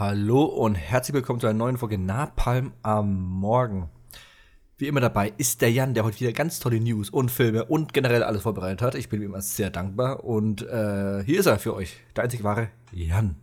Hallo 0.00 0.44
und 0.44 0.76
herzlich 0.76 1.12
willkommen 1.12 1.40
zu 1.40 1.46
einer 1.46 1.58
neuen 1.58 1.76
Folge 1.76 1.98
Napalm 1.98 2.72
am 2.80 3.22
Morgen. 3.22 3.90
Wie 4.78 4.86
immer 4.86 5.00
dabei 5.00 5.34
ist 5.36 5.60
der 5.60 5.70
Jan, 5.70 5.92
der 5.92 6.04
heute 6.04 6.20
wieder 6.20 6.32
ganz 6.32 6.58
tolle 6.58 6.80
News 6.80 7.10
und 7.10 7.30
Filme 7.30 7.66
und 7.66 7.92
generell 7.92 8.22
alles 8.22 8.44
vorbereitet 8.44 8.80
hat. 8.80 8.94
Ich 8.94 9.10
bin 9.10 9.20
ihm 9.20 9.26
immer 9.26 9.42
sehr 9.42 9.68
dankbar 9.68 10.24
und 10.24 10.62
äh, 10.62 11.22
hier 11.26 11.38
ist 11.38 11.44
er 11.44 11.58
für 11.58 11.74
euch, 11.74 11.98
der 12.16 12.24
einzig 12.24 12.42
wahre 12.42 12.70
Jan. 12.92 13.36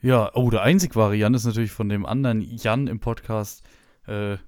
Ja, 0.00 0.28
oh, 0.34 0.50
der 0.50 0.62
einzig 0.62 0.96
wahre 0.96 1.14
Jan 1.14 1.34
ist 1.34 1.44
natürlich 1.44 1.70
von 1.70 1.88
dem 1.88 2.04
anderen 2.04 2.40
Jan 2.40 2.88
im 2.88 2.98
Podcast. 2.98 3.62
Äh, 4.08 4.38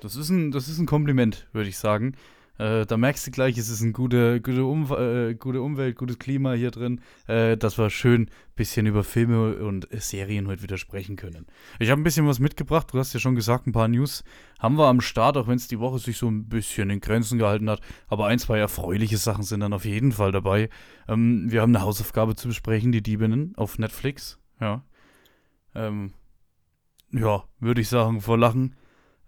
das, 0.00 0.16
ist 0.16 0.30
ein, 0.30 0.50
das 0.50 0.66
ist 0.66 0.78
ein 0.78 0.86
Kompliment, 0.86 1.46
würde 1.52 1.68
ich 1.68 1.76
sagen. 1.76 2.14
Äh, 2.62 2.86
da 2.86 2.96
merkst 2.96 3.26
du 3.26 3.32
gleich, 3.32 3.58
es 3.58 3.68
ist 3.68 3.82
eine 3.82 3.90
gute, 3.90 4.40
gute, 4.40 4.64
um 4.64 4.84
äh, 4.92 5.34
gute 5.34 5.60
Umwelt, 5.60 5.96
gutes 5.96 6.20
Klima 6.20 6.52
hier 6.52 6.70
drin, 6.70 7.00
äh, 7.26 7.56
dass 7.56 7.76
wir 7.76 7.90
schön 7.90 8.22
ein 8.22 8.30
bisschen 8.54 8.86
über 8.86 9.02
Filme 9.02 9.56
und 9.56 9.88
Serien 9.90 10.46
heute 10.46 10.62
wieder 10.62 10.78
sprechen 10.78 11.16
können. 11.16 11.46
Ich 11.80 11.90
habe 11.90 12.00
ein 12.00 12.04
bisschen 12.04 12.28
was 12.28 12.38
mitgebracht, 12.38 12.86
du 12.92 13.00
hast 13.00 13.14
ja 13.14 13.18
schon 13.18 13.34
gesagt, 13.34 13.66
ein 13.66 13.72
paar 13.72 13.88
News 13.88 14.22
haben 14.60 14.78
wir 14.78 14.86
am 14.86 15.00
Start, 15.00 15.36
auch 15.36 15.48
wenn 15.48 15.56
es 15.56 15.66
die 15.66 15.80
Woche 15.80 15.98
sich 15.98 16.18
so 16.18 16.28
ein 16.28 16.48
bisschen 16.48 16.88
in 16.90 17.00
Grenzen 17.00 17.36
gehalten 17.36 17.68
hat. 17.68 17.80
Aber 18.06 18.26
ein, 18.26 18.38
zwei 18.38 18.60
erfreuliche 18.60 19.16
Sachen 19.16 19.42
sind 19.42 19.58
dann 19.58 19.72
auf 19.72 19.84
jeden 19.84 20.12
Fall 20.12 20.30
dabei. 20.30 20.68
Ähm, 21.08 21.50
wir 21.50 21.62
haben 21.62 21.74
eine 21.74 21.84
Hausaufgabe 21.84 22.36
zu 22.36 22.46
besprechen, 22.46 22.92
die 22.92 23.02
Diebinnen 23.02 23.54
auf 23.56 23.76
Netflix. 23.80 24.38
Ja. 24.60 24.84
Ähm, 25.74 26.12
ja, 27.10 27.42
würde 27.58 27.80
ich 27.80 27.88
sagen, 27.88 28.20
vor 28.20 28.38
Lachen 28.38 28.76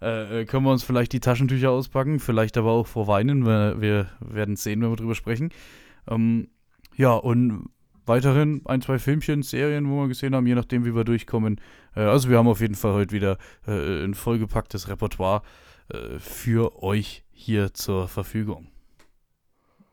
äh, 0.01 0.41
äh, 0.41 0.45
können 0.45 0.65
wir 0.65 0.73
uns 0.73 0.85
vielleicht 0.85 1.13
die 1.13 1.21
Taschentücher 1.21 1.71
auspacken, 1.71 2.21
vielleicht 2.21 2.57
aber 2.57 2.73
auch 2.73 2.87
vor 2.87 3.07
Weinen. 3.07 3.47
Wir, 3.47 3.81
wir 3.81 4.09
werden 4.21 4.57
sehen, 4.57 4.83
wenn 4.83 4.91
wir 4.91 4.97
drüber 4.97 5.15
sprechen. 5.15 5.51
Ähm, 6.09 6.49
ja, 6.97 7.13
und 7.13 7.69
weiterhin 8.07 8.63
ein, 8.67 8.83
zwei 8.83 8.99
Filmchen, 8.99 9.43
Serien, 9.43 9.89
wo 9.89 10.03
wir 10.03 10.09
gesehen 10.09 10.35
haben, 10.35 10.47
je 10.47 10.55
nachdem, 10.55 10.85
wie 10.85 10.95
wir 10.95 11.05
durchkommen. 11.05 11.61
Äh, 11.95 12.01
also 12.01 12.29
wir 12.29 12.39
haben 12.39 12.49
auf 12.49 12.61
jeden 12.61 12.75
Fall 12.75 12.93
heute 12.93 13.13
wieder 13.13 13.39
äh, 13.67 14.05
ein 14.05 14.15
vollgepacktes 14.15 14.89
Repertoire 14.89 15.43
äh, 15.89 16.19
für 16.19 16.83
euch 16.83 17.25
hier 17.31 17.75
zur 17.75 18.09
Verfügung. 18.09 18.69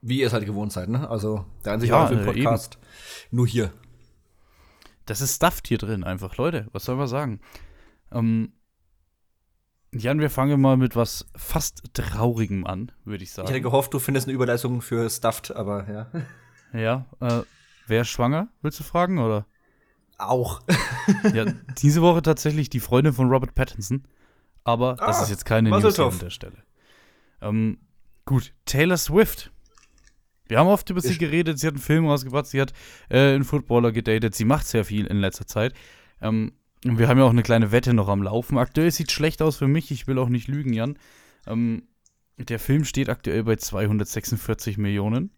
Wie 0.02 0.20
ihr 0.20 0.28
es 0.28 0.34
halt 0.34 0.46
gewohnt 0.46 0.72
seid, 0.72 0.90
ne? 0.90 1.08
Also 1.10 1.46
der 1.64 1.74
einzige 1.74 1.94
ja, 1.94 2.06
Podcast. 2.08 2.76
Eben. 2.76 3.38
Nur 3.38 3.48
hier. 3.48 3.72
Das 5.06 5.22
ist 5.22 5.36
Stuffed 5.36 5.68
hier 5.68 5.78
drin 5.78 6.04
einfach, 6.04 6.38
Leute. 6.38 6.68
Was 6.72 6.86
soll 6.86 6.96
man 6.96 7.08
sagen? 7.08 7.40
Ähm, 8.12 8.54
Jan, 9.94 10.20
wir 10.20 10.30
fangen 10.30 10.62
mal 10.62 10.78
mit 10.78 10.96
was 10.96 11.26
fast 11.36 11.94
Traurigem 11.94 12.66
an, 12.66 12.92
würde 13.04 13.24
ich 13.24 13.32
sagen. 13.34 13.48
Ich 13.48 13.54
hätte 13.54 13.62
gehofft, 13.62 13.94
du 13.94 14.00
findest 14.00 14.28
eine 14.28 14.34
Überleitung 14.34 14.82
für 14.82 15.10
Stuffed, 15.10 15.54
aber 15.54 15.90
ja. 15.90 16.08
Ja, 16.74 17.06
äh, 17.20 17.44
wer 17.88 18.02
ist 18.04 18.08
schwanger, 18.08 18.48
willst 18.62 18.80
du 18.80 18.84
fragen, 18.84 19.20
oder? 19.20 19.46
Auch. 20.18 20.62
ja, 21.34 21.46
diese 21.78 22.02
Woche 22.02 22.22
tatsächlich 22.22 22.70
die 22.70 22.80
Freundin 22.80 23.12
von 23.12 23.30
Robert 23.30 23.54
Pattinson, 23.54 24.06
aber 24.64 24.96
ah, 25.00 25.08
das 25.08 25.24
ist 25.24 25.30
jetzt 25.30 25.46
keine 25.46 25.70
News 25.70 26.00
an 26.00 26.20
der 26.20 26.30
Stelle. 26.30 26.64
Ähm, 27.42 27.80
gut, 28.26 28.54
Taylor 28.66 28.98
Swift. 28.98 29.52
Wir 30.48 30.60
haben 30.60 30.68
oft 30.68 30.90
über 30.90 31.02
sie 31.02 31.18
geredet, 31.18 31.60
sie 31.60 31.68
hat 31.68 31.74
einen 31.74 31.82
Film 31.82 32.08
rausgebracht, 32.08 32.46
sie 32.46 32.62
hat 32.62 32.72
äh, 33.10 33.36
einen 33.36 33.44
Footballer 33.44 33.92
gedatet, 33.92 34.36
sie 34.36 34.46
macht 34.46 34.68
sehr 34.68 34.86
viel 34.86 35.06
in 35.08 35.18
letzter 35.18 35.48
Zeit. 35.48 35.74
Ähm, 36.22 36.54
und 36.86 36.98
wir 36.98 37.08
haben 37.08 37.18
ja 37.18 37.26
auch 37.26 37.32
eine 37.32 37.44
kleine 37.44 37.72
Wette 37.72 37.94
noch 37.94 38.08
am 38.08 38.24
Laufen. 38.24 38.58
Aktuell 38.58 38.92
sieht 38.92 39.12
schlecht 39.12 39.42
aus 39.42 39.58
für 39.58 39.68
mich, 39.68 39.92
ich 39.92 40.08
will 40.08 40.18
auch 40.18 40.30
nicht 40.30 40.48
lügen, 40.48 40.74
Jan. 40.74 40.98
Ähm, 41.48 41.84
der 42.38 42.60
Film 42.60 42.86
steht 42.86 43.10
aktuell 43.10 43.44
bei 43.44 43.56
246 43.56 44.78
Millionen. 44.78 45.32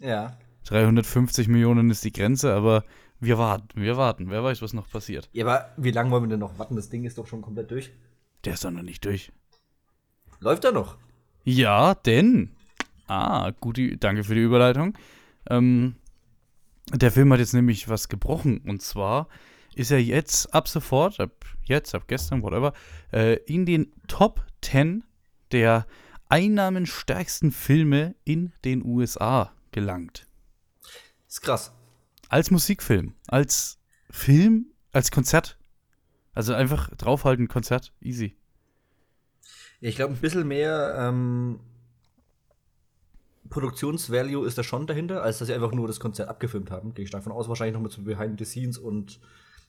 Ja. 0.00 0.38
350 0.64 1.48
Millionen 1.48 1.90
ist 1.90 2.04
die 2.04 2.12
Grenze, 2.12 2.52
aber 2.52 2.84
wir 3.20 3.38
warten, 3.38 3.80
wir 3.80 3.96
warten. 3.96 4.30
Wer 4.30 4.42
weiß, 4.42 4.62
was 4.62 4.72
noch 4.72 4.88
passiert. 4.88 5.28
Ja, 5.32 5.44
aber 5.44 5.70
wie 5.76 5.90
lange 5.90 6.10
wollen 6.10 6.24
wir 6.24 6.28
denn 6.28 6.40
noch 6.40 6.58
warten? 6.58 6.76
Das 6.76 6.88
Ding 6.88 7.04
ist 7.04 7.18
doch 7.18 7.26
schon 7.26 7.42
komplett 7.42 7.70
durch. 7.70 7.92
Der 8.44 8.54
ist 8.54 8.64
doch 8.64 8.70
noch 8.70 8.82
nicht 8.82 9.04
durch. 9.04 9.32
Läuft 10.40 10.64
er 10.64 10.72
noch? 10.72 10.96
Ja, 11.44 11.94
denn. 11.94 12.50
Ah, 13.06 13.50
gute, 13.60 13.96
danke 13.96 14.24
für 14.24 14.34
die 14.34 14.42
Überleitung. 14.42 14.96
Ähm, 15.48 15.96
der 16.92 17.10
Film 17.10 17.32
hat 17.32 17.40
jetzt 17.40 17.52
nämlich 17.52 17.88
was 17.88 18.08
gebrochen. 18.08 18.58
Und 18.66 18.82
zwar 18.82 19.28
ist 19.74 19.90
er 19.90 20.02
jetzt 20.02 20.52
ab 20.54 20.68
sofort, 20.68 21.20
ab 21.20 21.44
jetzt, 21.64 21.94
ab 21.94 22.04
gestern, 22.06 22.42
whatever, 22.42 22.72
äh, 23.12 23.34
in 23.44 23.66
den 23.66 23.92
Top 24.08 24.44
10 24.62 25.04
der 25.52 25.86
einnahmenstärksten 26.28 27.50
Filme 27.50 28.14
in 28.24 28.52
den 28.64 28.84
USA 28.84 29.52
gelangt. 29.72 30.26
Ist 31.28 31.42
krass. 31.42 31.72
Als 32.28 32.50
Musikfilm, 32.50 33.14
als 33.26 33.78
Film, 34.10 34.66
als 34.92 35.10
Konzert. 35.10 35.58
Also 36.32 36.54
einfach 36.54 36.88
draufhalten, 36.96 37.48
Konzert, 37.48 37.92
easy. 38.00 38.36
ich 39.80 39.96
glaube, 39.96 40.14
ein 40.14 40.20
bisschen 40.20 40.46
mehr 40.46 40.94
ähm, 40.96 41.58
Produktionsvalue 43.48 44.46
ist 44.46 44.56
da 44.56 44.62
schon 44.62 44.86
dahinter, 44.86 45.22
als 45.22 45.38
dass 45.38 45.48
sie 45.48 45.54
einfach 45.54 45.72
nur 45.72 45.88
das 45.88 45.98
Konzert 45.98 46.28
abgefilmt 46.28 46.70
haben. 46.70 46.94
Gehe 46.94 47.04
ich 47.04 47.10
davon 47.10 47.32
aus, 47.32 47.48
wahrscheinlich 47.48 47.74
noch 47.74 47.82
mit 47.82 47.92
so 47.92 48.02
Behind 48.02 48.38
the 48.38 48.44
Scenes 48.44 48.78
und 48.78 49.20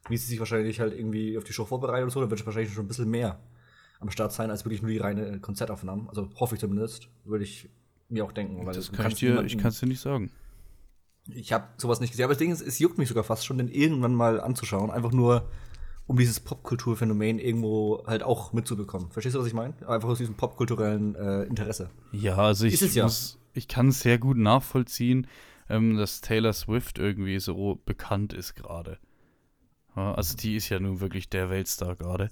wie 0.09 0.17
sie 0.17 0.27
sich 0.27 0.39
wahrscheinlich 0.39 0.79
halt 0.79 0.93
irgendwie 0.97 1.37
auf 1.37 1.43
die 1.43 1.53
Show 1.53 1.65
vorbereiten 1.65 2.05
und 2.05 2.09
so, 2.09 2.19
dann 2.19 2.29
wird 2.29 2.45
wahrscheinlich 2.45 2.73
schon 2.73 2.85
ein 2.85 2.87
bisschen 2.87 3.09
mehr 3.09 3.39
am 3.99 4.09
Start 4.09 4.33
sein, 4.33 4.49
als 4.49 4.65
wirklich 4.65 4.81
nur 4.81 4.91
die 4.91 4.97
reine 4.97 5.39
Konzertaufnahmen. 5.39 6.09
Also 6.09 6.29
hoffe 6.35 6.55
ich 6.55 6.61
zumindest, 6.61 7.07
würde 7.23 7.43
ich 7.43 7.69
mir 8.09 8.25
auch 8.25 8.31
denken. 8.31 8.65
Weil 8.65 8.73
das 8.73 8.91
kann 8.91 9.11
ich 9.11 9.15
dir, 9.15 9.43
ich 9.43 9.57
kann 9.57 9.69
es 9.69 9.79
dir 9.79 9.87
nicht 9.87 10.01
sagen. 10.01 10.31
Ich 11.29 11.53
habe 11.53 11.67
sowas 11.77 11.99
nicht 11.99 12.11
gesehen, 12.11 12.25
aber 12.25 12.33
das 12.33 12.39
Ding 12.39 12.51
ist, 12.51 12.61
es 12.61 12.79
juckt 12.79 12.97
mich 12.97 13.07
sogar 13.07 13.23
fast 13.23 13.45
schon, 13.45 13.59
den 13.59 13.69
irgendwann 13.69 14.15
mal 14.15 14.41
anzuschauen. 14.41 14.89
Einfach 14.89 15.11
nur, 15.11 15.47
um 16.07 16.17
dieses 16.17 16.39
Popkulturphänomen 16.39 17.37
irgendwo 17.37 18.03
halt 18.07 18.23
auch 18.23 18.53
mitzubekommen. 18.53 19.11
Verstehst 19.11 19.35
du, 19.35 19.39
was 19.39 19.47
ich 19.47 19.53
meine? 19.53 19.75
Einfach 19.87 20.09
aus 20.09 20.17
diesem 20.17 20.35
popkulturellen 20.35 21.15
äh, 21.15 21.43
Interesse. 21.43 21.91
Ja, 22.11 22.37
also 22.37 22.65
ich, 22.65 22.81
ja. 22.95 23.03
Muss, 23.03 23.37
ich 23.53 23.67
kann 23.67 23.89
es 23.89 23.99
sehr 23.99 24.17
gut 24.17 24.37
nachvollziehen, 24.37 25.27
ähm, 25.69 25.95
dass 25.95 26.21
Taylor 26.21 26.53
Swift 26.53 26.97
irgendwie 26.97 27.39
so 27.39 27.79
bekannt 27.85 28.33
ist 28.33 28.55
gerade. 28.55 28.97
Also 29.95 30.37
die 30.37 30.55
ist 30.55 30.69
ja 30.69 30.79
nun 30.79 30.99
wirklich 30.99 31.29
der 31.29 31.49
Weltstar 31.49 31.95
gerade. 31.95 32.29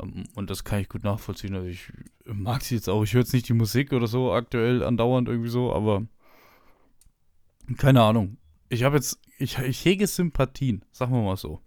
Ähm, 0.00 0.24
und 0.34 0.50
das 0.50 0.64
kann 0.64 0.80
ich 0.80 0.88
gut 0.88 1.04
nachvollziehen. 1.04 1.54
Also 1.54 1.68
ich 1.68 1.92
mag 2.24 2.62
sie 2.62 2.74
jetzt 2.74 2.88
auch. 2.88 3.02
Ich 3.02 3.12
höre 3.14 3.22
jetzt 3.22 3.32
nicht 3.32 3.48
die 3.48 3.54
Musik 3.54 3.92
oder 3.92 4.06
so 4.06 4.32
aktuell 4.32 4.82
andauernd 4.82 5.28
irgendwie 5.28 5.50
so, 5.50 5.72
aber 5.72 6.06
keine 7.76 8.02
Ahnung. 8.02 8.38
Ich 8.68 8.82
habe 8.82 8.96
jetzt, 8.96 9.18
ich, 9.38 9.58
ich 9.58 9.84
hege 9.84 10.06
Sympathien, 10.06 10.84
sagen 10.92 11.12
wir 11.12 11.22
mal 11.22 11.36
so. 11.36 11.60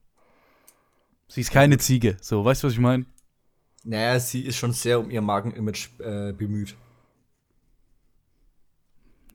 Sie 1.28 1.42
ist 1.42 1.52
keine 1.52 1.78
Ziege, 1.78 2.18
so, 2.22 2.44
weißt 2.44 2.62
du, 2.62 2.68
was 2.68 2.74
ich 2.74 2.80
meine? 2.80 3.06
Naja, 3.84 4.20
sie 4.20 4.42
ist 4.42 4.58
schon 4.58 4.74
sehr 4.74 5.00
um 5.00 5.10
ihr 5.10 5.22
Magenimage 5.22 5.90
äh, 6.00 6.34
bemüht. 6.34 6.76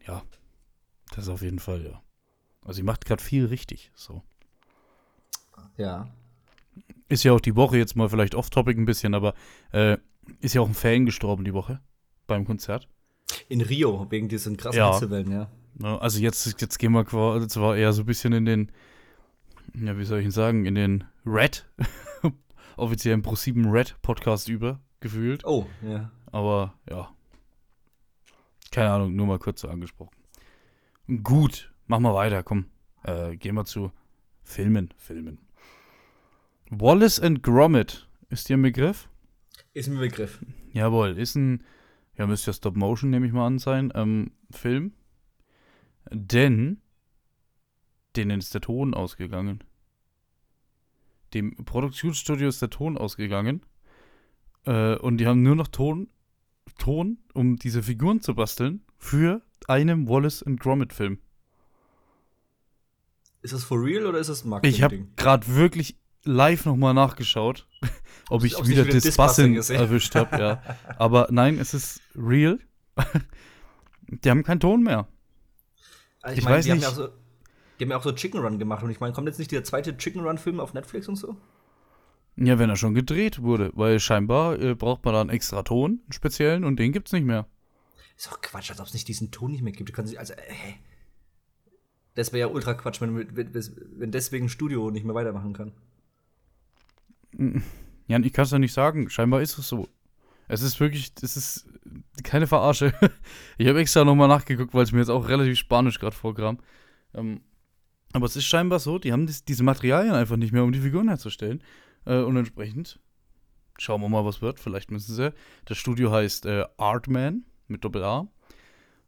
Ja, 0.07 0.23
das 1.15 1.29
auf 1.29 1.43
jeden 1.43 1.59
Fall, 1.59 1.85
ja. 1.85 2.03
Also 2.63 2.77
sie 2.77 2.83
macht 2.83 3.07
gerade 3.07 3.23
viel 3.23 3.47
richtig, 3.47 3.91
so. 3.95 4.23
Ja. 5.77 6.09
Ist 7.09 7.25
ja 7.25 7.33
auch 7.33 7.41
die 7.41 7.57
Woche 7.57 7.79
jetzt 7.79 7.97
mal 7.97 8.09
vielleicht 8.09 8.35
off-topic 8.35 8.81
ein 8.81 8.85
bisschen, 8.85 9.15
aber 9.15 9.35
äh, 9.73 9.97
ist 10.41 10.55
ja 10.55 10.61
auch 10.61 10.69
ein 10.69 10.75
Fan 10.75 11.07
gestorben 11.07 11.45
die 11.45 11.55
Woche 11.55 11.81
beim 12.27 12.45
Konzert. 12.45 12.89
In 13.49 13.61
Rio, 13.61 14.07
wegen 14.11 14.29
diesen 14.29 14.57
krassen 14.57 14.79
ja. 14.79 14.93
Hitzewellen, 14.93 15.31
ja. 15.31 15.51
Also 15.81 16.21
jetzt, 16.21 16.61
jetzt 16.61 16.79
gehen 16.79 16.93
wir 16.93 17.07
zwar 17.49 17.77
eher 17.77 17.93
so 17.93 18.03
ein 18.03 18.07
bisschen 18.07 18.33
in 18.33 18.45
den, 18.45 18.73
ja, 19.75 19.99
wie 19.99 20.05
soll 20.05 20.21
ich 20.21 20.25
ihn 20.25 20.31
sagen, 20.31 20.65
in 20.65 20.75
den 20.75 21.05
Red, 21.25 21.69
offiziellen 22.77 23.23
Pro7 23.23 23.71
Red 23.71 23.97
Podcast 24.03 24.49
über, 24.49 24.81
gefühlt. 25.01 25.45
Oh, 25.45 25.67
ja. 25.83 26.11
Aber 26.33 26.75
ja. 26.89 27.11
Keine 28.71 28.91
Ahnung, 28.91 29.15
nur 29.15 29.27
mal 29.27 29.39
kurz 29.39 29.61
so 29.61 29.69
angesprochen. 29.69 30.17
Gut, 31.23 31.73
machen 31.87 32.03
wir 32.03 32.15
weiter, 32.15 32.43
komm. 32.43 32.67
Äh, 33.05 33.37
gehen 33.37 33.55
wir 33.55 33.65
zu 33.65 33.93
Filmen, 34.43 34.93
Filmen. 34.97 35.39
Wallace 36.71 37.21
and 37.21 37.43
Gromit. 37.43 38.09
Ist 38.29 38.49
dir 38.49 38.57
ein 38.57 38.63
Begriff? 38.63 39.09
Ist 39.73 39.89
ein 39.89 39.99
Begriff. 39.99 40.41
Jawohl, 40.73 41.19
ist 41.19 41.37
ein, 41.37 41.63
ja, 42.17 42.27
müsste 42.27 42.51
ja 42.51 42.55
Stop 42.55 42.77
Motion, 42.77 43.11
nehme 43.11 43.27
ich 43.27 43.33
mal 43.33 43.47
an, 43.47 43.59
sein, 43.59 43.93
ähm, 43.95 44.33
Film. 44.51 44.93
Denn 46.11 46.81
denen 48.17 48.39
ist 48.39 48.55
der 48.55 48.61
Ton 48.61 48.95
ausgegangen. 48.95 49.63
Dem 51.35 51.55
Produktionsstudio 51.57 52.49
ist 52.49 52.63
der 52.63 52.71
Ton 52.71 52.97
ausgegangen. 52.97 53.63
Äh, 54.65 54.97
und 54.97 55.19
die 55.19 55.27
haben 55.27 55.43
nur 55.43 55.57
noch 55.57 55.69
Ton, 55.69 56.09
Ton, 56.79 57.19
um 57.35 57.57
diese 57.57 57.83
Figuren 57.83 58.21
zu 58.21 58.35
basteln, 58.35 58.83
für 58.99 59.43
einen 59.69 60.09
Wallace 60.09 60.43
and 60.43 60.61
Gromit 60.61 60.93
Film. 60.93 61.19
Ist 63.43 63.53
das 63.53 63.65
for 63.65 63.83
real 63.83 64.07
oder 64.07 64.19
ist 64.19 64.29
das 64.29 64.45
Marketing? 64.45 64.75
Ich 64.75 64.83
habe 64.83 65.07
gerade 65.17 65.47
wirklich 65.55 65.97
live 66.27 66.67
nochmal 66.67 66.95
nachgeschaut, 66.95 67.67
ob 68.29 68.45
ich 68.45 68.53
wieder, 68.67 68.85
wieder 68.87 69.01
Dispassing 69.01 69.57
erwischt 69.57 70.15
habe, 70.15 70.39
ja. 70.39 70.63
Aber 70.99 71.29
nein, 71.31 71.59
es 71.59 71.75
ist 71.75 72.01
real. 72.15 72.59
die 74.09 74.31
haben 74.31 74.43
keinen 74.43 74.61
Ton 74.61 74.83
mehr. 74.83 75.07
Also 76.23 76.33
ich, 76.33 76.39
ich 76.39 76.45
mein, 76.45 76.55
weiß 76.55 76.67
nicht. 76.67 76.85
So, 76.85 77.09
Die 77.79 77.85
haben 77.85 77.91
ja 77.91 77.97
auch 77.97 78.03
so 78.03 78.13
Chicken 78.13 78.41
Run 78.41 78.59
gemacht. 78.59 78.83
Und 78.83 78.91
ich 78.91 79.01
meine, 79.01 79.13
kommt 79.13 79.29
jetzt 79.29 79.39
nicht 79.39 79.53
der 79.53 79.65
zweite 79.65 79.97
Chicken 79.97 80.23
Run-Film 80.23 80.61
auf 80.61 80.75
Netflix 80.75 81.09
und 81.09 81.17
so? 81.17 81.37
Ja, 82.37 82.59
wenn 82.59 82.69
er 82.69 82.77
schon 82.77 82.95
gedreht 82.95 83.43
wurde, 83.43 83.71
weil 83.75 83.99
scheinbar 83.99 84.61
äh, 84.61 84.75
braucht 84.75 85.05
man 85.05 85.15
da 85.15 85.21
einen 85.23 85.31
extra 85.31 85.63
Ton, 85.63 86.01
einen 86.03 86.13
speziellen, 86.13 86.65
und 86.65 86.77
den 86.79 86.93
gibt's 86.93 87.13
nicht 87.13 87.25
mehr. 87.25 87.47
Ist 88.17 88.27
doch 88.27 88.41
Quatsch, 88.41 88.71
als 88.71 88.81
ob 88.81 88.87
es 88.87 88.95
nicht 88.95 89.09
diesen 89.09 89.31
Ton 89.31 89.53
nicht 89.53 89.63
mehr 89.63 89.73
gibt. 89.73 89.89
Du 89.89 89.93
kannst 89.93 90.11
nicht, 90.11 90.19
also, 90.19 90.35
äh, 90.35 90.43
hä? 90.49 90.75
Das 92.15 92.33
wäre 92.33 92.49
ja 92.49 92.55
ultra 92.55 92.75
Quatsch, 92.75 93.01
wenn, 93.01 93.37
wenn, 93.37 93.55
wenn 93.55 94.11
deswegen 94.11 94.47
ein 94.47 94.51
Studio 94.51 94.91
nicht 94.91 95.05
mehr 95.05 95.15
weitermachen 95.15 95.53
kann. 95.53 95.73
Jan, 98.07 98.25
ich 98.25 98.33
kann 98.33 98.45
es 98.45 98.51
ja 98.51 98.59
nicht 98.59 98.73
sagen. 98.73 99.11
Scheinbar 99.11 99.43
ist 99.43 99.59
es 99.59 99.69
so. 99.69 99.89
Es 100.49 100.63
ist 100.63 100.79
wirklich, 100.79 101.13
es 101.23 101.37
ist 101.37 101.67
keine 102.23 102.47
Verarsche. 102.47 102.95
ich 103.59 103.67
habe 103.67 103.81
extra 103.81 104.05
nochmal 104.05 104.29
nachgeguckt, 104.29 104.75
weil 104.75 104.85
es 104.85 104.93
mir 104.93 105.01
jetzt 105.01 105.11
auch 105.11 105.29
relativ 105.29 105.59
spanisch 105.59 105.99
gerade 105.99 106.15
vorkam. 106.15 106.59
Ähm, 107.15 107.41
aber 108.13 108.27
es 108.27 108.37
ist 108.37 108.45
scheinbar 108.45 108.79
so, 108.79 108.99
die 108.99 109.13
haben 109.13 109.27
das, 109.27 109.45
diese 109.45 109.65
Materialien 109.65 110.15
einfach 110.15 110.37
nicht 110.37 110.53
mehr, 110.53 110.65
um 110.65 110.73
die 110.73 110.81
Figuren 110.81 111.09
herzustellen. 111.09 111.63
Äh, 112.05 112.21
und 112.21 112.37
entsprechend 112.37 113.01
schauen 113.79 114.01
wir 114.01 114.09
mal, 114.09 114.25
was 114.25 114.41
wird. 114.41 114.61
Vielleicht 114.61 114.91
müssen 114.91 115.15
sie. 115.15 115.35
Das 115.65 115.79
Studio 115.79 116.13
heißt 116.13 116.47
äh, 116.47 116.65
Artman 116.77 117.45
mit 117.67 117.85
Doppel 117.85 118.05
A. 118.05 118.29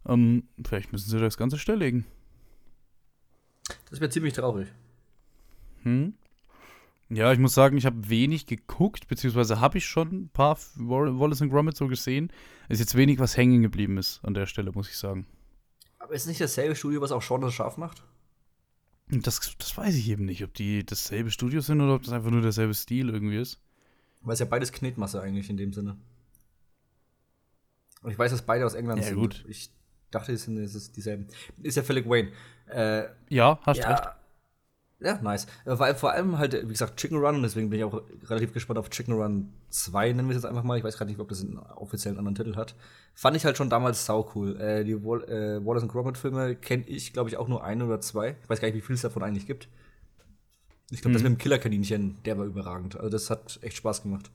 Ähm, 0.07 0.49
vielleicht 0.65 0.93
müssen 0.93 1.09
sie 1.09 1.21
das 1.21 1.37
Ganze 1.37 1.59
stilllegen. 1.59 2.05
Das 3.91 4.01
wäre 4.01 4.11
ziemlich 4.11 4.35
traurig. 4.35 4.69
Hm? 5.83 6.15
Ja, 7.11 7.33
ich 7.33 7.39
muss 7.39 7.55
sagen, 7.55 7.79
ich 7.79 7.87
habe 7.87 8.09
wenig 8.11 8.47
geguckt, 8.47 9.09
beziehungsweise 9.09 9.61
habe 9.61 9.79
ich 9.79 9.87
schon 9.87 10.09
ein 10.13 10.29
paar 10.29 10.59
Wallace 10.77 11.41
und 11.41 11.49
Gromit 11.49 11.77
so 11.77 11.89
gesehen. 11.89 12.31
Ist 12.69 12.81
jetzt 12.81 12.97
wenig, 12.97 13.19
was 13.19 13.37
hängen 13.37 13.63
geblieben 13.63 13.97
ist 13.97 14.21
an 14.25 14.35
der 14.35 14.47
Stelle, 14.47 14.73
muss 14.73 14.91
ich 14.91 14.97
sagen. 14.99 15.27
Aber 15.99 16.13
ist 16.13 16.27
nicht 16.27 16.41
dasselbe 16.41 16.77
Studio, 16.77 17.01
was 17.01 17.13
auch 17.13 17.23
Sean 17.23 17.41
das 17.41 17.55
scharf 17.55 17.79
macht? 17.79 18.05
Das, 19.09 19.41
das 19.57 19.77
weiß 19.77 19.95
ich 19.95 20.11
eben 20.11 20.27
nicht, 20.27 20.45
ob 20.45 20.53
die 20.53 20.85
dasselbe 20.85 21.31
Studio 21.31 21.63
sind 21.63 21.81
oder 21.81 21.95
ob 21.95 22.03
das 22.03 22.13
einfach 22.13 22.31
nur 22.31 22.43
derselbe 22.43 22.75
Stil 22.75 23.09
irgendwie 23.09 23.39
ist. 23.39 23.59
Weil 24.21 24.35
es 24.35 24.41
ja 24.41 24.47
beides 24.47 24.73
Knetmasse 24.73 25.23
eigentlich 25.23 25.49
in 25.49 25.57
dem 25.57 25.73
Sinne. 25.73 25.97
Und 28.03 28.11
ich 28.11 28.19
weiß, 28.19 28.31
dass 28.33 28.43
beide 28.43 28.67
aus 28.67 28.75
England 28.75 29.01
ja, 29.01 29.09
sind. 29.09 29.17
Gut. 29.17 29.45
Ich 29.49 29.71
dachte, 30.11 30.33
es 30.33 30.45
sind 30.45 30.59
es 30.59 30.93
dieselben. 30.93 31.27
Ist 31.63 31.77
ja 31.77 31.83
völlig 31.83 32.07
Wayne. 32.07 32.33
Äh, 32.67 33.09
ja, 33.31 33.59
hast 33.63 33.79
ja, 33.79 33.95
recht. 33.95 34.18
Ja, 35.01 35.21
nice. 35.23 35.47
Weil 35.65 35.95
vor 35.95 36.13
allem 36.13 36.39
halt, 36.39 36.55
wie 36.65 36.73
gesagt, 36.73 36.99
Chicken 36.99 37.19
Run, 37.19 37.37
und 37.37 37.43
deswegen 37.43 37.71
bin 37.71 37.79
ich 37.79 37.85
auch 37.85 38.03
relativ 38.25 38.53
gespannt 38.53 38.79
auf 38.79 38.91
Chicken 38.91 39.15
Run 39.15 39.53
2, 39.71 40.09
nennen 40.13 40.29
wir 40.29 40.37
es 40.37 40.43
jetzt 40.43 40.51
einfach 40.51 40.65
mal. 40.65 40.77
Ich 40.77 40.83
weiß 40.83 40.97
gerade 40.97 41.11
nicht, 41.11 41.21
ob 41.21 41.29
das 41.29 41.41
einen 41.41 41.59
offiziellen 41.59 42.19
anderen 42.19 42.35
Titel 42.35 42.57
hat. 42.57 42.75
Fand 43.15 43.37
ich 43.37 43.45
halt 43.45 43.57
schon 43.57 43.71
damals 43.71 44.07
sau 44.07 44.29
cool. 44.35 44.61
Äh, 44.61 44.85
die 44.85 45.05
Wall 45.05 45.23
äh, 45.25 45.65
Wallace 45.65 45.85
and 45.85 45.93
Gromit 45.93 46.19
Filme 46.19 46.57
kenne 46.57 46.83
ich, 46.87 47.13
glaube 47.13 47.31
ich, 47.31 47.37
auch 47.37 47.47
nur 47.47 47.63
ein 47.63 47.81
oder 47.81 48.01
zwei. 48.01 48.37
Ich 48.43 48.51
weiß 48.51 48.61
gar 48.61 48.67
nicht, 48.67 48.77
wie 48.77 48.81
viel 48.81 48.97
es 48.97 49.03
davon 49.03 49.23
eigentlich 49.23 49.47
gibt. 49.47 49.69
Ich 50.91 51.01
glaube, 51.01 51.11
mhm. 51.11 51.15
das 51.15 51.23
mit 51.23 51.33
dem 51.33 51.39
Killerkaninchen, 51.39 52.19
der 52.25 52.37
war 52.37 52.47
überragend. 52.47 52.97
Also 52.97 53.09
das 53.09 53.31
hat 53.31 53.61
echt 53.63 53.77
Spaß 53.77 54.03
gemacht. 54.03 54.31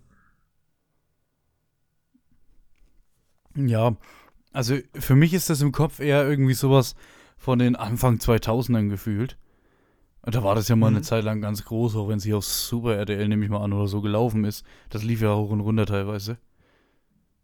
Ja, 3.56 3.98
also 4.54 4.77
für 4.94 5.15
mich 5.15 5.33
ist 5.33 5.50
das 5.50 5.62
im 5.62 5.74
Kopf 5.74 6.00
eher 6.00 6.27
irgendwie 6.27 6.54
sowas 6.54 6.95
von 7.38 7.60
den 7.60 7.75
Anfang 7.75 8.18
2000ern 8.18 8.88
gefühlt. 8.89 9.38
Da 10.24 10.42
war 10.42 10.56
das 10.56 10.70
ja 10.70 10.75
mal 10.75 10.90
mhm. 10.90 10.98
eine 10.98 11.04
Zeit 11.04 11.24
lang 11.25 11.42
ganz 11.42 11.66
groß, 11.66 11.96
auch 11.98 12.08
wenn 12.08 12.18
es 12.18 12.24
hier 12.24 12.38
auf 12.38 12.46
Super 12.46 12.96
RTL, 12.96 13.28
nehme 13.28 13.44
ich 13.44 13.52
mal 13.52 13.62
an, 13.62 13.74
oder 13.74 13.88
so 13.88 14.02
gelaufen 14.02 14.46
ist. 14.46 14.66
Das 14.90 15.04
lief 15.04 15.22
ja 15.22 15.36
hoch 15.36 15.50
und 15.50 15.60
runter 15.60 15.86
teilweise. 15.86 16.38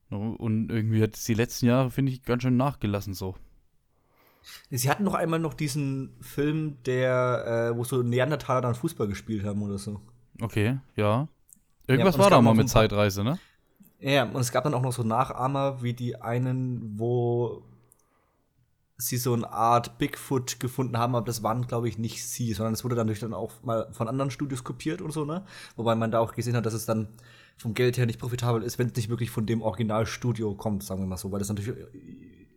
Und 0.10 0.72
irgendwie 0.72 1.04
hat 1.04 1.16
es 1.16 1.26
die 1.26 1.34
letzten 1.34 1.68
Jahre, 1.68 1.92
finde 1.92 2.12
ich, 2.12 2.24
ganz 2.24 2.42
schön 2.42 2.58
nachgelassen 2.58 3.14
so. 3.14 3.36
Sie 4.72 4.90
hatten 4.90 5.04
noch 5.04 5.14
einmal 5.14 5.40
noch 5.40 5.54
diesen 5.54 6.16
Film, 6.22 6.78
der, 6.86 7.72
äh, 7.74 7.78
wo 7.78 7.84
so 7.84 8.02
Neandertaler 8.02 8.62
dann 8.62 8.76
Fußball 8.76 9.08
gespielt 9.08 9.44
haben 9.44 9.62
oder 9.62 9.78
so. 9.78 10.00
Okay, 10.42 10.80
ja. 10.96 11.28
Irgendwas 11.86 12.16
ja, 12.16 12.24
war 12.24 12.30
da 12.30 12.42
mal 12.42 12.56
mit 12.56 12.70
Zeitreise, 12.70 13.24
ne? 13.24 13.38
Ja, 14.00 14.24
und 14.24 14.38
es 14.38 14.52
gab 14.52 14.64
dann 14.64 14.74
auch 14.74 14.81
noch 14.81 14.94
so 14.94 15.04
Nachahmer, 15.04 15.84
wie 15.84 15.94
die 15.94 16.16
einen, 16.16 16.98
wo 16.98 17.64
sie 19.00 19.18
so 19.18 19.34
eine 19.34 19.51
Art 19.51 19.98
Bigfoot 19.98 20.60
gefunden 20.60 20.98
haben, 20.98 21.16
aber 21.16 21.25
das 21.25 21.42
waren, 21.42 21.66
glaube 21.66 21.88
ich, 21.88 21.98
nicht 21.98 22.24
sie, 22.24 22.54
sondern 22.54 22.74
es 22.74 22.84
wurde 22.84 22.96
dann 22.96 23.07
durch 23.07 23.19
dann 23.19 23.34
auch 23.34 23.54
mal 23.63 23.88
von 23.94 24.07
anderen 24.07 24.30
Studios 24.30 24.63
kopiert 24.63 25.01
und 25.01 25.12
so, 25.12 25.25
ne? 25.25 25.46
Wobei 25.78 25.96
man 25.96 26.12
da 26.12 26.19
auch 26.19 26.34
gesehen 26.34 26.56
hat, 26.56 26.66
dass 26.66 26.74
es 26.74 26.86
dann 26.86 27.07
vom 27.57 27.74
Geld 27.74 27.98
her 27.98 28.06
nicht 28.06 28.19
profitabel 28.19 28.62
ist, 28.62 28.78
wenn 28.78 28.88
es 28.88 28.96
nicht 28.96 29.10
wirklich 29.10 29.31
von 29.31 29.46
dem 29.46 29.62
Originalstudio 29.62 30.54
kommt, 30.56 30.84
sagen 30.84 31.01
wir 31.01 31.07
mal 31.07 31.18
so, 31.18 31.31
weil 31.31 31.40
das 31.40 31.50
natürlich 31.50 31.74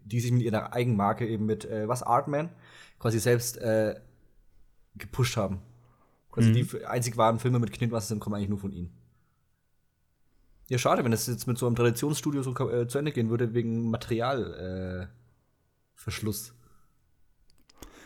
die 0.05 0.21
sich 0.21 0.33
mit 0.33 0.43
ihrer 0.43 0.73
Eigenmarke 0.73 1.27
eben 1.27 1.47
mit 1.47 1.65
äh, 1.65 1.89
was 1.89 2.03
Artman 2.03 2.51
quasi 2.99 3.19
selbst 3.19 3.57
äh, 3.59 3.99
gepusht 4.97 5.37
haben. 5.37 5.61
Quasi 6.31 6.51
mhm. 6.51 6.55
die 6.55 6.85
einzig 6.85 7.17
wahren 7.17 7.39
Filme 7.39 7.59
mit 7.59 7.73
Knitwasser 7.73 8.09
sind, 8.09 8.21
kommen 8.21 8.37
eigentlich 8.37 8.49
nur 8.49 8.59
von 8.59 8.73
ihnen. 8.73 8.91
Ja, 10.69 10.79
schade, 10.79 11.05
wenn 11.05 11.13
es 11.13 11.27
jetzt 11.27 11.47
mit 11.47 11.59
so 11.59 11.67
einem 11.67 11.77
Traditionsstudio 11.77 12.43
so 12.43 12.53
äh, 12.71 12.87
zu 12.89 12.99
Ende 12.99 13.13
gehen 13.13 13.31
würde, 13.31 13.55
wegen 13.55 13.91
Materialverschluss. 13.91 15.07
Äh, 15.07 15.22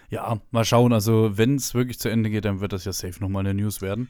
ja, 0.09 0.41
mal 0.51 0.65
schauen. 0.65 0.93
Also, 0.93 1.37
wenn 1.37 1.57
es 1.57 1.75
wirklich 1.75 1.99
zu 1.99 2.09
Ende 2.09 2.31
geht, 2.31 2.45
dann 2.45 2.61
wird 2.61 2.73
das 2.73 2.85
ja 2.85 2.93
safe 2.93 3.21
nochmal 3.21 3.47
eine 3.47 3.55
News 3.55 3.81
werden. 3.81 4.09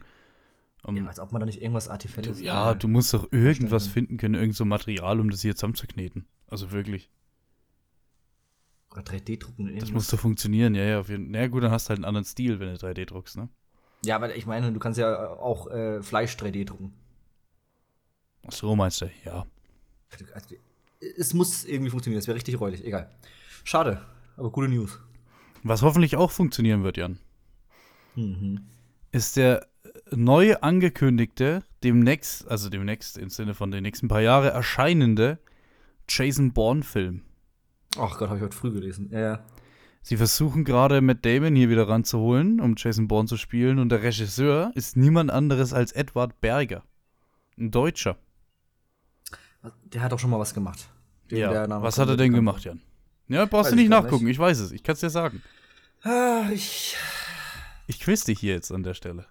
Um, 0.83 0.97
ja, 0.97 1.07
als 1.07 1.19
ob 1.19 1.33
man 1.33 1.41
da 1.41 1.47
nicht 1.47 1.61
irgendwas 1.61 1.89
Artificielles. 1.89 2.41
Ja, 2.41 2.75
du 2.75 2.87
musst 2.87 3.13
doch 3.13 3.33
irgendwas 3.33 3.89
finden 3.89 4.19
können, 4.19 4.35
irgend 4.35 4.55
so 4.55 4.65
Material, 4.65 5.19
um 5.19 5.31
das 5.31 5.43
hier 5.43 5.57
zusammenzukneten. 5.57 6.27
Also 6.49 6.71
wirklich. 6.71 7.11
Oder 8.93 9.03
3D-drucken. 9.03 9.79
Das 9.79 9.91
muss 9.91 10.09
doch 10.09 10.19
funktionieren, 10.19 10.75
ja, 10.75 10.85
ja. 10.85 11.01
Auf 11.01 11.09
jeden, 11.09 11.31
na 11.31 11.49
gut, 11.49 11.65
dann 11.65 11.73
hast 11.73 11.87
du 11.87 11.91
halt 11.91 11.99
einen 11.99 12.05
anderen 12.05 12.25
Stil, 12.25 12.61
wenn 12.61 12.69
du 12.69 12.75
3D 12.75 13.05
druckst, 13.07 13.37
ne? 13.37 13.49
Ja, 14.05 14.17
aber 14.17 14.37
ich 14.37 14.47
meine, 14.47 14.73
du 14.73 14.79
kannst 14.79 14.99
ja 14.99 15.29
auch 15.29 15.69
äh, 15.69 16.03
Fleisch 16.03 16.37
3D 16.37 16.67
drucken. 16.67 16.93
Ach 18.47 18.53
so, 18.53 18.77
meinst 18.77 19.01
du, 19.01 19.11
ja. 19.25 19.45
Also, 20.33 20.55
es 21.19 21.35
muss 21.35 21.65
irgendwie 21.65 21.91
funktionieren, 21.91 22.21
es 22.21 22.29
wäre 22.29 22.37
richtig 22.37 22.61
räudig, 22.61 22.85
egal. 22.85 23.11
Schade, 23.67 24.01
aber 24.37 24.51
gute 24.51 24.69
News. 24.69 25.01
Was 25.65 25.83
hoffentlich 25.83 26.15
auch 26.15 26.31
funktionieren 26.31 26.85
wird, 26.85 26.99
Jan, 26.99 27.19
mhm. 28.15 28.61
ist 29.11 29.37
der 29.37 29.67
neu 30.13 30.55
angekündigte, 30.55 31.65
demnächst, 31.83 32.47
also 32.47 32.71
demnächst 32.71 33.19
im 33.19 33.29
Sinne 33.29 33.55
von 33.55 33.73
den 33.73 33.83
nächsten 33.83 34.07
paar 34.07 34.21
Jahre 34.21 34.51
erscheinende 34.51 35.41
Jason 36.09 36.53
Bourne-Film. 36.53 37.23
Ach 37.99 38.17
Gott, 38.17 38.29
habe 38.29 38.37
ich 38.37 38.45
heute 38.45 38.57
früh 38.57 38.71
gelesen. 38.71 39.11
Ja, 39.11 39.19
ja. 39.19 39.45
Sie 40.01 40.17
versuchen 40.17 40.65
gerade 40.65 41.01
Matt 41.01 41.27
Damon 41.27 41.57
hier 41.57 41.69
wieder 41.69 41.89
ranzuholen, 41.89 42.61
um 42.61 42.77
Jason 42.77 43.09
Bourne 43.09 43.27
zu 43.27 43.37
spielen. 43.37 43.81
Und 43.81 43.89
der 43.89 44.05
Regisseur 44.05 44.71
ist 44.77 44.97
niemand 44.97 45.33
anderes 45.33 45.73
als 45.73 45.91
Edward 45.91 46.41
Berger. 46.41 46.85
Ein 47.59 47.73
Deutscher. 47.73 48.17
Der 49.87 50.03
hat 50.03 50.13
auch 50.13 50.21
schon 50.21 50.31
mal 50.31 50.39
was 50.39 50.55
gemacht. 50.55 50.89
ja. 51.31 51.83
Was 51.83 51.99
hat 51.99 52.09
er 52.09 52.17
denn 52.17 52.33
gemacht, 52.33 52.63
Jan? 52.63 52.81
Ja, 53.29 53.45
brauchst 53.45 53.67
weiß 53.67 53.71
du 53.71 53.77
nicht 53.77 53.89
nachgucken. 53.89 54.25
Nicht. 54.25 54.35
Ich 54.35 54.39
weiß 54.39 54.59
es. 54.59 54.73
Ich 54.73 54.83
kann 54.83 54.95
es 54.95 55.01
dir 55.01 55.11
sagen. 55.11 55.43
Ah, 56.03 56.49
ich. 56.53 56.97
Ich 57.87 58.01
quiz 58.01 58.25
dich 58.25 58.39
hier 58.39 58.55
jetzt 58.55 58.73
an 58.73 58.83
der 58.83 58.95
Stelle. 58.95 59.27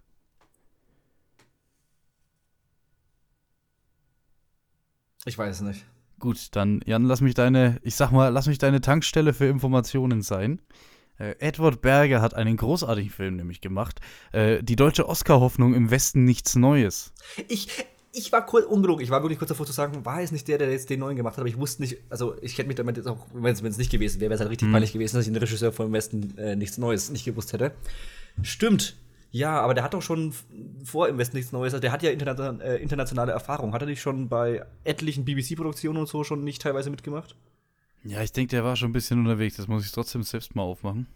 Ich 5.26 5.38
weiß 5.38 5.56
es 5.58 5.62
nicht. 5.62 5.86
Gut, 6.20 6.56
dann, 6.56 6.82
Jan, 6.86 7.04
lass 7.04 7.22
mich 7.22 7.34
deine, 7.34 7.80
ich 7.84 7.96
sag 7.96 8.12
mal, 8.12 8.30
lass 8.30 8.48
mich 8.48 8.58
deine 8.58 8.80
Tankstelle 8.80 9.34
für 9.34 9.46
Informationen 9.46 10.22
sein. 10.22 10.62
Äh, 11.18 11.36
Edward 11.40 11.82
Berger 11.82 12.22
hat 12.22 12.34
einen 12.34 12.58
großartigen 12.58 13.10
Film 13.10 13.36
nämlich 13.36 13.62
gemacht. 13.62 14.00
Äh, 14.32 14.64
die 14.64 14.76
deutsche 14.76 15.08
Oscar-Hoffnung 15.08 15.74
im 15.74 15.92
Westen 15.92 16.24
nichts 16.24 16.56
Neues. 16.56 17.14
Ich, 17.48 17.86
ich 18.16 18.32
war 18.32 18.46
kurz 18.46 18.66
ungelogen. 18.66 19.04
Ich 19.04 19.10
war 19.10 19.22
wirklich 19.22 19.38
kurz 19.38 19.50
davor 19.50 19.66
zu 19.66 19.74
sagen, 19.74 20.06
war 20.06 20.22
es 20.22 20.32
nicht 20.32 20.48
der, 20.48 20.58
der 20.58 20.72
jetzt 20.72 20.90
den 20.90 21.02
neuen 21.02 21.16
gemacht 21.16 21.34
hat, 21.34 21.42
aber 21.42 21.50
ich 21.50 21.58
wusste 21.58 21.82
nicht, 21.82 21.98
also 22.10 22.36
ich 22.42 22.58
hätte 22.58 22.68
mich 22.68 22.78
damit 22.78 22.98
jetzt 22.98 23.08
auch, 23.08 23.28
wenn 23.34 23.54
es 23.54 23.78
nicht 23.78 23.92
gewesen 23.92 24.22
wäre, 24.22 24.30
wäre 24.30 24.36
es 24.36 24.40
halt 24.40 24.50
richtig 24.50 24.68
hm. 24.68 24.74
peinlich 24.74 24.94
gewesen, 24.94 25.18
dass 25.18 25.28
ich 25.28 25.34
den 25.34 25.40
Regisseur 25.40 25.72
vom 25.72 25.92
Westen 25.92 26.38
äh, 26.38 26.56
nichts 26.56 26.78
Neues 26.78 27.10
nicht 27.10 27.26
gewusst 27.26 27.52
hätte. 27.54 27.74
Stimmt. 28.42 28.96
Ja, 29.32 29.60
aber 29.60 29.74
der 29.74 29.84
hat 29.84 29.94
doch 29.94 30.02
schon 30.02 30.34
vor 30.86 31.10
im 31.10 31.18
Westen 31.18 31.36
nichts 31.36 31.52
Neues. 31.52 31.74
Also 31.74 31.82
der 31.82 31.92
hat 31.92 32.02
ja 32.04 32.10
interna 32.10 32.58
äh, 32.62 32.82
internationale 32.82 33.34
Erfahrung. 33.34 33.74
Hat 33.74 33.82
er 33.82 33.88
nicht 33.88 34.02
schon 34.02 34.30
bei 34.30 34.66
etlichen 34.86 35.26
BBC-Produktionen 35.26 35.98
und 35.98 36.08
so 36.08 36.24
schon 36.24 36.44
nicht 36.46 36.62
teilweise 36.62 36.90
mitgemacht? 36.90 37.36
Ja, 38.06 38.22
ich 38.22 38.32
denke, 38.32 38.52
der 38.52 38.64
war 38.64 38.78
schon 38.78 38.92
ein 38.92 38.94
bisschen 38.94 39.20
unterwegs. 39.20 39.58
Das 39.58 39.68
muss 39.68 39.86
ich 39.86 39.92
trotzdem 39.92 40.24
selbst 40.24 40.56
mal 40.56 40.64
aufmachen. 40.64 41.08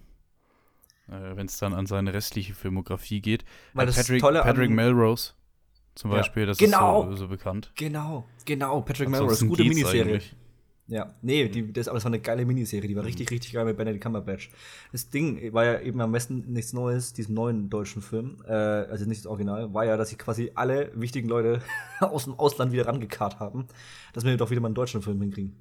Äh, 1.07 1.37
Wenn 1.37 1.45
es 1.45 1.57
dann 1.59 1.73
an 1.73 1.85
seine 1.85 2.13
restliche 2.13 2.53
Filmografie 2.53 3.21
geht. 3.21 3.45
Weil 3.73 3.87
äh, 3.87 3.93
Patrick, 3.93 4.19
Tolle 4.19 4.41
Patrick 4.41 4.69
Melrose 4.69 5.31
zum 5.99 6.11
Beispiel, 6.11 6.45
das 6.45 6.57
genau. 6.57 7.03
ist 7.03 7.09
so, 7.09 7.25
so, 7.25 7.27
bekannt. 7.27 7.73
Genau, 7.75 8.25
genau. 8.45 8.79
Patrick 8.79 9.09
Melrose, 9.09 9.45
gute 9.45 9.65
Miniserie. 9.65 10.03
Eigentlich. 10.03 10.33
Ja, 10.87 11.13
nee, 11.21 11.49
die, 11.49 11.73
das, 11.73 11.89
aber 11.89 11.97
das 11.97 12.05
war 12.05 12.09
eine 12.09 12.21
geile 12.21 12.45
Miniserie, 12.45 12.87
die 12.87 12.95
war 12.95 13.03
mhm. 13.03 13.07
richtig, 13.07 13.29
richtig 13.31 13.51
geil 13.51 13.65
mit 13.65 13.75
Benedict 13.75 14.01
Cumberbatch. 14.01 14.49
Das 14.93 15.09
Ding 15.09 15.51
war 15.51 15.65
ja 15.65 15.81
eben 15.81 15.99
am 15.99 16.13
besten 16.13 16.53
nichts 16.53 16.71
Neues, 16.71 17.11
diesen 17.11 17.35
neuen 17.35 17.69
deutschen 17.69 18.01
Film, 18.01 18.37
äh, 18.47 18.53
also 18.53 19.05
nicht 19.05 19.19
das 19.19 19.27
Original, 19.27 19.73
war 19.73 19.83
ja, 19.83 19.97
dass 19.97 20.07
sie 20.07 20.15
quasi 20.15 20.53
alle 20.55 20.89
wichtigen 20.95 21.27
Leute 21.27 21.61
aus 21.99 22.23
dem 22.23 22.39
Ausland 22.39 22.71
wieder 22.71 22.87
rangekarrt 22.87 23.41
haben, 23.41 23.67
dass 24.13 24.23
wir 24.23 24.37
doch 24.37 24.51
wieder 24.51 24.61
mal 24.61 24.69
einen 24.69 24.75
deutschen 24.75 25.01
Film 25.01 25.19
hinkriegen. 25.19 25.53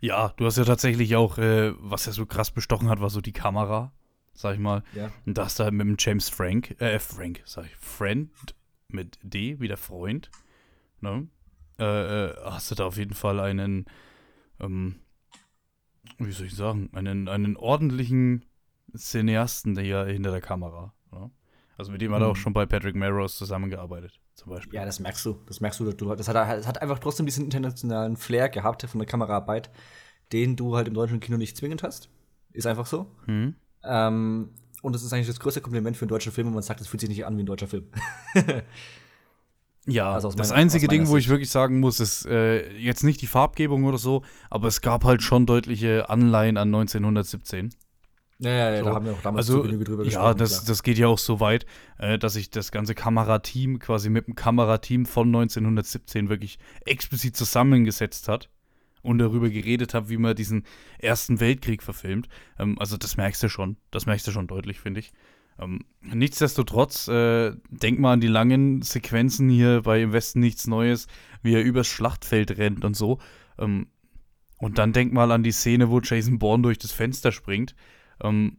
Ja, 0.00 0.32
du 0.36 0.46
hast 0.46 0.58
ja 0.58 0.64
tatsächlich 0.64 1.16
auch, 1.16 1.38
äh, 1.38 1.72
was 1.80 2.06
ja 2.06 2.12
so 2.12 2.24
krass 2.24 2.52
bestochen 2.52 2.88
hat, 2.88 3.00
war 3.00 3.10
so 3.10 3.20
die 3.20 3.32
Kamera. 3.32 3.92
sag 4.32 4.54
ich 4.54 4.60
mal. 4.60 4.84
Ja. 4.94 5.10
Und 5.26 5.36
da 5.36 5.46
hast 5.46 5.58
du 5.58 5.64
halt 5.64 5.74
mit 5.74 5.88
dem 5.88 5.96
James 5.98 6.28
Frank, 6.28 6.80
äh, 6.80 7.00
Frank, 7.00 7.42
sag 7.44 7.64
ich, 7.64 7.76
Friend 7.76 8.30
mit 8.92 9.18
D, 9.22 9.60
wie 9.60 9.68
der 9.68 9.76
Freund, 9.76 10.30
ne? 11.00 11.26
Äh, 11.78 11.84
äh, 12.26 12.34
hast 12.44 12.70
du 12.70 12.74
da 12.74 12.86
auf 12.86 12.96
jeden 12.96 13.14
Fall 13.14 13.40
einen, 13.40 13.86
ähm, 14.60 14.96
wie 16.18 16.32
soll 16.32 16.46
ich 16.46 16.54
sagen, 16.54 16.90
einen, 16.92 17.28
einen 17.28 17.56
ordentlichen 17.56 18.44
Cineasten 18.96 19.74
der 19.74 19.84
ja 19.84 20.04
hinter 20.04 20.30
der 20.30 20.40
Kamera. 20.42 20.92
Ne? 21.10 21.30
Also 21.78 21.90
mit 21.90 22.00
dem 22.02 22.12
hat 22.12 22.20
er 22.20 22.28
auch 22.28 22.36
Mhm. 22.36 22.40
schon 22.40 22.52
bei 22.52 22.66
Patrick 22.66 22.94
Melrose 22.94 23.36
zusammengearbeitet, 23.36 24.20
zum 24.34 24.50
Beispiel. 24.50 24.74
Ja, 24.74 24.84
das 24.84 25.00
merkst 25.00 25.24
du. 25.24 25.40
Das 25.46 25.60
merkst 25.60 25.80
du. 25.80 25.90
du 25.90 26.14
das, 26.14 26.28
hat, 26.28 26.36
das 26.36 26.66
hat 26.66 26.82
einfach 26.82 26.98
trotzdem 26.98 27.26
diesen 27.26 27.44
internationalen 27.44 28.16
Flair 28.16 28.48
gehabt 28.50 28.82
von 28.82 28.98
der 28.98 29.08
Kameraarbeit, 29.08 29.70
den 30.32 30.56
du 30.56 30.76
halt 30.76 30.88
im 30.88 30.94
deutschen 30.94 31.20
Kino 31.20 31.38
nicht 31.38 31.56
zwingend 31.56 31.82
hast. 31.82 32.10
Ist 32.52 32.66
einfach 32.66 32.86
so. 32.86 33.10
Mhm. 33.26 33.56
Ähm, 33.82 34.50
und 34.82 34.94
das 34.94 35.02
ist 35.02 35.12
eigentlich 35.12 35.28
das 35.28 35.40
größte 35.40 35.60
Kompliment 35.62 35.96
für 35.96 36.02
einen 36.02 36.10
deutschen 36.10 36.32
Film, 36.32 36.48
wenn 36.48 36.54
man 36.54 36.62
sagt, 36.62 36.80
es 36.82 36.88
fühlt 36.88 37.00
sich 37.00 37.08
nicht 37.08 37.24
an 37.24 37.36
wie 37.38 37.42
ein 37.42 37.46
deutscher 37.46 37.68
Film. 37.68 37.86
Ja, 39.86 40.12
Also 40.12 40.28
aus 40.28 40.36
das 40.36 40.50
meiner- 40.50 40.60
einzige 40.60 40.86
meiner 40.86 40.98
Ding, 41.00 41.08
wo 41.08 41.16
ich 41.16 41.24
Sicht. 41.24 41.30
wirklich 41.30 41.50
sagen 41.50 41.80
muss, 41.80 41.98
ist 41.98 42.24
äh, 42.26 42.70
jetzt 42.78 43.02
nicht 43.02 43.20
die 43.20 43.26
Farbgebung 43.26 43.82
oder 43.84 43.98
so, 43.98 44.22
aber 44.48 44.68
es 44.68 44.80
gab 44.80 45.02
halt 45.04 45.22
schon 45.22 45.44
deutliche 45.44 46.08
Anleihen 46.08 46.56
an 46.56 46.68
1917. 46.68 47.70
Ja, 48.38 48.50
ja, 48.50 48.70
ja 48.74 48.78
So. 48.78 48.84
da 48.84 48.94
haben 48.94 49.06
wir 49.06 49.12
auch 49.12 49.22
damals 49.22 49.48
Also, 49.50 49.62
drüber 49.64 50.04
ja, 50.04 50.04
gesprochen. 50.04 50.38
das, 50.38 50.50
klar. 50.52 50.62
das 50.68 50.82
geht 50.84 50.98
ja 50.98 51.08
auch 51.08 51.18
so 51.18 51.40
weit, 51.40 51.66
äh, 51.98 52.16
dass 52.16 52.36
ich 52.36 52.50
das 52.50 52.70
ganze 52.70 52.94
Kamerateam 52.94 53.80
quasi 53.80 54.08
mit 54.08 54.28
dem 54.28 54.36
Kamerateam 54.36 55.04
von 55.04 55.26
1917 55.28 56.28
wirklich 56.28 56.60
explizit 56.84 57.36
zusammengesetzt 57.36 58.28
hat 58.28 58.50
und 59.02 59.18
darüber 59.18 59.50
geredet 59.50 59.94
habe, 59.94 60.08
wie 60.08 60.16
man 60.16 60.36
diesen 60.36 60.64
Ersten 60.98 61.40
Weltkrieg 61.40 61.82
verfilmt. 61.82 62.28
Ähm, 62.58 62.78
also 62.78 62.96
das 62.96 63.16
merkst 63.16 63.42
du 63.42 63.48
schon, 63.48 63.76
das 63.90 64.06
merkst 64.06 64.26
du 64.26 64.30
schon 64.30 64.46
deutlich, 64.46 64.80
finde 64.80 65.00
ich. 65.00 65.12
Ähm, 65.58 65.80
nichtsdestotrotz, 66.00 67.08
äh, 67.08 67.52
denk 67.68 67.98
mal 67.98 68.14
an 68.14 68.20
die 68.20 68.28
langen 68.28 68.82
Sequenzen 68.82 69.48
hier 69.48 69.82
bei 69.82 70.02
Im 70.02 70.12
Westen 70.12 70.40
nichts 70.40 70.66
Neues, 70.66 71.06
wie 71.42 71.54
er 71.54 71.62
übers 71.62 71.86
Schlachtfeld 71.86 72.56
rennt 72.58 72.84
und 72.84 72.96
so. 72.96 73.18
Ähm, 73.58 73.88
und 74.58 74.78
dann 74.78 74.92
denk 74.92 75.12
mal 75.12 75.32
an 75.32 75.42
die 75.42 75.52
Szene, 75.52 75.90
wo 75.90 76.00
Jason 76.00 76.38
Bourne 76.38 76.62
durch 76.62 76.78
das 76.78 76.92
Fenster 76.92 77.32
springt. 77.32 77.74
Ähm, 78.22 78.58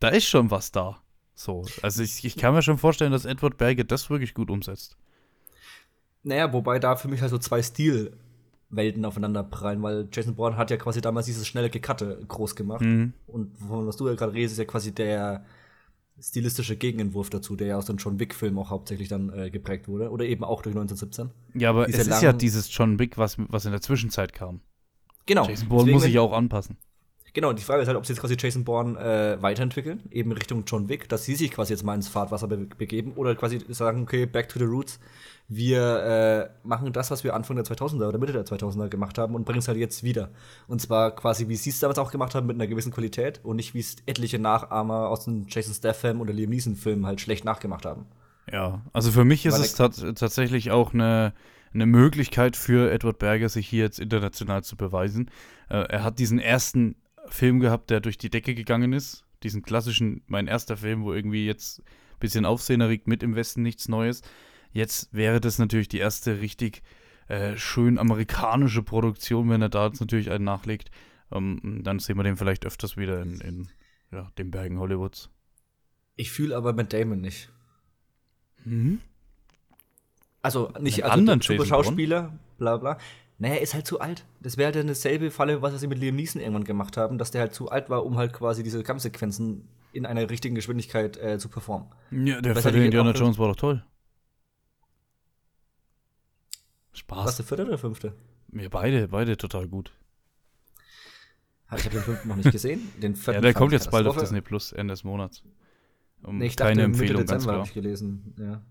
da 0.00 0.08
ist 0.08 0.26
schon 0.26 0.50
was 0.50 0.72
da. 0.72 1.02
So, 1.34 1.64
also 1.82 2.02
ich, 2.02 2.24
ich 2.24 2.36
kann 2.36 2.54
mir 2.54 2.62
schon 2.62 2.78
vorstellen, 2.78 3.12
dass 3.12 3.24
Edward 3.24 3.56
Berge 3.56 3.84
das 3.84 4.10
wirklich 4.10 4.34
gut 4.34 4.50
umsetzt. 4.50 4.96
Naja, 6.22 6.52
wobei 6.52 6.78
da 6.78 6.96
für 6.96 7.08
mich 7.08 7.20
halt 7.20 7.30
so 7.30 7.38
zwei 7.38 7.62
Stilwelten 8.72 9.04
aufeinander 9.04 9.42
prallen, 9.44 9.82
weil 9.82 10.08
Jason 10.12 10.34
Bourne 10.34 10.56
hat 10.56 10.70
ja 10.70 10.76
quasi 10.76 11.00
damals 11.00 11.26
dieses 11.26 11.46
schnelle 11.46 11.70
Gekatte 11.70 12.18
groß 12.26 12.56
gemacht. 12.56 12.80
Mhm. 12.80 13.12
Und 13.26 13.56
von 13.58 13.86
was 13.86 13.96
du 13.96 14.08
ja 14.08 14.14
gerade 14.14 14.32
redest, 14.32 14.52
ist 14.52 14.58
ja 14.58 14.64
quasi 14.64 14.92
der 14.92 15.44
stilistische 16.20 16.76
Gegenentwurf 16.76 17.30
dazu, 17.30 17.56
der 17.56 17.66
ja 17.68 17.76
aus 17.76 17.86
den 17.86 17.96
John 17.96 18.18
Wick-Filmen 18.18 18.58
auch 18.58 18.70
hauptsächlich 18.70 19.08
dann 19.08 19.32
äh, 19.32 19.50
geprägt 19.50 19.88
wurde. 19.88 20.10
Oder 20.10 20.24
eben 20.24 20.44
auch 20.44 20.62
durch 20.62 20.74
1917. 20.74 21.30
Ja, 21.60 21.70
aber 21.70 21.86
Diese 21.86 22.00
es 22.02 22.08
ist 22.08 22.22
ja 22.22 22.32
dieses 22.32 22.74
John 22.74 22.98
Wick, 22.98 23.18
was, 23.18 23.36
was 23.38 23.64
in 23.64 23.72
der 23.72 23.80
Zwischenzeit 23.80 24.32
kam. 24.32 24.60
Genau. 25.26 25.46
Jason 25.46 25.68
Bourne 25.68 25.84
Deswegen, 25.84 25.94
muss 25.96 26.02
sich 26.04 26.14
wenn- 26.14 26.20
auch 26.20 26.32
anpassen. 26.32 26.76
Genau, 27.34 27.54
die 27.54 27.62
Frage 27.62 27.80
ist 27.80 27.88
halt, 27.88 27.96
ob 27.96 28.04
sie 28.04 28.12
jetzt 28.12 28.20
quasi 28.20 28.36
Jason 28.38 28.64
Bourne 28.64 28.98
äh, 28.98 29.42
weiterentwickeln, 29.42 30.02
eben 30.10 30.32
Richtung 30.32 30.64
John 30.66 30.90
Wick, 30.90 31.08
dass 31.08 31.24
sie 31.24 31.34
sich 31.34 31.50
quasi 31.50 31.72
jetzt 31.72 31.82
mal 31.82 31.94
ins 31.94 32.08
Fahrtwasser 32.08 32.46
be 32.46 32.66
begeben 32.76 33.12
oder 33.14 33.34
quasi 33.34 33.60
sagen, 33.70 34.02
okay, 34.02 34.26
back 34.26 34.50
to 34.50 34.58
the 34.58 34.66
roots. 34.66 35.00
Wir 35.48 36.50
äh, 36.62 36.66
machen 36.66 36.92
das, 36.92 37.10
was 37.10 37.24
wir 37.24 37.34
Anfang 37.34 37.56
der 37.56 37.64
2000er 37.64 38.08
oder 38.08 38.18
Mitte 38.18 38.32
der 38.32 38.44
2000er 38.44 38.88
gemacht 38.88 39.18
haben 39.18 39.34
und 39.34 39.44
bringen 39.44 39.60
es 39.60 39.68
halt 39.68 39.78
jetzt 39.78 40.02
wieder. 40.02 40.30
Und 40.66 40.80
zwar 40.80 41.14
quasi, 41.14 41.48
wie 41.48 41.56
sie 41.56 41.70
es 41.70 41.80
damals 41.80 41.98
auch 41.98 42.10
gemacht 42.10 42.34
haben, 42.34 42.46
mit 42.46 42.56
einer 42.56 42.66
gewissen 42.66 42.92
Qualität 42.92 43.40
und 43.42 43.56
nicht, 43.56 43.74
wie 43.74 43.80
es 43.80 43.96
etliche 44.06 44.38
Nachahmer 44.38 45.08
aus 45.08 45.24
den 45.24 45.46
Jason 45.48 45.74
Statham 45.74 46.20
oder 46.20 46.32
Liam 46.32 46.50
Neeson-Filmen 46.50 47.06
halt 47.06 47.20
schlecht 47.20 47.44
nachgemacht 47.44 47.86
haben. 47.86 48.06
Ja, 48.50 48.82
also 48.92 49.10
für 49.10 49.24
mich 49.24 49.46
ist 49.46 49.54
Weil 49.54 49.62
es 49.62 49.74
tat 49.74 49.94
tatsächlich 50.16 50.70
auch 50.70 50.92
eine, 50.92 51.32
eine 51.72 51.86
Möglichkeit 51.86 52.56
für 52.56 52.90
Edward 52.90 53.18
Berger, 53.18 53.48
sich 53.48 53.68
hier 53.68 53.84
jetzt 53.84 54.00
international 54.00 54.64
zu 54.64 54.76
beweisen. 54.76 55.30
Äh, 55.68 55.84
er 55.88 56.04
hat 56.04 56.18
diesen 56.18 56.38
ersten 56.38 56.96
Film 57.28 57.60
gehabt, 57.60 57.90
der 57.90 58.00
durch 58.00 58.18
die 58.18 58.30
Decke 58.30 58.54
gegangen 58.54 58.92
ist. 58.92 59.24
Diesen 59.42 59.62
klassischen, 59.62 60.22
mein 60.26 60.46
erster 60.46 60.76
Film, 60.76 61.04
wo 61.04 61.12
irgendwie 61.12 61.46
jetzt 61.46 61.80
ein 61.80 62.18
bisschen 62.20 62.44
Aufsehen 62.44 62.80
erregt, 62.80 63.08
mit 63.08 63.22
im 63.22 63.34
Westen 63.34 63.62
nichts 63.62 63.88
Neues. 63.88 64.22
Jetzt 64.72 65.12
wäre 65.12 65.40
das 65.40 65.58
natürlich 65.58 65.88
die 65.88 65.98
erste 65.98 66.40
richtig 66.40 66.82
äh, 67.28 67.56
schön 67.56 67.98
amerikanische 67.98 68.82
Produktion, 68.82 69.48
wenn 69.50 69.62
er 69.62 69.68
da 69.68 69.86
jetzt 69.86 70.00
natürlich 70.00 70.30
einen 70.30 70.44
nachlegt. 70.44 70.90
Ähm, 71.30 71.80
dann 71.82 71.98
sehen 71.98 72.16
wir 72.16 72.24
den 72.24 72.36
vielleicht 72.36 72.66
öfters 72.66 72.96
wieder 72.96 73.22
in, 73.22 73.40
in 73.40 73.68
ja, 74.10 74.30
den 74.38 74.50
Bergen 74.50 74.78
Hollywoods. 74.78 75.30
Ich 76.16 76.30
fühle 76.30 76.56
aber 76.56 76.72
Matt 76.72 76.92
Damon 76.92 77.20
nicht. 77.20 77.50
Mhm. 78.64 79.00
Also 80.42 80.72
nicht 80.80 81.04
anderen 81.04 81.40
Jason 81.40 81.66
Schauspieler, 81.66 82.38
bla 82.58 82.76
bla. 82.76 82.98
Naja, 83.42 83.54
er 83.56 83.60
ist 83.60 83.74
halt 83.74 83.88
zu 83.88 83.98
alt. 83.98 84.24
Das 84.40 84.56
wäre 84.56 84.70
dann 84.70 84.86
dasselbe 84.86 85.32
Falle, 85.32 85.62
was 85.62 85.80
sie 85.80 85.88
mit 85.88 85.98
Liam 85.98 86.14
Neeson 86.14 86.40
irgendwann 86.40 86.62
gemacht 86.62 86.96
haben, 86.96 87.18
dass 87.18 87.32
der 87.32 87.40
halt 87.40 87.52
zu 87.54 87.70
alt 87.70 87.90
war, 87.90 88.04
um 88.06 88.16
halt 88.16 88.32
quasi 88.32 88.62
diese 88.62 88.84
Kampfsequenzen 88.84 89.66
in 89.92 90.06
einer 90.06 90.30
richtigen 90.30 90.54
Geschwindigkeit 90.54 91.16
äh, 91.16 91.38
zu 91.40 91.48
performen. 91.48 91.88
Ja, 92.12 92.40
der 92.40 92.54
Was 92.54 92.62
die 92.62 92.84
Indiana 92.84 93.10
auch- 93.10 93.14
Jones 93.16 93.38
war 93.38 93.48
doch 93.48 93.56
toll. 93.56 93.84
Was, 96.92 96.98
Spaß. 97.00 97.36
der 97.36 97.46
vierte 97.46 97.66
oder 97.66 97.78
fünfte? 97.78 98.14
Wir 98.48 98.70
beide, 98.70 99.08
beide 99.08 99.36
total 99.36 99.66
gut. 99.66 99.92
Ich 101.74 101.84
habe 101.84 101.90
den 101.90 102.02
fünften 102.02 102.28
noch 102.28 102.36
nicht 102.36 102.52
gesehen. 102.52 102.92
Den 103.02 103.16
vierten 103.16 103.38
Ja, 103.38 103.40
der 103.40 103.54
kommt 103.54 103.72
jetzt 103.72 103.90
bald 103.90 104.06
auf. 104.06 104.16
Disney 104.18 104.40
Plus 104.42 104.72
Ende 104.72 104.92
des 104.92 105.04
Monats. 105.04 105.42
Um, 106.22 106.38
Nee, 106.38 106.46
ich 106.46 106.54
dachte, 106.56 106.74
keine 106.74 106.86
Mitte 106.88 107.00
Empfehlung, 107.00 107.20
ganz 107.26 107.30
Dezember 107.30 107.44
klar. 107.44 107.56
habe 107.58 107.66
ich 107.68 107.74
gelesen. 107.74 108.34
Ja. 108.38 108.62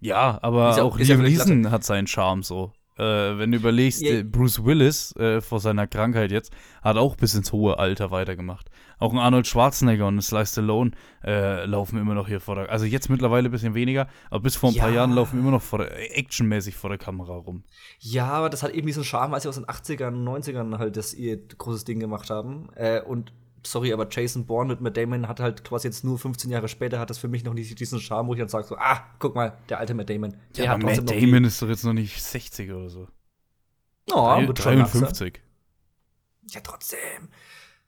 Ja, 0.00 0.38
aber 0.42 0.76
ja- 0.76 0.82
auch 0.82 0.98
ja 0.98 1.04
Liam 1.16 1.22
Neeson 1.22 1.70
hat 1.70 1.84
seinen 1.84 2.06
Charme 2.06 2.42
so. 2.42 2.72
Äh, 2.98 3.38
wenn 3.38 3.52
du 3.52 3.58
überlegst, 3.58 4.02
Ja. 4.02 4.16
äh, 4.16 4.22
Bruce 4.24 4.64
Willis 4.64 5.14
äh, 5.16 5.40
vor 5.40 5.60
seiner 5.60 5.86
Krankheit 5.86 6.30
jetzt 6.32 6.52
hat 6.82 6.96
auch 6.96 7.16
bis 7.16 7.34
ins 7.34 7.52
hohe 7.52 7.78
Alter 7.78 8.10
weitergemacht. 8.10 8.68
Auch 8.98 9.12
ein 9.12 9.18
Arnold 9.18 9.46
Schwarzenegger 9.46 10.06
und 10.08 10.16
ein 10.16 10.22
Sly 10.22 10.44
Stallone 10.46 10.90
äh, 11.24 11.64
laufen 11.66 11.98
immer 11.98 12.14
noch 12.14 12.26
hier 12.28 12.40
vor 12.40 12.56
der 12.56 12.70
Also 12.70 12.84
jetzt 12.84 13.08
mittlerweile 13.08 13.48
ein 13.48 13.52
bisschen 13.52 13.74
weniger, 13.74 14.08
aber 14.30 14.40
bis 14.40 14.56
vor 14.56 14.70
ein 14.70 14.76
paar 14.76 14.88
Ja. 14.88 14.96
Jahren 14.96 15.12
laufen 15.12 15.38
immer 15.38 15.52
noch 15.52 15.62
vor 15.62 15.78
der, 15.80 15.96
äh, 15.96 16.06
actionmäßig 16.18 16.74
vor 16.76 16.90
der 16.90 16.98
Kamera 16.98 17.34
rum. 17.36 17.62
ja, 18.00 18.26
aber 18.26 18.50
das 18.50 18.62
hat 18.62 18.72
eben 18.72 18.86
diesen 18.86 19.04
Charme, 19.04 19.34
als 19.34 19.44
sie 19.44 19.48
aus 19.48 19.54
den 19.56 19.66
80ern, 19.66 20.24
90ern 20.24 20.78
halt 20.78 20.96
das 20.96 21.14
ihr 21.14 21.36
großes 21.36 21.84
Ding 21.84 22.00
gemacht 22.00 22.30
haben. 22.30 22.68
Äh, 22.74 23.00
und 23.02 23.32
sorry, 23.64 23.92
aber 23.92 24.06
Jason 24.10 24.46
Bourne 24.46 24.70
mit 24.70 24.80
Matt 24.80 24.96
Damon 24.96 25.28
hat 25.28 25.40
halt 25.40 25.64
quasi 25.64 25.88
jetzt 25.88 26.04
nur 26.04 26.18
15 26.18 26.50
Jahre 26.50 26.68
später 26.68 26.98
hat 26.98 27.10
das 27.10 27.18
für 27.18 27.28
mich 27.28 27.44
noch 27.44 27.54
nicht 27.54 27.78
diesen 27.78 28.00
Charme, 28.00 28.28
wo 28.28 28.34
ich 28.34 28.38
dann 28.40 28.48
sage 28.48 28.66
so, 28.66 28.76
ah, 28.76 29.04
guck 29.18 29.34
mal, 29.34 29.58
der 29.68 29.78
alte 29.78 29.94
Matt 29.94 30.10
Damon. 30.10 30.36
Der 30.56 30.64
Ja, 30.64 30.70
hat 30.72 30.82
aber 30.82 30.94
Matt 30.94 31.10
Damon 31.10 31.44
ist 31.44 31.60
doch 31.62 31.68
jetzt 31.68 31.84
noch 31.84 31.92
nicht 31.92 32.22
60 32.22 32.70
oder 32.72 32.88
so. 32.88 33.08
oh, 34.10 34.14
Drei- 34.14 34.46
wird 34.48 34.58
schon 34.58 34.78
langsam. 34.78 35.00
53. 35.02 35.40
Ja, 36.50 36.60
trotzdem. 36.60 36.98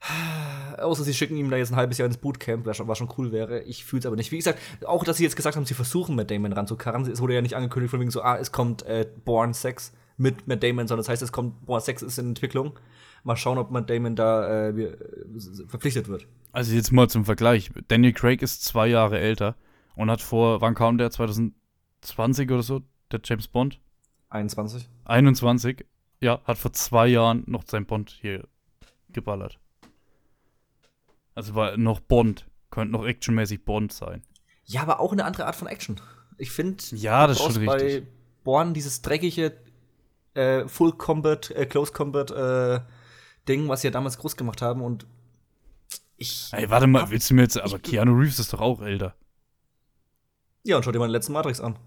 Außer 0.79 1.05
sie 1.05 1.13
schicken 1.15 1.37
ihm 1.37 1.51
da 1.51 1.57
jetzt 1.57 1.73
ein 1.73 1.77
halbes 1.77 1.99
Jahr 1.99 2.07
ins 2.07 2.17
Bootcamp, 2.17 2.65
was 2.67 2.77
schon, 2.77 2.89
was 2.89 2.99
schon 2.99 3.13
cool 3.19 3.33
wäre. 3.33 3.63
Ich 3.63 3.85
fühle 3.85 4.01
es 4.01 4.07
aber 4.07 4.17
nicht. 4.17 4.33
Wie 4.33 4.39
gesagt, 4.39 4.59
auch, 4.87 5.05
dass 5.05 5.19
sie 5.19 5.25
jetzt 5.25 5.37
gesagt 5.37 5.57
haben, 5.57 5.67
sie 5.67 5.75
versuchen, 5.75 6.17
Matt 6.17 6.31
Damon 6.31 6.53
ranzukarren. 6.53 7.03
Es 7.11 7.21
wurde 7.21 7.35
ja 7.35 7.43
nicht 7.43 7.55
angekündigt 7.55 7.91
von 7.91 8.01
wegen 8.01 8.11
so, 8.11 8.23
ah, 8.23 8.37
es 8.39 8.51
kommt 8.53 8.83
äh, 8.85 9.07
Born 9.25 9.53
6 9.53 9.93
mit 10.17 10.47
Matt 10.49 10.63
Damon, 10.63 10.89
sondern 10.89 11.03
das 11.05 11.09
heißt, 11.11 11.23
es 11.23 11.33
kommt 11.33 11.67
Born 11.67 11.81
6 11.81 12.03
ist 12.03 12.19
in 12.19 12.29
Entwicklung. 12.29 12.79
Mal 13.23 13.37
schauen, 13.37 13.59
ob 13.59 13.71
Matt 13.71 13.91
Damon 13.91 14.17
da 14.17 14.69
äh, 14.69 14.71
äh, 14.71 14.97
verpflichtet 15.69 16.09
wird. 16.09 16.27
Also 16.53 16.75
jetzt 16.75 16.93
mal 16.93 17.09
zum 17.09 17.25
Vergleich. 17.25 17.71
Daniel 17.89 18.13
Craig 18.13 18.43
ist 18.43 18.65
zwei 18.65 18.87
Jahre 18.89 19.19
älter 19.19 19.57
und 19.95 20.11
hat 20.11 20.23
vor, 20.23 20.61
wann 20.61 20.75
kam 20.75 20.99
der? 20.99 21.11
2020 21.11 22.51
oder 22.51 22.63
so? 22.63 22.81
Der 23.13 23.21
James 23.23 23.49
Bond? 23.49 23.81
21. 24.31 24.89
21. 25.05 25.85
Ja, 26.21 26.41
hat 26.45 26.59
vor 26.59 26.73
zwei 26.73 27.09
Jahren 27.09 27.45
noch 27.47 27.65
sein 27.67 27.87
Bond 27.87 28.11
hier 28.21 28.47
geballert. 29.13 29.59
Also 31.35 31.55
war 31.55 31.77
noch 31.77 32.01
Bond. 32.01 32.47
Könnte 32.71 32.93
noch 32.93 33.05
actionmäßig 33.05 33.65
Bond 33.65 33.93
sein. 33.93 34.23
Ja, 34.65 34.83
aber 34.83 35.01
auch 35.01 35.13
eine 35.13 35.25
andere 35.25 35.47
Art 35.47 35.57
von 35.57 35.69
Action. 35.69 36.01
Ich 36.39 36.51
finde, 36.51 36.83
Ja, 36.93 37.27
das 37.27 37.41
ist 37.41 37.53
schon 37.55 37.67
bei 37.67 37.75
richtig. 37.75 38.07
Born 38.45 38.73
dieses 38.73 39.03
dreckige 39.03 39.57
äh, 40.35 40.67
Full 40.69 40.93
Combat, 40.93 41.51
äh, 41.51 41.67
Close 41.67 41.93
Combat 41.93 42.31
äh, 42.31 42.81
Ding, 43.51 43.69
was 43.69 43.81
sie 43.81 43.89
ja 43.89 43.91
damals 43.91 44.19
groß 44.19 44.37
gemacht 44.37 44.63
haben 44.63 44.83
und 44.83 45.07
ich. 46.17 46.51
Ey, 46.53 46.71
warte 46.71 46.87
mal, 46.87 47.11
willst 47.11 47.31
du 47.31 47.35
mir 47.35 47.43
jetzt. 47.43 47.59
Aber 47.59 47.79
Keanu 47.79 48.13
Reeves 48.13 48.39
ist 48.39 48.53
doch 48.53 48.61
auch 48.61 48.81
älter. 48.83 49.15
Ja, 50.63 50.77
und 50.77 50.85
schau 50.85 50.93
dir 50.93 50.99
mal 50.99 51.09
den 51.09 51.13
letzten 51.13 51.33
Matrix 51.33 51.61
an. 51.61 51.79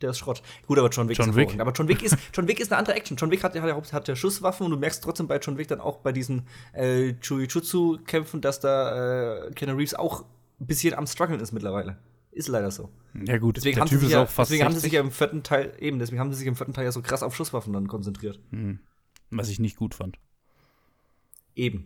Der 0.00 0.10
ist 0.10 0.18
Schrott. 0.18 0.42
Gut, 0.66 0.78
aber 0.78 0.88
John 0.88 1.08
Wick 1.08 1.18
John 1.18 1.30
ist 1.30 1.36
Wick. 1.36 1.60
Aber 1.60 1.72
John 1.72 1.88
Wick 1.88 2.02
ist, 2.02 2.16
John 2.32 2.48
Wick 2.48 2.60
ist 2.60 2.72
eine 2.72 2.78
andere 2.78 2.96
Action. 2.96 3.16
John 3.16 3.30
Wick 3.30 3.42
hat, 3.42 3.54
hat, 3.58 3.92
hat 3.92 4.08
ja 4.08 4.16
Schusswaffen 4.16 4.64
und 4.64 4.72
du 4.72 4.78
merkst 4.78 5.04
trotzdem 5.04 5.26
bei 5.26 5.38
John 5.38 5.58
Wick 5.58 5.68
dann 5.68 5.80
auch 5.80 5.98
bei 5.98 6.12
diesen 6.12 6.46
äh, 6.72 7.14
Jujutsu-Kämpfen, 7.22 8.40
dass 8.40 8.60
da 8.60 9.46
äh, 9.46 9.50
Keanu 9.52 9.76
Reeves 9.76 9.94
auch 9.94 10.24
ein 10.58 10.66
bisschen 10.66 10.94
am 10.94 11.06
struggeln 11.06 11.40
ist 11.40 11.52
mittlerweile. 11.52 11.98
Ist 12.32 12.48
leider 12.48 12.70
so. 12.70 12.88
Ja, 13.26 13.38
gut, 13.38 13.56
Deswegen, 13.56 13.74
der 13.74 13.82
haben 13.82 13.88
Typ 13.88 14.00
sie, 14.00 14.06
ist 14.06 14.12
ja, 14.12 14.22
auch 14.22 14.28
fast 14.28 14.50
deswegen 14.50 14.64
haben 14.64 14.72
sie 14.72 14.80
sich 14.80 14.92
60, 14.92 14.94
ja 14.94 15.00
im 15.00 15.10
vierten 15.10 15.42
Teil, 15.42 15.74
eben, 15.80 15.98
deswegen 15.98 16.20
haben 16.20 16.32
sie 16.32 16.38
sich 16.38 16.46
im 16.46 16.54
vierten 16.54 16.72
Teil 16.72 16.84
ja 16.84 16.92
so 16.92 17.02
krass 17.02 17.22
auf 17.22 17.34
Schusswaffen 17.34 17.72
dann 17.72 17.88
konzentriert. 17.88 18.38
was 19.30 19.48
ich 19.48 19.58
nicht 19.58 19.76
gut 19.76 19.94
fand. 19.94 20.18
Eben. 21.54 21.84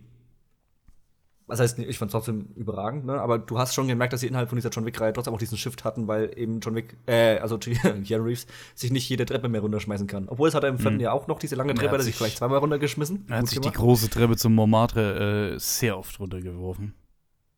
was 1.47 1.61
heißt, 1.61 1.79
ich 1.79 1.99
fand 1.99 2.09
es 2.09 2.13
trotzdem 2.13 2.49
überragend, 2.57 3.05
ne? 3.05 3.21
aber 3.21 3.39
du 3.39 3.59
hast 3.59 3.75
schon 3.75 3.87
gemerkt, 3.87 4.13
dass 4.15 4.21
sie 4.23 4.27
innerhalb 4.29 4.49
von 4.49 4.57
dieser 4.57 4.71
John 4.71 4.87
Wick-Reihe 4.87 5.13
trotzdem 5.13 5.35
auch 5.35 5.39
diesen 5.39 5.59
Shift 5.59 5.85
hatten, 5.85 6.09
weil 6.09 6.33
eben 6.39 6.61
John 6.61 6.75
Wick, 6.75 6.97
äh, 7.07 7.37
also 7.39 7.59
Keanu 7.59 8.25
Reeves, 8.25 8.47
sich 8.75 8.91
nicht 8.91 9.07
jede 9.11 9.27
Treppe 9.27 9.49
mehr 9.51 9.61
runterschmeißen 9.61 10.07
kann. 10.07 10.29
Obwohl 10.31 10.49
es 10.49 10.55
hat 10.55 10.63
er 10.63 10.71
im 10.71 10.79
vierten 10.79 10.97
Mhm. 10.97 11.03
Jahr 11.03 11.13
auch 11.15 11.27
noch 11.27 11.39
diese 11.39 11.55
lange 11.55 11.75
Treppe, 11.75 11.91
hat 11.93 11.99
er 12.01 12.05
sich 12.05 12.15
vielleicht 12.15 12.39
zweimal 12.39 12.59
runtergeschmissen. 12.59 13.27
Er 13.29 13.39
hat 13.39 13.47
sich 13.49 13.59
die 13.61 13.69
gemacht. 13.69 13.77
große 13.77 14.09
Treppe 14.09 14.37
zum 14.37 14.55
Montmartre 14.55 15.53
äh, 15.55 15.59
sehr 15.59 15.99
oft 15.99 16.19
runtergeworfen. 16.19 16.95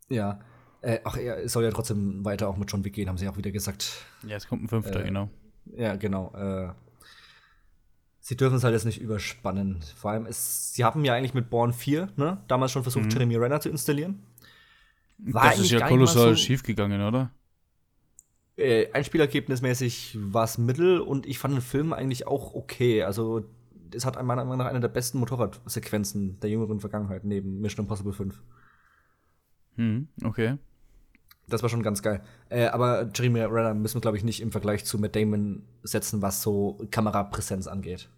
Ja. 0.08 0.40
Äh, 0.82 0.98
ach, 1.04 1.16
er 1.16 1.48
soll 1.48 1.62
ja 1.64 1.70
trotzdem 1.70 2.24
weiter 2.24 2.48
auch 2.48 2.56
mit 2.56 2.70
John 2.70 2.84
Wick 2.84 2.92
gehen, 2.94 3.08
haben 3.08 3.18
sie 3.18 3.28
auch 3.28 3.36
wieder 3.36 3.50
gesagt. 3.52 4.04
Ja, 4.26 4.36
es 4.36 4.46
kommt 4.48 4.62
ein 4.64 4.68
fünfter, 4.68 5.00
Äh, 5.00 5.04
genau. 5.04 5.30
Ja, 5.76 5.94
genau. 5.96 6.32
Äh, 6.34 6.72
sie 8.26 8.36
dürfen 8.36 8.56
es 8.56 8.64
halt 8.64 8.74
jetzt 8.74 8.84
nicht 8.84 9.00
überspannen. 9.00 9.78
Vor 9.96 10.10
allem, 10.10 10.26
ist, 10.26 10.74
sie 10.74 10.82
haben 10.84 11.04
ja 11.04 11.14
eigentlich 11.14 11.32
mit 11.34 11.48
Born 11.48 11.72
4, 11.72 12.08
ne, 12.16 12.38
damals 12.48 12.72
schon 12.72 12.82
versucht, 12.82 13.04
Mhm. 13.06 13.10
Jeremy 13.10 13.36
Renner 13.36 13.60
zu 13.60 13.68
installieren. 13.68 14.20
War 15.18 15.44
das 15.50 15.60
ist 15.60 15.70
ja 15.70 15.86
kolossal 15.86 16.30
so- 16.30 16.36
schief 16.36 16.62
gegangen, 16.64 17.00
oder? 17.02 17.30
Äh, 18.56 18.90
Einspielergebnismäßig 18.92 20.16
war 20.20 20.44
es 20.44 20.58
mittel 20.58 21.00
und 21.00 21.24
ich 21.26 21.38
fand 21.38 21.54
den 21.54 21.60
Film 21.60 21.92
eigentlich 21.92 22.26
auch 22.26 22.54
okay. 22.54 23.02
Also, 23.04 23.44
es 23.94 24.04
hat 24.04 24.16
meiner 24.16 24.44
Meinung 24.44 24.58
nach 24.58 24.66
eine 24.66 24.80
der 24.80 24.88
besten 24.88 25.18
Motorradsequenzen 25.18 26.40
der 26.40 26.50
jüngeren 26.50 26.80
Vergangenheit 26.80 27.22
neben 27.24 27.60
Mission 27.60 27.84
Impossible 27.84 28.12
5. 28.12 28.42
Hm, 29.76 30.08
okay. 30.24 30.56
Das 31.48 31.62
war 31.62 31.68
schon 31.68 31.82
ganz 31.82 32.02
geil. 32.02 32.22
Äh, 32.48 32.66
aber 32.66 33.08
Jeremy 33.14 33.40
Renner 33.40 33.74
müssen 33.74 33.96
wir, 33.96 34.00
glaube 34.00 34.16
ich, 34.16 34.24
nicht 34.24 34.40
im 34.40 34.50
Vergleich 34.50 34.84
zu 34.84 34.98
Matt 34.98 35.14
Damon 35.14 35.62
setzen, 35.82 36.20
was 36.22 36.42
so 36.42 36.78
Kamerapräsenz 36.90 37.68
angeht. 37.68 38.08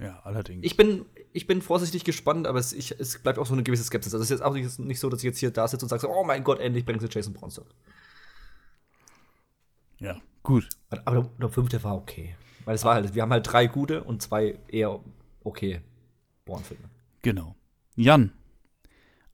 Ja, 0.00 0.20
allerdings. 0.24 0.64
Ich 0.64 0.76
bin, 0.76 1.04
ich 1.32 1.46
bin 1.46 1.60
vorsichtig 1.60 2.04
gespannt, 2.04 2.46
aber 2.46 2.58
es, 2.58 2.72
ich, 2.72 2.98
es 2.98 3.18
bleibt 3.18 3.38
auch 3.38 3.46
so 3.46 3.52
eine 3.52 3.62
gewisse 3.62 3.84
Skepsis. 3.84 4.14
Also 4.14 4.22
es 4.22 4.30
ist 4.30 4.38
jetzt 4.38 4.42
auch 4.42 4.54
nicht, 4.54 4.78
nicht 4.78 5.00
so, 5.00 5.10
dass 5.10 5.20
ich 5.20 5.24
jetzt 5.24 5.38
hier 5.38 5.50
da 5.50 5.68
sitze 5.68 5.84
und 5.84 5.90
sage, 5.90 6.08
oh 6.08 6.24
mein 6.24 6.44
Gott, 6.44 6.60
endlich 6.60 6.84
bringen 6.84 7.00
sie 7.00 7.08
Jason 7.10 7.36
zurück. 7.50 7.74
ja, 9.98 10.16
gut. 10.42 10.68
Aber 11.04 11.22
der, 11.22 11.30
der 11.38 11.48
fünfte 11.50 11.82
war 11.84 11.96
okay. 11.96 12.34
Weil 12.64 12.76
es 12.76 12.84
war 12.84 12.94
halt, 12.94 13.14
wir 13.14 13.22
haben 13.22 13.32
halt 13.32 13.50
drei 13.50 13.66
gute 13.66 14.04
und 14.04 14.22
zwei 14.22 14.58
eher 14.68 15.00
okay 15.44 15.82
Bourne-Filme. 16.44 16.88
Genau. 17.22 17.56
Jan, 17.94 18.32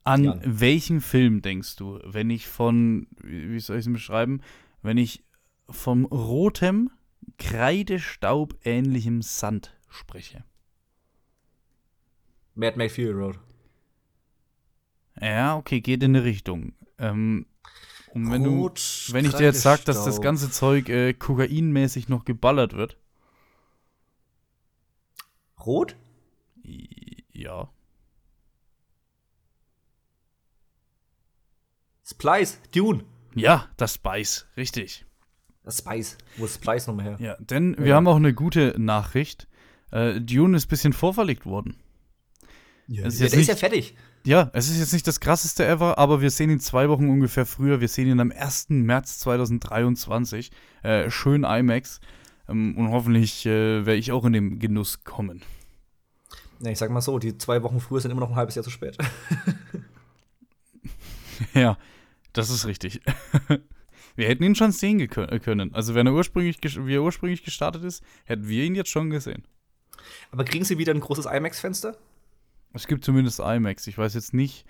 an 0.08 0.24
Jan. 0.24 0.40
welchen 0.44 1.00
Film 1.00 1.42
denkst 1.42 1.76
du, 1.76 2.00
wenn 2.04 2.30
ich 2.30 2.48
von, 2.48 3.06
wie 3.22 3.60
soll 3.60 3.78
ich 3.78 3.86
es 3.86 3.92
beschreiben, 3.92 4.40
wenn 4.82 4.96
ich 4.96 5.22
vom 5.68 6.06
rotem, 6.06 6.90
kreidestaubähnlichem 7.38 9.22
Sand 9.22 9.76
spreche? 9.88 10.44
Mad 12.54 12.76
Max 12.76 12.94
Fury 12.94 13.10
Road. 13.10 13.38
Ja, 15.20 15.56
okay, 15.56 15.80
geht 15.80 16.02
in 16.02 16.16
eine 16.16 16.24
Richtung. 16.24 16.72
Ähm, 16.98 17.46
und 18.14 18.32
wenn 18.32 18.42
du, 18.42 18.70
wenn 19.12 19.26
ich 19.26 19.34
dir 19.34 19.44
jetzt 19.44 19.62
sage, 19.62 19.82
dass 19.84 20.04
das 20.04 20.22
ganze 20.22 20.50
Zeug 20.50 20.88
äh, 20.88 21.12
kokainmäßig 21.12 22.08
noch 22.08 22.24
geballert 22.24 22.74
wird, 22.74 22.96
Rot? 25.64 25.96
ja. 27.32 27.70
Splice, 32.10 32.58
Dune. 32.74 33.04
Ja, 33.34 33.66
das 33.76 33.94
Spice, 33.94 34.46
richtig. 34.56 35.04
Das 35.64 35.78
Spice. 35.78 36.16
Wo 36.38 36.46
ist 36.46 36.54
Splice 36.54 36.86
nochmal 36.86 37.04
her? 37.04 37.16
Ja, 37.20 37.36
denn 37.38 37.76
wir 37.78 37.88
Ja. 37.88 37.96
haben 37.96 38.08
auch 38.08 38.16
eine 38.16 38.32
gute 38.32 38.74
Nachricht. 38.78 39.46
Äh, 39.90 40.20
Dune 40.20 40.56
ist 40.56 40.66
ein 40.66 40.68
bisschen 40.68 40.92
vorverlegt 40.92 41.44
worden. 41.44 41.76
Ja, 42.86 43.04
Es 43.06 43.14
ist 43.14 43.20
der 43.20 43.26
jetzt 43.28 43.36
ist 43.36 43.46
ja 43.48 43.54
nicht- 43.54 43.60
fertig. 43.60 43.96
Ja, 44.24 44.50
es 44.54 44.68
ist 44.70 44.78
jetzt 44.78 44.92
nicht 44.92 45.06
das 45.06 45.20
krasseste 45.20 45.66
ever, 45.66 45.98
aber 45.98 46.20
wir 46.20 46.30
sehen 46.30 46.50
ihn 46.50 46.60
zwei 46.60 46.88
Wochen 46.88 47.08
ungefähr 47.08 47.46
früher. 47.46 47.80
Wir 47.80 47.88
sehen 47.88 48.08
ihn 48.08 48.20
am 48.20 48.32
1. 48.32 48.82
März 48.84 49.18
2023. 49.20 50.50
Äh, 50.82 51.10
schön 51.10 51.44
IMAX. 51.44 52.00
Ähm, 52.48 52.76
und 52.78 52.90
hoffentlich 52.90 53.44
äh, 53.46 53.84
werde 53.86 53.96
ich 53.98 54.12
auch 54.12 54.24
in 54.24 54.32
den 54.32 54.58
Genuss 54.58 55.04
kommen. 55.04 55.42
Ja, 56.60 56.70
ich 56.70 56.78
sag 56.78 56.90
mal 56.90 57.00
so, 57.02 57.18
die 57.18 57.36
zwei 57.38 57.62
Wochen 57.62 57.80
früher 57.80 58.00
sind 58.00 58.10
immer 58.10 58.20
noch 58.22 58.30
ein 58.30 58.36
halbes 58.36 58.54
Jahr 58.54 58.64
zu 58.64 58.70
spät. 58.70 58.96
ja, 61.54 61.76
das 62.38 62.50
ist 62.50 62.66
richtig. 62.66 63.00
wir 64.16 64.26
hätten 64.28 64.42
ihn 64.44 64.54
schon 64.54 64.72
sehen 64.72 65.00
äh, 65.00 65.06
können. 65.08 65.74
Also, 65.74 65.94
wenn 65.94 66.06
er 66.06 66.12
ursprünglich, 66.14 66.58
wie 66.86 66.94
er 66.94 67.02
ursprünglich 67.02 67.42
gestartet 67.44 67.84
ist, 67.84 68.02
hätten 68.24 68.48
wir 68.48 68.64
ihn 68.64 68.74
jetzt 68.74 68.90
schon 68.90 69.10
gesehen. 69.10 69.44
Aber 70.30 70.44
kriegen 70.44 70.64
sie 70.64 70.78
wieder 70.78 70.94
ein 70.94 71.00
großes 71.00 71.26
IMAX-Fenster? 71.26 71.96
Es 72.72 72.86
gibt 72.86 73.04
zumindest 73.04 73.40
IMAX. 73.40 73.86
Ich 73.86 73.98
weiß 73.98 74.14
jetzt 74.14 74.34
nicht, 74.34 74.64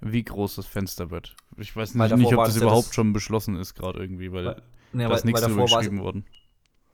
wie 0.00 0.22
groß 0.24 0.56
das 0.56 0.66
Fenster 0.66 1.10
wird. 1.10 1.36
Ich 1.56 1.74
weiß 1.74 1.96
Weil 1.98 2.08
nicht, 2.10 2.18
nicht 2.18 2.34
ob 2.34 2.44
das 2.44 2.56
überhaupt 2.56 2.88
das- 2.88 2.94
schon 2.94 3.12
beschlossen 3.12 3.56
ist, 3.56 3.74
gerade 3.74 3.98
irgendwie, 4.00 4.32
weil 4.32 4.44
Ja, 4.44 4.54
da 4.92 5.08
weil, 5.08 5.16
ist 5.16 5.24
nichts 5.24 5.40
weil 5.42 5.48
drüber 5.48 5.64
geschrieben 5.64 6.00
worden. 6.00 6.24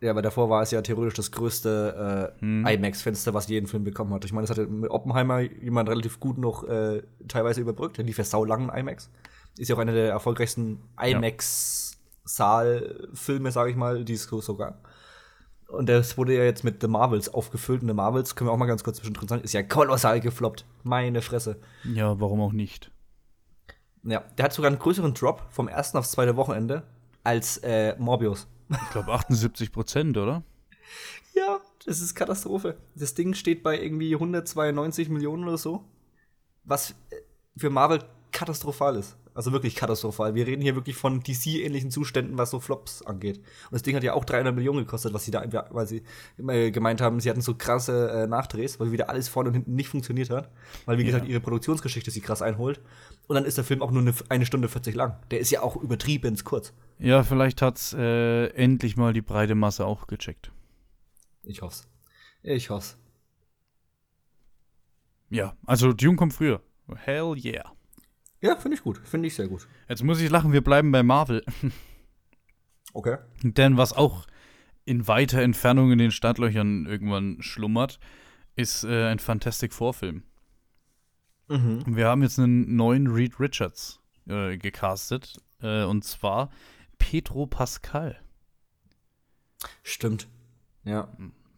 ja, 0.00 0.14
weil 0.14 0.22
davor 0.22 0.48
war 0.50 0.62
es 0.62 0.70
ja 0.70 0.80
theoretisch 0.82 1.14
das 1.14 1.32
größte 1.32 2.34
äh, 2.38 2.40
Hm. 2.40 2.66
IMAX-Fenster, 2.66 3.34
was 3.34 3.48
jeden 3.48 3.66
Film 3.66 3.84
bekommen 3.84 4.12
hat. 4.14 4.24
Ich 4.24 4.32
meine, 4.32 4.46
das 4.46 4.56
hatte 4.56 4.66
mit 4.68 4.90
Oppenheimer 4.90 5.40
jemand 5.40 5.88
relativ 5.88 6.20
gut 6.20 6.38
noch 6.38 6.64
äh, 6.68 7.02
teilweise 7.26 7.60
überbrückt. 7.60 7.96
Der 7.98 8.04
lief 8.04 8.18
ja 8.18 8.24
saulang 8.24 8.68
in 8.68 8.78
IMAX. 8.78 9.10
Ist 9.58 9.68
ja 9.68 9.76
auch 9.76 9.80
einer 9.80 9.92
der 9.92 10.10
erfolgreichsten 10.10 10.82
IMAX-Saal-Filme, 11.00 13.52
sage 13.52 13.70
ich 13.70 13.76
mal, 13.76 14.04
die 14.04 14.14
es 14.14 14.24
so 14.24 14.40
so 14.40 14.56
gab. 14.56 14.84
Und 15.70 15.88
das 15.88 16.18
wurde 16.18 16.36
ja 16.36 16.42
jetzt 16.42 16.64
mit 16.64 16.80
The 16.80 16.88
Marvels 16.88 17.28
aufgefüllt. 17.28 17.82
Und 17.82 17.88
The 17.88 17.94
Marvels, 17.94 18.34
können 18.34 18.48
wir 18.48 18.52
auch 18.52 18.56
mal 18.56 18.66
ganz 18.66 18.82
kurz 18.82 18.98
zwischendrin 18.98 19.28
sagen, 19.28 19.42
ist 19.42 19.52
ja 19.52 19.62
kolossal 19.62 20.20
gefloppt. 20.20 20.64
Meine 20.82 21.22
Fresse. 21.22 21.60
Ja, 21.84 22.18
warum 22.20 22.40
auch 22.40 22.52
nicht? 22.52 22.90
Ja, 24.02 24.24
der 24.36 24.46
hat 24.46 24.52
sogar 24.52 24.70
einen 24.70 24.80
größeren 24.80 25.14
Drop 25.14 25.46
vom 25.50 25.68
ersten 25.68 25.98
aufs 25.98 26.10
zweite 26.10 26.36
Wochenende 26.36 26.82
als 27.22 27.58
äh, 27.58 27.94
Morbius. 27.98 28.48
Ich 28.70 28.90
glaube 28.90 29.12
78 29.12 29.72
Prozent, 29.72 30.16
oder? 30.16 30.42
Ja, 31.34 31.60
das 31.84 32.00
ist 32.00 32.14
Katastrophe. 32.14 32.76
Das 32.94 33.14
Ding 33.14 33.34
steht 33.34 33.62
bei 33.62 33.80
irgendwie 33.80 34.14
192 34.14 35.08
Millionen 35.08 35.44
oder 35.44 35.58
so. 35.58 35.84
Was 36.64 36.92
äh, 37.10 37.16
für 37.56 37.70
Marvel 37.70 38.02
katastrophal 38.32 38.96
ist. 38.96 39.16
Also 39.34 39.52
wirklich 39.52 39.76
katastrophal. 39.76 40.34
Wir 40.34 40.46
reden 40.46 40.60
hier 40.60 40.74
wirklich 40.74 40.96
von 40.96 41.20
DC-ähnlichen 41.22 41.90
Zuständen, 41.90 42.36
was 42.36 42.50
so 42.50 42.58
Flops 42.60 43.02
angeht. 43.02 43.38
Und 43.38 43.72
das 43.72 43.82
Ding 43.82 43.94
hat 43.96 44.02
ja 44.02 44.12
auch 44.14 44.24
300 44.24 44.54
Millionen 44.54 44.80
gekostet, 44.80 45.14
was 45.14 45.24
sie 45.24 45.30
da, 45.30 45.44
weil 45.70 45.86
sie 45.86 46.02
äh, 46.48 46.70
gemeint 46.70 47.00
haben, 47.00 47.20
sie 47.20 47.30
hatten 47.30 47.40
so 47.40 47.54
krasse 47.54 48.10
äh, 48.10 48.26
Nachdrehs, 48.26 48.80
weil 48.80 48.90
wieder 48.92 49.08
alles 49.08 49.28
vorne 49.28 49.48
und 49.50 49.54
hinten 49.54 49.74
nicht 49.74 49.88
funktioniert 49.88 50.30
hat. 50.30 50.50
Weil, 50.84 50.98
wie 50.98 51.02
Ja. 51.02 51.06
gesagt, 51.12 51.28
ihre 51.28 51.40
Produktionsgeschichte 51.40 52.10
sie 52.10 52.20
krass 52.20 52.42
einholt. 52.42 52.80
Und 53.28 53.34
dann 53.36 53.44
ist 53.44 53.56
der 53.56 53.64
Film 53.64 53.82
auch 53.82 53.92
nur 53.92 54.02
eine, 54.02 54.12
eine 54.28 54.46
Stunde 54.46 54.68
40 54.68 54.94
lang. 54.94 55.16
Der 55.30 55.38
ist 55.40 55.50
ja 55.50 55.62
auch 55.62 55.76
übertrieben 55.76 56.36
kurz. 56.44 56.72
Ja, 56.98 57.22
vielleicht 57.22 57.62
hat's 57.62 57.92
äh, 57.94 58.46
endlich 58.48 58.96
mal 58.96 59.12
die 59.12 59.22
breite 59.22 59.54
Masse 59.54 59.86
auch 59.86 60.06
gecheckt. 60.08 60.50
Ich 61.44 61.62
hoff's. 61.62 61.86
Ich 62.42 62.68
hoff's. 62.70 62.96
Ja, 65.30 65.54
also 65.64 65.92
Dune 65.92 66.16
kommt 66.16 66.32
früher. 66.34 66.60
Hell 66.96 67.34
yeah. 67.36 67.72
Ja, 68.40 68.56
finde 68.56 68.76
ich 68.76 68.82
gut. 68.82 68.98
Finde 69.04 69.28
ich 69.28 69.34
sehr 69.34 69.48
gut. 69.48 69.68
Jetzt 69.88 70.02
muss 70.02 70.20
ich 70.20 70.30
lachen, 70.30 70.52
wir 70.52 70.62
bleiben 70.62 70.92
bei 70.92 71.02
Marvel. 71.02 71.44
Okay. 72.92 73.18
Denn 73.44 73.76
was 73.76 73.92
auch 73.92 74.26
in 74.84 75.06
weiter 75.06 75.40
Entfernung 75.42 75.92
in 75.92 75.98
den 75.98 76.10
Startlöchern 76.10 76.86
irgendwann 76.86 77.40
schlummert, 77.40 78.00
ist 78.56 78.82
äh, 78.82 79.06
ein 79.06 79.20
Fantastic 79.20 79.72
Four-Film. 79.72 80.24
Mhm. 81.46 81.84
Wir 81.86 82.08
haben 82.08 82.22
jetzt 82.22 82.40
einen 82.40 82.74
neuen 82.74 83.06
Reed 83.06 83.38
Richards 83.38 84.00
äh, 84.26 84.56
gecastet. 84.56 85.38
Äh, 85.62 85.84
und 85.84 86.04
zwar 86.04 86.50
Pedro 86.98 87.46
Pascal. 87.46 88.20
Stimmt. 89.82 90.28
Ja. 90.84 91.08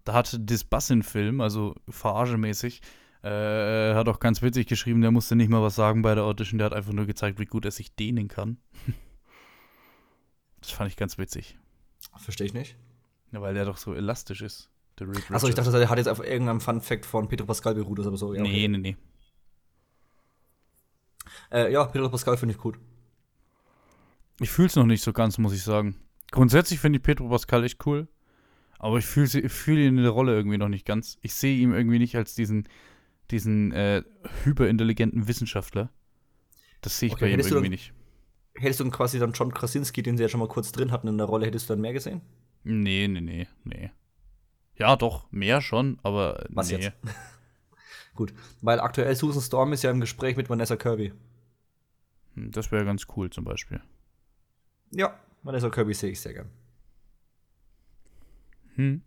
Da 0.04 0.14
hat 0.14 0.36
Disbussin-Film, 0.38 1.40
also 1.40 1.76
verarsche-mäßig, 1.88 2.80
äh, 2.80 2.84
hat 3.28 4.08
auch 4.08 4.18
ganz 4.20 4.42
witzig 4.42 4.66
geschrieben, 4.66 5.00
der 5.00 5.10
musste 5.10 5.36
nicht 5.36 5.48
mal 5.48 5.62
was 5.62 5.76
sagen 5.76 6.02
bei 6.02 6.14
der 6.14 6.24
Audition, 6.24 6.58
der 6.58 6.66
hat 6.66 6.72
einfach 6.72 6.92
nur 6.92 7.06
gezeigt, 7.06 7.38
wie 7.38 7.46
gut 7.46 7.64
er 7.64 7.70
sich 7.70 7.94
dehnen 7.94 8.28
kann. 8.28 8.58
das 10.60 10.70
fand 10.70 10.90
ich 10.90 10.96
ganz 10.96 11.18
witzig. 11.18 11.58
Verstehe 12.16 12.46
ich 12.46 12.54
nicht. 12.54 12.76
Ja, 13.30 13.40
weil 13.40 13.54
der 13.54 13.64
doch 13.64 13.76
so 13.76 13.94
elastisch 13.94 14.42
ist, 14.42 14.70
der 14.98 15.08
Achso, 15.30 15.48
ich 15.48 15.54
dachte, 15.54 15.80
er 15.80 15.88
hat 15.88 15.98
jetzt 15.98 16.08
auf 16.08 16.22
irgendeinem 16.22 16.60
Fun-Fact 16.60 17.06
von 17.06 17.28
Pedro 17.28 17.46
Pascal 17.46 17.74
beruht, 17.74 17.98
ist 17.98 18.06
aber 18.06 18.16
so. 18.16 18.34
Ja, 18.34 18.42
Nee, 18.42 18.48
okay. 18.48 18.68
nee, 18.68 18.78
nee. 18.78 18.96
Äh, 21.50 21.72
ja, 21.72 21.84
Pedro 21.84 22.08
Pascal 22.10 22.36
finde 22.36 22.54
ich 22.54 22.60
gut. 22.60 22.78
Ich 24.40 24.50
fühle 24.50 24.68
es 24.68 24.76
noch 24.76 24.86
nicht 24.86 25.02
so 25.02 25.12
ganz, 25.12 25.38
muss 25.38 25.54
ich 25.54 25.62
sagen. 25.62 25.96
Grundsätzlich 26.30 26.80
finde 26.80 26.98
ich 26.98 27.02
Pedro 27.02 27.28
Pascal 27.28 27.64
echt 27.64 27.84
cool, 27.86 28.08
aber 28.78 28.98
ich 28.98 29.06
fühle 29.06 29.48
fühl 29.48 29.78
ihn 29.78 29.96
in 29.96 30.02
der 30.02 30.10
Rolle 30.10 30.34
irgendwie 30.34 30.58
noch 30.58 30.68
nicht 30.68 30.86
ganz. 30.86 31.18
Ich 31.22 31.34
sehe 31.34 31.58
ihn 31.58 31.72
irgendwie 31.72 31.98
nicht 31.98 32.16
als 32.16 32.34
diesen, 32.34 32.68
diesen 33.32 33.72
äh, 33.72 34.02
hyperintelligenten 34.44 35.26
Wissenschaftler. 35.26 35.90
Das 36.82 36.98
sehe 36.98 37.08
ich 37.08 37.14
Okay, 37.14 37.24
bei 37.24 37.30
ihm 37.32 37.40
irgendwie 37.40 37.54
dann- 37.62 37.70
nicht. 37.70 37.92
Hättest 38.54 38.80
du 38.80 38.84
dann 38.84 38.92
quasi 38.92 39.18
dann 39.18 39.32
John 39.32 39.52
Krasinski, 39.54 40.02
den 40.02 40.16
sie 40.18 40.22
ja 40.24 40.28
schon 40.28 40.38
mal 40.40 40.48
kurz 40.48 40.72
drin 40.72 40.92
hatten 40.92 41.08
in 41.08 41.16
der 41.16 41.26
Rolle, 41.26 41.46
hättest 41.46 41.68
du 41.70 41.72
dann 41.74 41.80
mehr 41.80 41.94
gesehen? 41.94 42.20
Nee, 42.64 43.08
nee, 43.08 43.20
nee, 43.22 43.48
nee. 43.64 43.90
Ja, 44.76 44.94
doch, 44.96 45.30
mehr 45.32 45.62
schon, 45.62 45.98
aber 46.02 46.44
Was 46.50 46.70
nee. 46.70 46.76
jetzt? 46.78 46.92
Gut, 48.14 48.34
weil 48.60 48.78
aktuell 48.78 49.16
Susan 49.16 49.40
Storm 49.42 49.72
ist 49.72 49.82
ja 49.84 49.90
im 49.90 50.00
Gespräch 50.00 50.36
mit 50.36 50.50
Vanessa 50.50 50.76
Kirby. 50.76 51.12
Hm, 52.34 52.50
Das 52.50 52.70
wäre 52.70 52.84
ganz 52.84 53.06
cool 53.16 53.30
zum 53.30 53.44
Beispiel. 53.44 53.80
Ja, 54.90 55.18
Vanessa 55.42 55.70
Kirby 55.70 55.94
sehe 55.94 56.10
ich 56.10 56.20
sehr 56.20 56.34
gern. 56.34 56.50
Hm. 58.74 59.02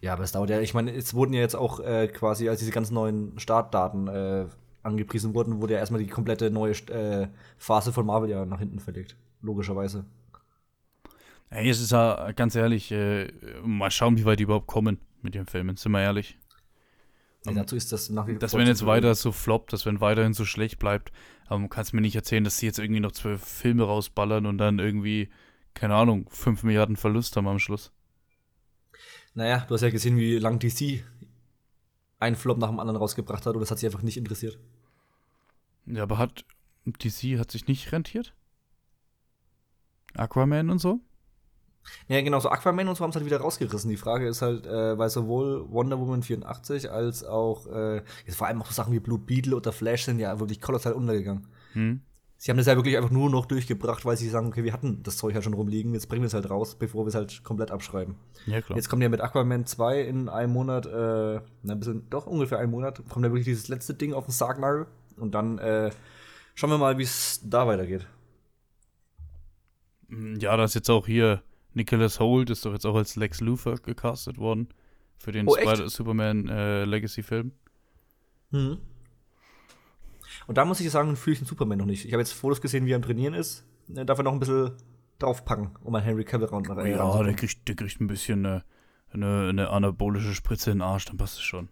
Ja, 0.00 0.12
aber 0.12 0.24
es 0.24 0.32
dauert 0.32 0.50
ja, 0.50 0.60
ich 0.60 0.74
meine, 0.74 0.92
es 0.94 1.14
wurden 1.14 1.32
ja 1.32 1.40
jetzt 1.40 1.56
auch 1.56 1.80
äh, 1.80 2.08
quasi, 2.08 2.48
als 2.48 2.60
diese 2.60 2.70
ganzen 2.70 2.94
neuen 2.94 3.38
Startdaten 3.38 4.08
äh, 4.08 4.46
angepriesen 4.82 5.34
wurden, 5.34 5.60
wurde 5.60 5.74
ja 5.74 5.80
erstmal 5.80 6.02
die 6.02 6.08
komplette 6.08 6.50
neue 6.50 6.72
äh, 6.72 7.28
Phase 7.56 7.92
von 7.92 8.06
Marvel 8.06 8.30
ja 8.30 8.44
nach 8.44 8.58
hinten 8.58 8.80
verlegt. 8.80 9.16
Logischerweise. 9.42 10.04
Ey, 11.50 11.70
es 11.70 11.80
ist 11.80 11.92
ja 11.92 12.32
ganz 12.32 12.54
ehrlich, 12.54 12.92
äh, 12.92 13.30
mal 13.62 13.90
schauen, 13.90 14.18
wie 14.18 14.24
weit 14.24 14.38
die 14.38 14.44
überhaupt 14.44 14.66
kommen 14.66 14.98
mit 15.22 15.34
den 15.34 15.46
Filmen, 15.46 15.76
sind 15.76 15.92
wir 15.92 16.02
ehrlich. 16.02 16.38
Ähm, 17.46 17.54
dazu 17.54 17.76
ist 17.76 17.92
das 17.92 18.10
nach 18.10 18.26
wie 18.26 18.34
vor 18.34 18.40
wenn 18.40 18.66
zu 18.66 18.70
jetzt 18.70 18.86
weiter 18.86 19.14
so 19.14 19.32
floppt, 19.32 19.72
dass 19.72 19.86
wenn 19.86 20.00
weiterhin 20.00 20.34
so 20.34 20.44
schlecht 20.44 20.78
bleibt, 20.78 21.12
aber 21.46 21.62
du 21.62 21.68
kannst 21.68 21.94
mir 21.94 22.00
nicht 22.00 22.16
erzählen, 22.16 22.44
dass 22.44 22.58
sie 22.58 22.66
jetzt 22.66 22.78
irgendwie 22.78 23.00
noch 23.00 23.12
zwölf 23.12 23.42
Filme 23.42 23.84
rausballern 23.84 24.44
und 24.46 24.58
dann 24.58 24.78
irgendwie, 24.78 25.30
keine 25.74 25.94
Ahnung, 25.94 26.26
fünf 26.30 26.62
Milliarden 26.64 26.96
Verlust 26.96 27.36
haben 27.36 27.48
am 27.48 27.58
Schluss. 27.58 27.92
Naja, 29.34 29.64
du 29.68 29.74
hast 29.74 29.82
ja 29.82 29.90
gesehen, 29.90 30.16
wie 30.16 30.38
lang 30.38 30.58
DC 30.58 31.04
einen 32.18 32.36
Flop 32.36 32.58
nach 32.58 32.68
dem 32.68 32.80
anderen 32.80 32.96
rausgebracht 32.96 33.46
hat 33.46 33.54
und 33.54 33.60
das 33.60 33.70
hat 33.70 33.78
sie 33.78 33.86
einfach 33.86 34.02
nicht 34.02 34.16
interessiert. 34.16 34.58
Ja, 35.86 36.02
aber 36.02 36.18
hat 36.18 36.44
DC 36.86 37.38
hat 37.38 37.50
sich 37.50 37.66
nicht 37.66 37.92
rentiert? 37.92 38.34
Aquaman 40.14 40.70
und 40.70 40.78
so? 40.78 41.00
Ja, 42.08 42.20
genau, 42.20 42.40
so 42.40 42.50
Aquaman 42.50 42.88
und 42.88 42.96
so 42.96 43.04
haben 43.04 43.10
es 43.10 43.16
halt 43.16 43.24
wieder 43.24 43.40
rausgerissen. 43.40 43.90
Die 43.90 43.96
Frage 43.96 44.26
ist 44.28 44.42
halt, 44.42 44.66
äh, 44.66 44.98
weil 44.98 45.08
sowohl 45.08 45.70
Wonder 45.70 45.98
Woman 45.98 46.22
84 46.22 46.90
als 46.90 47.24
auch, 47.24 47.66
äh, 47.66 48.02
jetzt 48.26 48.36
vor 48.36 48.46
allem 48.46 48.60
auch 48.60 48.66
so 48.66 48.72
Sachen 48.72 48.92
wie 48.92 49.00
Blue 49.00 49.18
Beetle 49.18 49.56
oder 49.56 49.72
Flash 49.72 50.04
sind 50.04 50.18
ja 50.18 50.38
wirklich 50.38 50.60
kolossal 50.60 50.92
untergegangen. 50.92 51.46
Hm? 51.72 52.02
Sie 52.40 52.52
haben 52.52 52.56
das 52.56 52.66
ja 52.66 52.76
wirklich 52.76 52.96
einfach 52.96 53.10
nur 53.10 53.28
noch 53.30 53.46
durchgebracht, 53.46 54.04
weil 54.04 54.16
sie 54.16 54.28
sagen, 54.28 54.46
okay, 54.46 54.62
wir 54.62 54.72
hatten 54.72 55.02
das 55.02 55.16
Zeug 55.16 55.34
ja 55.34 55.42
schon 55.42 55.54
rumliegen, 55.54 55.92
jetzt 55.92 56.08
bringen 56.08 56.22
wir 56.22 56.28
es 56.28 56.34
halt 56.34 56.48
raus, 56.48 56.76
bevor 56.76 57.04
wir 57.04 57.08
es 57.08 57.16
halt 57.16 57.42
komplett 57.42 57.72
abschreiben. 57.72 58.14
Ja, 58.46 58.60
klar. 58.62 58.76
Jetzt 58.76 58.88
kommt 58.88 59.02
ja 59.02 59.08
mit 59.08 59.20
Aquaman 59.20 59.66
2 59.66 60.02
in 60.02 60.28
einem 60.28 60.52
Monat, 60.52 60.86
äh, 60.86 61.40
na, 61.64 61.72
ein 61.72 61.78
bisschen, 61.80 62.08
doch 62.10 62.26
ungefähr 62.28 62.60
einen 62.60 62.70
Monat, 62.70 63.02
kommt 63.08 63.24
ja 63.24 63.32
wirklich 63.32 63.44
dieses 63.46 63.66
letzte 63.66 63.94
Ding 63.94 64.12
auf 64.12 64.26
den 64.26 64.30
Sargnagel 64.32 64.86
und 65.16 65.34
dann 65.34 65.58
äh, 65.58 65.90
schauen 66.54 66.70
wir 66.70 66.78
mal, 66.78 66.96
wie 66.96 67.02
es 67.02 67.40
da 67.44 67.66
weitergeht. 67.66 68.06
Hm, 70.08 70.36
Ja, 70.38 70.56
da 70.56 70.62
ist 70.64 70.74
jetzt 70.74 70.90
auch 70.90 71.06
hier 71.06 71.42
Nicholas 71.74 72.20
Holt, 72.20 72.50
ist 72.50 72.64
doch 72.64 72.72
jetzt 72.72 72.86
auch 72.86 72.94
als 72.94 73.16
Lex 73.16 73.40
Luthor 73.40 73.76
gecastet 73.78 74.38
worden 74.38 74.68
für 75.16 75.32
den 75.32 75.48
Oh, 75.48 75.56
echt? 75.56 75.68
Spider 75.68 75.88
Superman 75.88 76.48
äh, 76.48 76.84
Legacy-Film. 76.84 77.50
Mhm. 78.50 78.78
Und 80.46 80.56
da 80.58 80.64
muss 80.64 80.80
ich 80.80 80.90
sagen, 80.90 81.16
fühle 81.16 81.34
ich 81.34 81.40
den 81.40 81.46
Superman 81.46 81.78
noch 81.78 81.86
nicht. 81.86 82.04
Ich 82.04 82.12
habe 82.12 82.20
jetzt 82.20 82.32
Fotos 82.32 82.60
gesehen, 82.60 82.86
wie 82.86 82.92
er 82.92 82.96
am 82.96 83.02
Trainieren 83.02 83.34
ist. 83.34 83.64
Äh, 83.94 84.04
Darf 84.04 84.18
er 84.18 84.24
noch 84.24 84.32
ein 84.32 84.40
bisschen 84.40 84.72
draufpacken, 85.18 85.76
um 85.82 85.94
an 85.94 86.02
Henry 86.02 86.24
Cavill 86.24 86.48
ran 86.48 86.64
äh, 86.78 86.92
Ja, 86.92 87.22
der 87.22 87.34
kriegt, 87.34 87.66
der 87.68 87.74
kriegt 87.74 88.00
ein 88.00 88.06
bisschen 88.06 88.46
eine, 88.46 88.64
eine, 89.12 89.48
eine 89.48 89.70
anabolische 89.70 90.34
Spritze 90.34 90.70
in 90.70 90.78
den 90.78 90.82
Arsch, 90.82 91.06
dann 91.06 91.16
passt 91.16 91.34
es 91.36 91.42
schon. 91.42 91.68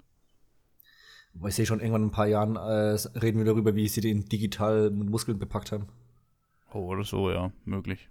Aber 1.39 1.49
ich 1.49 1.55
sehe 1.55 1.67
schon 1.67 1.81
irgendwann 1.81 2.03
in 2.03 2.09
ein 2.09 2.13
paar 2.13 2.27
Jahren 2.27 2.57
äh, 2.57 2.97
reden 3.19 3.39
wir 3.39 3.45
darüber, 3.45 3.75
wie 3.75 3.89
sie 3.89 4.01
den 4.01 4.25
digital 4.25 4.91
mit 4.91 5.11
Muskeln 5.11 5.39
bepackt 5.39 5.71
haben. 5.71 5.87
Oh, 6.73 6.87
oder 6.87 7.05
so, 7.05 7.31
ja, 7.31 7.53
möglich. 7.65 8.09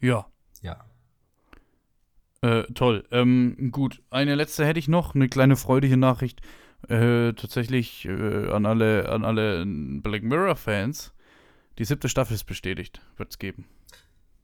Ja, 0.00 0.26
Ja. 0.62 0.89
Äh, 2.42 2.62
toll. 2.74 3.04
Ähm, 3.10 3.70
gut, 3.70 4.02
eine 4.10 4.34
letzte 4.34 4.66
hätte 4.66 4.78
ich 4.78 4.88
noch, 4.88 5.14
eine 5.14 5.28
kleine 5.28 5.56
freudige 5.56 5.96
Nachricht. 5.96 6.40
Äh, 6.88 7.34
tatsächlich 7.34 8.06
äh, 8.06 8.50
an 8.50 8.64
alle, 8.64 9.10
an 9.10 9.24
alle 9.24 9.64
Black 9.66 10.22
Mirror-Fans. 10.22 11.12
Die 11.78 11.84
siebte 11.84 12.08
Staffel 12.08 12.34
ist 12.34 12.44
bestätigt, 12.44 13.00
wird 13.16 13.30
es 13.30 13.38
geben. 13.38 13.66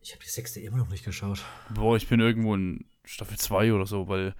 Ich 0.02 0.12
habe 0.12 0.22
die 0.22 0.30
sechste 0.30 0.60
immer 0.60 0.76
noch 0.76 0.88
nicht 0.88 1.04
geschaut. 1.04 1.44
Boah, 1.74 1.96
ich 1.96 2.08
bin 2.08 2.20
irgendwo 2.20 2.54
in 2.54 2.84
Staffel 3.04 3.38
2 3.38 3.72
oder 3.72 3.86
so, 3.86 4.08
weil 4.08 4.34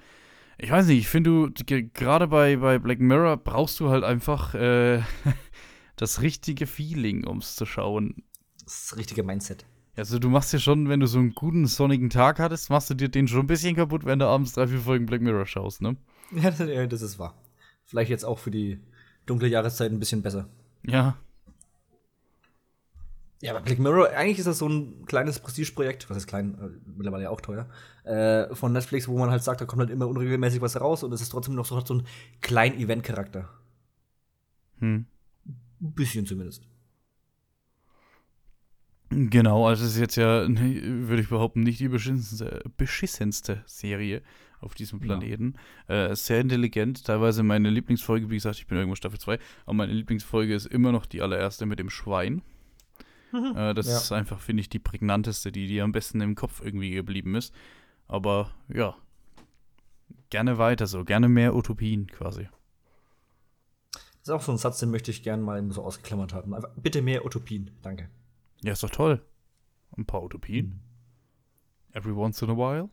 ich 0.58 0.70
weiß 0.70 0.86
nicht, 0.86 0.98
ich 0.98 1.08
finde 1.08 1.50
du 1.50 1.64
ge- 1.64 1.90
gerade 1.92 2.28
bei, 2.28 2.56
bei 2.56 2.78
Black 2.78 3.00
Mirror 3.00 3.36
brauchst 3.38 3.80
du 3.80 3.88
halt 3.90 4.04
einfach 4.04 4.54
äh, 4.54 5.00
das 5.96 6.20
richtige 6.22 6.66
Feeling, 6.66 7.26
um 7.26 7.38
es 7.38 7.56
zu 7.56 7.66
schauen. 7.66 8.22
Das 8.64 8.94
richtige 8.96 9.22
Mindset. 9.22 9.64
Also 9.96 10.18
du 10.18 10.28
machst 10.28 10.52
ja 10.52 10.58
schon, 10.58 10.90
wenn 10.90 11.00
du 11.00 11.06
so 11.06 11.18
einen 11.18 11.34
guten 11.34 11.66
sonnigen 11.66 12.10
Tag 12.10 12.38
hattest, 12.38 12.68
machst 12.68 12.90
du 12.90 12.94
dir 12.94 13.08
den 13.08 13.28
schon 13.28 13.40
ein 13.40 13.46
bisschen 13.46 13.74
kaputt, 13.74 14.04
wenn 14.04 14.18
du 14.18 14.26
abends 14.26 14.52
drei, 14.52 14.68
vier 14.68 14.80
Folgen 14.80 15.06
Black 15.06 15.22
Mirror 15.22 15.46
schaust, 15.46 15.80
ne? 15.80 15.96
Ja, 16.32 16.50
das, 16.50 16.58
ja, 16.58 16.86
das 16.86 17.00
ist 17.00 17.18
wahr. 17.18 17.34
Vielleicht 17.86 18.10
jetzt 18.10 18.24
auch 18.24 18.38
für 18.38 18.50
die 18.50 18.78
dunkle 19.24 19.48
Jahreszeit 19.48 19.90
ein 19.90 19.98
bisschen 19.98 20.20
besser. 20.20 20.48
Ja. 20.84 21.16
Ja, 23.40 23.54
aber 23.54 23.62
Black 23.62 23.78
Mirror, 23.78 24.10
eigentlich 24.10 24.38
ist 24.38 24.46
das 24.46 24.58
so 24.58 24.68
ein 24.68 25.06
kleines 25.06 25.38
Prestigeprojekt, 25.38 26.10
was 26.10 26.18
ist 26.18 26.26
klein, 26.26 26.58
äh, 26.58 26.90
mittlerweile 26.96 27.24
ja 27.24 27.30
auch 27.30 27.40
teuer, 27.40 27.66
äh, 28.04 28.54
von 28.54 28.72
Netflix, 28.72 29.08
wo 29.08 29.18
man 29.18 29.30
halt 29.30 29.42
sagt, 29.42 29.62
da 29.62 29.64
kommt 29.66 29.80
halt 29.80 29.90
immer 29.90 30.08
unregelmäßig 30.08 30.60
was 30.60 30.78
raus 30.78 31.04
und 31.04 31.12
es 31.12 31.22
ist 31.22 31.30
trotzdem 31.30 31.54
noch 31.54 31.64
so, 31.64 31.76
hat 31.76 31.86
so 31.86 31.94
einen 31.94 32.06
kleinen 32.42 32.78
Event-Charakter. 32.78 33.48
Hm. 34.78 35.06
Ein 35.80 35.92
bisschen 35.92 36.26
zumindest. 36.26 36.66
Genau, 39.10 39.66
also 39.66 39.84
es 39.84 39.92
ist 39.94 40.00
jetzt 40.00 40.16
ja, 40.16 40.46
würde 40.48 41.22
ich 41.22 41.28
behaupten, 41.28 41.60
nicht 41.60 41.80
die 41.80 41.88
beschissenste, 41.88 42.62
beschissenste 42.76 43.62
Serie 43.66 44.22
auf 44.60 44.74
diesem 44.74 45.00
Planeten. 45.00 45.54
Äh, 45.86 46.14
sehr 46.16 46.40
intelligent, 46.40 47.04
teilweise 47.04 47.42
meine 47.42 47.70
Lieblingsfolge, 47.70 48.30
wie 48.30 48.34
gesagt, 48.34 48.58
ich 48.58 48.66
bin 48.66 48.78
irgendwo 48.78 48.96
Staffel 48.96 49.18
2, 49.20 49.38
aber 49.64 49.74
meine 49.74 49.92
Lieblingsfolge 49.92 50.54
ist 50.54 50.66
immer 50.66 50.92
noch 50.92 51.06
die 51.06 51.22
allererste 51.22 51.66
mit 51.66 51.78
dem 51.78 51.90
Schwein. 51.90 52.42
Äh, 53.32 53.74
das 53.74 53.86
Ja. 53.86 53.96
ist 53.98 54.12
einfach, 54.12 54.40
finde 54.40 54.62
ich, 54.62 54.70
die 54.70 54.78
prägnanteste, 54.78 55.52
die, 55.52 55.66
die 55.66 55.82
am 55.82 55.92
besten 55.92 56.20
im 56.22 56.36
Kopf 56.36 56.62
irgendwie 56.64 56.92
geblieben 56.92 57.34
ist. 57.34 57.52
Aber 58.06 58.50
ja, 58.72 58.94
gerne 60.30 60.56
weiter 60.58 60.86
so, 60.86 61.04
gerne 61.04 61.28
mehr 61.28 61.54
Utopien 61.54 62.06
quasi. 62.06 62.48
Das 63.92 64.02
ist 64.22 64.30
auch 64.30 64.42
so 64.42 64.52
ein 64.52 64.58
Satz, 64.58 64.78
den 64.78 64.90
möchte 64.90 65.10
ich 65.10 65.22
gerne 65.22 65.42
mal 65.42 65.70
so 65.70 65.82
ausgeklammert 65.84 66.32
haben. 66.32 66.54
Einfach, 66.54 66.70
bitte 66.76 67.02
mehr 67.02 67.26
Utopien. 67.26 67.72
Danke. 67.82 68.08
Ja, 68.66 68.72
ist 68.72 68.82
doch 68.82 68.90
toll. 68.90 69.24
Ein 69.96 70.06
paar 70.06 70.24
Utopien. 70.24 70.80
Every 71.92 72.12
once 72.12 72.42
in 72.42 72.50
a 72.50 72.56
while. 72.56 72.90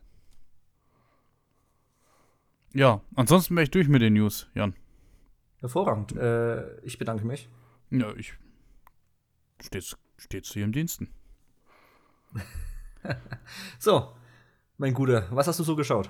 Ja, 2.73 3.01
ansonsten 3.15 3.55
bin 3.55 3.63
ich 3.63 3.71
durch 3.71 3.88
mit 3.88 4.03
den 4.03 4.13
News, 4.13 4.51
Jan. 4.53 4.75
Hervorragend. 5.62 6.12
Äh, 6.15 6.79
ich 6.81 6.99
bedanke 6.99 7.25
mich. 7.25 7.49
Ja, 7.89 8.13
ich 8.15 8.36
stets, 9.63 9.97
stets 10.17 10.49
zu 10.49 10.59
Ihrem 10.59 10.73
Diensten. 10.73 11.09
So, 13.79 14.13
mein 14.77 14.93
Guter, 14.93 15.27
was 15.31 15.47
hast 15.47 15.59
du 15.59 15.63
so 15.63 15.75
geschaut? 15.75 16.09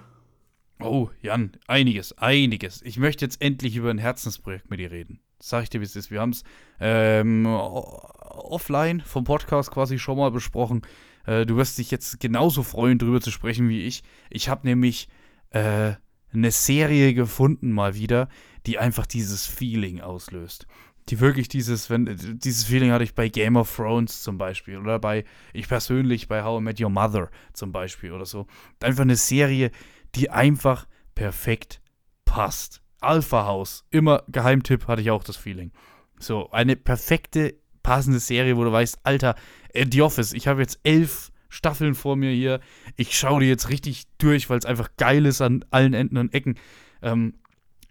Oh, 0.80 1.10
Jan, 1.22 1.54
einiges, 1.68 2.16
einiges. 2.18 2.82
Ich 2.82 2.98
möchte 2.98 3.24
jetzt 3.26 3.42
endlich 3.42 3.78
über 3.78 3.90
ein 3.90 3.98
Herzensprojekt 3.98 4.70
mit 4.70 4.80
dir 4.82 4.92
reden. 4.92 5.22
Das 5.40 5.50
sag 5.50 5.64
ich 5.64 5.70
dir, 5.70 5.80
wie 5.80 5.86
es 5.86 5.96
ist. 5.96 6.12
Wir 6.12 6.20
haben 6.22 6.32
es 6.32 6.44
ähm, 6.80 7.46
o- 7.48 8.08
offline 8.34 9.02
vom 9.02 9.24
Podcast 9.24 9.72
quasi 9.72 10.00
schon 10.00 10.18
mal 10.18 10.32
besprochen. 10.32 10.82
Äh, 11.26 11.46
du 11.46 11.58
wirst 11.58 11.78
dich 11.78 11.92
jetzt 11.92 12.20
genauso 12.20 12.64
freuen, 12.64 12.98
drüber 12.98 13.22
zu 13.22 13.32
sprechen 13.32 13.70
wie 13.70 13.82
ich. 13.82 14.04
Ich 14.30 14.50
habe 14.50 14.68
nämlich 14.68 15.08
äh, 15.52 15.94
eine 16.34 16.52
Serie 16.52 17.14
gefunden 17.14 17.72
mal 17.72 17.96
wieder, 17.96 18.28
die 18.66 18.80
einfach 18.80 19.06
dieses 19.06 19.46
Feeling 19.46 20.02
auslöst. 20.02 20.68
Die 21.10 21.20
wirklich 21.20 21.50
dieses, 21.50 21.90
wenn, 21.90 22.06
dieses 22.40 22.64
Feeling 22.64 22.92
hatte 22.92 23.04
ich 23.04 23.14
bei 23.14 23.28
Game 23.28 23.58
of 23.58 23.76
Thrones 23.76 24.24
zum 24.24 24.38
Beispiel 24.38 24.78
oder 24.78 25.00
bei, 25.00 25.26
ich 25.52 25.68
persönlich 25.68 26.30
bei 26.30 26.44
How 26.44 26.62
I 26.62 26.64
Met 26.64 26.80
Your 26.80 26.90
Mother 26.90 27.30
zum 27.52 27.74
Beispiel 27.74 28.14
oder 28.14 28.26
so. 28.26 28.48
Einfach 28.82 29.02
eine 29.02 29.18
Serie, 29.18 29.72
die 30.16 30.30
einfach 30.30 30.88
perfekt 31.14 31.82
passt. 32.24 32.82
Alpha 33.02 33.46
House, 33.46 33.86
immer 33.90 34.24
Geheimtipp, 34.30 34.88
hatte 34.88 35.02
ich 35.02 35.12
auch 35.12 35.26
das 35.26 35.36
Feeling. 35.36 35.72
So, 36.20 36.50
eine 36.52 36.78
perfekte, 36.78 37.56
passende 37.84 38.20
Serie, 38.20 38.58
wo 38.58 38.64
du 38.64 38.72
weißt, 38.72 39.00
Alter, 39.04 39.36
äh, 39.74 39.86
The 39.90 40.02
Office, 40.02 40.34
ich 40.34 40.48
habe 40.48 40.62
jetzt 40.62 40.80
elf 40.84 41.32
Staffeln 41.50 41.94
vor 41.94 42.16
mir 42.16 42.32
hier. 42.32 42.62
Ich 42.96 43.16
schaue 43.16 43.42
die 43.42 43.48
jetzt 43.48 43.70
richtig 43.70 44.06
durch, 44.18 44.50
weil 44.50 44.58
es 44.58 44.66
einfach 44.66 44.90
geil 44.98 45.26
ist 45.26 45.42
an 45.42 45.64
allen 45.70 45.94
Enden 45.94 46.18
und 46.18 46.34
Ecken. 46.34 46.56
Ähm, 47.04 47.36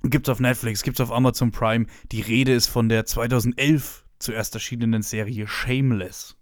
gibt's 0.02 0.28
auf 0.28 0.40
Netflix, 0.40 0.82
gibt's 0.82 1.00
auf 1.00 1.12
Amazon 1.12 1.52
Prime. 1.52 1.86
Die 2.10 2.20
Rede 2.20 2.52
ist 2.52 2.66
von 2.66 2.88
der 2.88 3.06
2011 3.06 4.04
zuerst 4.18 4.54
erschienenen 4.54 5.02
Serie 5.02 5.46
Shameless. 5.46 6.36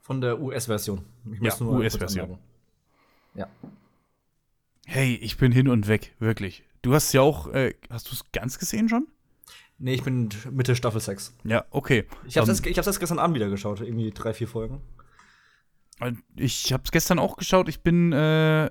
Von 0.00 0.20
der 0.20 0.40
US-Version. 0.40 1.04
Ich 1.30 1.40
Ja, 1.40 1.50
muss 1.50 1.60
nur 1.60 1.70
kurz 1.72 1.94
US-Version. 1.94 2.38
Ja. 3.34 3.48
Hey, 4.86 5.16
ich 5.16 5.36
bin 5.36 5.52
hin 5.52 5.68
und 5.68 5.88
weg, 5.88 6.14
wirklich. 6.18 6.62
Du 6.82 6.94
hast 6.94 7.12
ja 7.12 7.20
auch, 7.20 7.48
äh, 7.48 7.74
hast 7.90 8.08
du 8.08 8.12
es 8.12 8.24
ganz 8.32 8.58
gesehen 8.58 8.88
schon? 8.88 9.08
Nee, 9.78 9.94
ich 9.94 10.02
bin 10.02 10.30
Mitte 10.50 10.74
Staffel 10.74 11.00
6. 11.00 11.34
Ja, 11.44 11.64
okay. 11.70 12.06
Ich 12.26 12.38
hab's, 12.38 12.48
Ähm, 12.48 12.64
erst, 12.64 12.86
hab's 12.86 12.98
gestern 12.98 13.18
Abend 13.18 13.36
wieder 13.36 13.50
geschaut, 13.50 13.80
irgendwie 13.80 14.10
drei, 14.10 14.32
vier 14.32 14.48
Folgen. 14.48 14.80
Ich 16.34 16.72
habe 16.72 16.82
es 16.84 16.90
gestern 16.90 17.18
auch 17.18 17.36
geschaut. 17.36 17.68
Ich 17.68 17.82
bin 17.82 18.12
äh, 18.12 18.70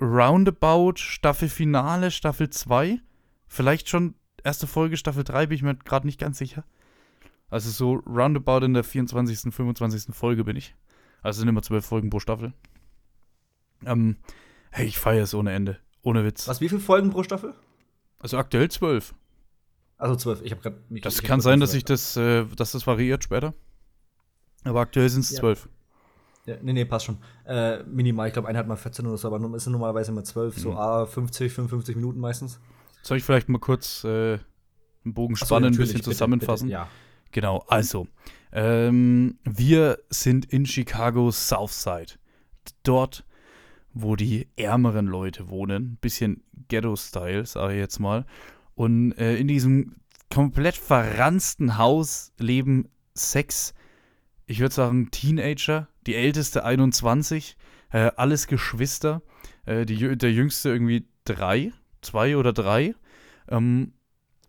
roundabout 0.00 0.94
Staffelfinale, 0.96 2.10
Staffel 2.10 2.50
2. 2.50 3.00
Vielleicht 3.46 3.88
schon 3.88 4.14
erste 4.42 4.66
Folge, 4.66 4.96
Staffel 4.96 5.24
3, 5.24 5.46
bin 5.46 5.56
ich 5.56 5.62
mir 5.62 5.76
gerade 5.76 6.06
nicht 6.06 6.20
ganz 6.20 6.38
sicher. 6.38 6.64
Also 7.48 7.70
so 7.70 7.94
roundabout 8.06 8.64
in 8.64 8.74
der 8.74 8.84
24., 8.84 9.52
25. 9.52 10.14
Folge 10.14 10.44
bin 10.44 10.56
ich. 10.56 10.74
Also 11.22 11.40
sind 11.40 11.48
immer 11.48 11.62
zwölf 11.62 11.84
Folgen 11.84 12.10
pro 12.10 12.20
Staffel. 12.20 12.52
Ähm, 13.84 14.16
hey, 14.70 14.86
ich 14.86 14.98
feiere 14.98 15.24
es 15.24 15.34
ohne 15.34 15.52
Ende. 15.52 15.78
Ohne 16.02 16.24
Witz. 16.24 16.48
Was, 16.48 16.60
wie 16.60 16.68
viele 16.68 16.80
Folgen 16.80 17.10
pro 17.10 17.22
Staffel? 17.22 17.54
Also 18.20 18.38
aktuell 18.38 18.70
zwölf. 18.70 19.14
Also 20.00 20.16
zwölf. 20.16 20.40
Ich 20.42 20.50
habe 20.52 20.62
gerade 20.62 20.76
Das 21.02 21.22
kann 21.22 21.40
sein, 21.40 21.60
dass 21.60 21.72
sich 21.72 21.84
das, 21.84 22.16
äh, 22.16 22.44
dass 22.56 22.72
das 22.72 22.86
variiert 22.86 23.22
später. 23.22 23.52
Aber 24.64 24.80
aktuell 24.80 25.08
sind 25.08 25.20
es 25.20 25.30
Ja. 25.30 25.40
zwölf. 25.40 25.68
Ja, 26.46 26.56
nee, 26.62 26.72
nee, 26.72 26.84
passt 26.86 27.04
schon. 27.04 27.18
Äh, 27.44 27.82
minimal, 27.84 28.26
ich 28.28 28.32
glaube, 28.32 28.48
einer 28.48 28.58
hat 28.58 28.66
mal 28.66 28.76
14 28.76 29.06
oder 29.06 29.18
so, 29.18 29.28
aber 29.32 29.54
es 29.54 29.64
sind 29.64 29.72
normalerweise 29.72 30.10
immer 30.10 30.24
12, 30.24 30.58
so 30.58 30.70
Mhm. 30.72 30.76
A, 30.78 31.06
50, 31.06 31.52
55 31.52 31.96
Minuten 31.96 32.18
meistens. 32.18 32.58
Soll 33.02 33.18
ich 33.18 33.24
vielleicht 33.24 33.48
mal 33.50 33.58
kurz 33.58 34.02
äh, 34.04 34.38
einen 35.04 35.14
Bogen 35.14 35.34
Ach 35.36 35.40
so, 35.40 35.46
spannen, 35.46 35.72
ein 35.74 35.76
bisschen 35.76 35.96
bitte, 35.98 36.10
zusammenfassen? 36.10 36.68
Bitte, 36.68 36.72
ja. 36.80 36.88
Genau, 37.32 37.62
also, 37.68 38.08
ähm, 38.52 39.38
wir 39.44 39.98
sind 40.08 40.46
in 40.46 40.64
Chicago 40.66 41.30
Southside. 41.30 42.14
Dort, 42.82 43.24
wo 43.92 44.16
die 44.16 44.48
ärmeren 44.56 45.06
Leute 45.06 45.48
wohnen. 45.50 45.98
Bisschen 46.00 46.42
Ghetto-Style, 46.68 47.44
sage 47.46 47.74
ich 47.74 47.78
jetzt 47.80 47.98
mal. 48.00 48.24
Und 48.80 49.12
äh, 49.18 49.36
in 49.36 49.46
diesem 49.46 49.96
komplett 50.30 50.74
verranzten 50.74 51.76
Haus 51.76 52.32
leben 52.38 52.88
sechs, 53.12 53.74
ich 54.46 54.60
würde 54.60 54.74
sagen, 54.74 55.10
Teenager. 55.10 55.88
Die 56.06 56.14
älteste 56.14 56.64
21, 56.64 57.58
äh, 57.90 58.10
alles 58.16 58.46
Geschwister. 58.46 59.20
Äh, 59.66 59.84
die, 59.84 60.16
der 60.16 60.32
jüngste 60.32 60.70
irgendwie 60.70 61.06
drei, 61.26 61.74
zwei 62.00 62.38
oder 62.38 62.54
drei. 62.54 62.94
Ähm, 63.50 63.92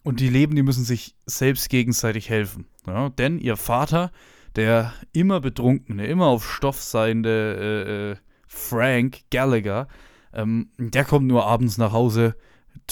und 0.04 0.22
die 0.22 0.30
leben, 0.30 0.56
die 0.56 0.64
müssen 0.64 0.86
sich 0.86 1.18
selbst 1.26 1.68
gegenseitig 1.68 2.30
helfen. 2.30 2.68
Ja, 2.88 3.10
denn 3.10 3.38
ihr 3.38 3.58
Vater, 3.58 4.14
der 4.56 4.94
immer 5.12 5.42
betrunkene, 5.42 6.08
immer 6.08 6.28
auf 6.28 6.50
Stoff 6.50 6.82
seiende 6.82 7.58
äh, 7.60 8.12
äh, 8.12 8.16
Frank 8.48 9.24
Gallagher, 9.30 9.90
ähm, 10.32 10.70
der 10.78 11.04
kommt 11.04 11.28
nur 11.28 11.46
abends 11.46 11.78
nach 11.78 11.92
Hause, 11.92 12.38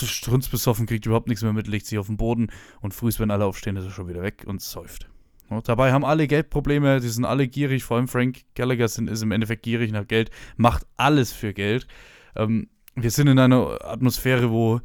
strunzbesoffen, 0.06 0.86
kriegt 0.86 1.06
überhaupt 1.06 1.28
nichts 1.28 1.44
mehr 1.44 1.54
mit, 1.54 1.68
legt 1.68 1.86
sich 1.86 1.98
auf 1.98 2.08
den 2.08 2.18
Boden 2.18 2.52
und 2.82 2.94
früh, 2.94 3.12
wenn 3.18 3.32
alle 3.32 3.46
aufstehen, 3.46 3.76
ist 3.76 3.86
er 3.86 3.92
schon 3.92 4.08
wieder 4.08 4.22
weg 4.22 4.44
und 4.46 4.62
säuft. 4.62 5.10
Ja, 5.50 5.62
dabei 5.62 5.92
haben 5.92 6.06
alle 6.06 6.28
Geldprobleme, 6.28 7.00
die 7.00 7.10
sind 7.10 7.26
alle 7.26 7.48
gierig, 7.48 7.84
vor 7.84 7.98
allem 7.98 8.08
Frank 8.08 8.44
Gallagher 8.56 8.86
ist 8.86 8.98
im 8.98 9.32
Endeffekt 9.32 9.64
gierig 9.64 9.92
nach 9.92 10.08
Geld, 10.08 10.30
macht 10.58 10.86
alles 10.98 11.32
für 11.32 11.54
Geld. 11.54 11.88
Ähm, 12.36 12.70
wir 12.96 13.12
sind 13.12 13.28
in 13.28 13.40
einer 13.40 13.80
Atmosphäre, 13.84 14.52
wo 14.52 14.82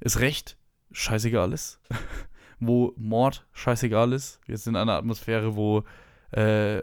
es 0.00 0.20
recht 0.20 0.58
scheißegal 0.92 1.52
ist, 1.52 1.80
wo 2.60 2.92
Mord 2.96 3.46
scheißegal 3.52 4.12
ist. 4.12 4.40
Wir 4.46 4.58
sind 4.58 4.74
in 4.74 4.80
einer 4.80 4.94
Atmosphäre, 4.94 5.56
wo 5.56 5.84
äh, 6.32 6.82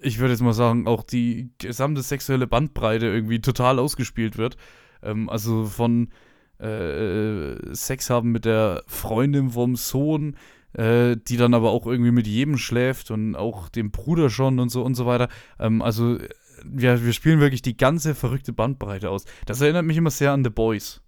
ich 0.00 0.18
würde 0.18 0.32
jetzt 0.32 0.42
mal 0.42 0.52
sagen, 0.52 0.86
auch 0.86 1.02
die 1.02 1.50
gesamte 1.58 2.02
sexuelle 2.02 2.46
Bandbreite 2.46 3.06
irgendwie 3.06 3.40
total 3.40 3.78
ausgespielt 3.78 4.38
wird. 4.38 4.56
Ähm, 5.02 5.28
also 5.28 5.64
von 5.64 6.10
äh, 6.60 7.74
Sex 7.74 8.10
haben 8.10 8.30
mit 8.32 8.44
der 8.44 8.82
Freundin 8.86 9.50
vom 9.50 9.76
Sohn, 9.76 10.36
äh, 10.72 11.16
die 11.16 11.36
dann 11.36 11.54
aber 11.54 11.70
auch 11.70 11.86
irgendwie 11.86 12.10
mit 12.10 12.26
jedem 12.26 12.58
schläft 12.58 13.10
und 13.10 13.36
auch 13.36 13.68
dem 13.68 13.90
Bruder 13.90 14.28
schon 14.30 14.58
und 14.58 14.68
so 14.70 14.82
und 14.84 14.94
so 14.94 15.06
weiter. 15.06 15.28
Ähm, 15.58 15.82
also 15.82 16.16
äh, 16.16 16.28
wir, 16.64 17.04
wir 17.04 17.12
spielen 17.12 17.40
wirklich 17.40 17.62
die 17.62 17.76
ganze 17.76 18.14
verrückte 18.14 18.52
Bandbreite 18.52 19.10
aus. 19.10 19.24
Das 19.46 19.60
erinnert 19.60 19.84
mich 19.84 19.96
immer 19.96 20.10
sehr 20.10 20.32
an 20.32 20.42
The 20.44 20.50
Boys. 20.50 21.00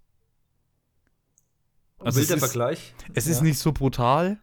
Also 1.99 2.19
Wilder 2.19 2.35
es 2.35 2.43
ist- 2.43 2.51
Vergleich. 2.51 2.95
Es 3.13 3.25
Ja. 3.25 3.31
ist 3.33 3.41
nicht 3.41 3.59
so 3.59 3.71
brutal. 3.71 4.39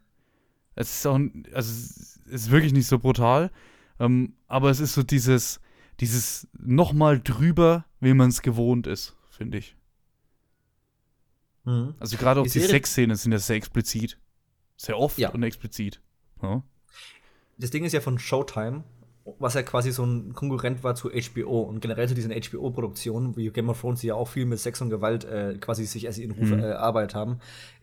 Es 0.75 0.90
ist 0.99 1.07
auch, 1.07 1.18
also 1.53 1.73
es 1.73 2.21
ist 2.27 2.51
wirklich 2.51 2.73
nicht 2.73 2.87
so 2.87 2.99
brutal. 2.99 3.51
Ähm, 3.99 4.35
aber 4.47 4.71
es 4.71 4.79
ist 4.79 4.92
so 4.94 5.03
dieses, 5.03 5.61
dieses 5.99 6.47
nochmal 6.57 7.21
drüber, 7.21 7.85
wie 8.01 8.14
man 8.14 8.29
es 8.29 8.42
gewohnt 8.42 8.87
ist, 8.87 9.16
finde 9.31 9.59
ich. 9.59 9.75
Mhm. 11.69 11.95
Also 12.01 12.17
gerade 12.17 12.41
auch 12.41 12.45
Die 12.45 12.51
die 12.51 12.61
Sexszenen 12.61 13.17
sind 13.17 13.33
ja 13.33 13.39
sehr 13.39 13.57
explizit. 13.57 14.19
Sehr 14.77 14.99
oft 14.99 15.19
Ja. 15.19 15.31
und 15.31 15.43
explizit. 15.43 16.01
Ja. 16.43 16.63
Das 17.59 17.71
Ding 17.71 17.85
ist 17.85 17.93
ja 17.93 18.01
von 18.01 18.19
Showtime, 18.19 18.85
was 19.39 19.55
ja 19.55 19.63
quasi 19.63 19.91
so 19.91 20.05
ein 20.05 20.33
Konkurrent 20.33 20.83
war 20.85 20.95
zu 20.95 21.11
HBO 21.11 21.61
und 21.63 21.81
generell 21.81 22.09
zu 22.09 22.15
diesen 22.15 22.31
HBO-Produktionen, 22.33 23.37
wie 23.37 23.51
Game 23.51 23.69
of 23.69 23.81
Thrones, 23.81 24.01
die 24.01 24.07
ja 24.09 24.15
auch 24.15 24.29
viel 24.29 24.47
mit 24.47 24.59
Sex 24.61 24.81
und 24.81 24.91
Gewalt 24.91 25.25
äh, 25.25 25.59
quasi 25.61 25.85
sich 25.85 26.07
als 26.07 26.19
ihren 26.19 26.31
Ruf 26.33 26.49
Mhm. 26.49 26.61
äh, 26.61 26.73
Arbeit 26.73 27.15
haben, 27.15 27.41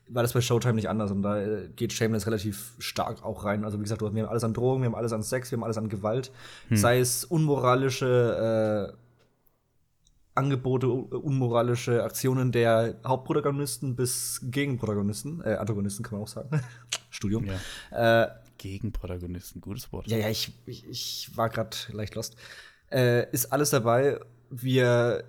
war 0.08 0.24
das 0.24 0.34
bei 0.34 0.42
Showtime 0.42 0.76
nicht 0.76 0.88
anders 0.90 1.12
und 1.12 1.22
da 1.24 1.40
äh, 1.42 1.68
geht 1.76 1.92
Shameless 1.92 2.26
relativ 2.28 2.74
stark 2.80 3.24
auch 3.24 3.44
rein. 3.44 3.66
Also 3.66 3.78
wie 3.80 3.84
gesagt, 3.84 4.02
wir 4.02 4.08
haben 4.08 4.18
alles 4.30 4.44
an 4.44 4.54
Drogen, 4.54 4.82
wir 4.82 4.86
haben 4.88 4.96
alles 4.96 5.12
an 5.14 5.22
Sex, 5.24 5.52
wir 5.52 5.58
haben 5.58 5.64
alles 5.64 5.78
an 5.78 5.90
Gewalt, 5.90 6.32
Hm. 6.70 6.78
sei 6.78 7.00
es 7.00 7.26
unmoralische 7.26 8.94
äh, 8.96 9.05
Angebote, 10.36 10.88
u- 10.88 11.08
unmoralische 11.18 12.04
Aktionen 12.04 12.52
der 12.52 12.96
Hauptprotagonisten 13.06 13.96
bis 13.96 14.40
Gegenprotagonisten, 14.44 15.42
äh, 15.44 15.56
Antagonisten 15.56 16.04
kann 16.04 16.14
man 16.20 16.24
auch 16.24 16.28
sagen. 16.28 16.62
Studium. 17.10 17.46
ja. 17.92 18.24
Äh, 18.24 18.28
Gegenprotagonisten, 18.58 19.62
gutes 19.62 19.92
Wort. 19.92 20.08
ja, 20.08 20.18
ja, 20.18 20.30
ich, 20.30 20.52
ich, 20.66 20.86
ich 20.88 21.32
war 21.36 21.50
gerade 21.50 21.76
leicht 21.92 22.16
lost. 22.16 22.36
Äh, 22.92 23.30
ist 23.32 23.52
alles 23.52 23.70
dabei. 23.72 24.20
Wir. 24.50 25.24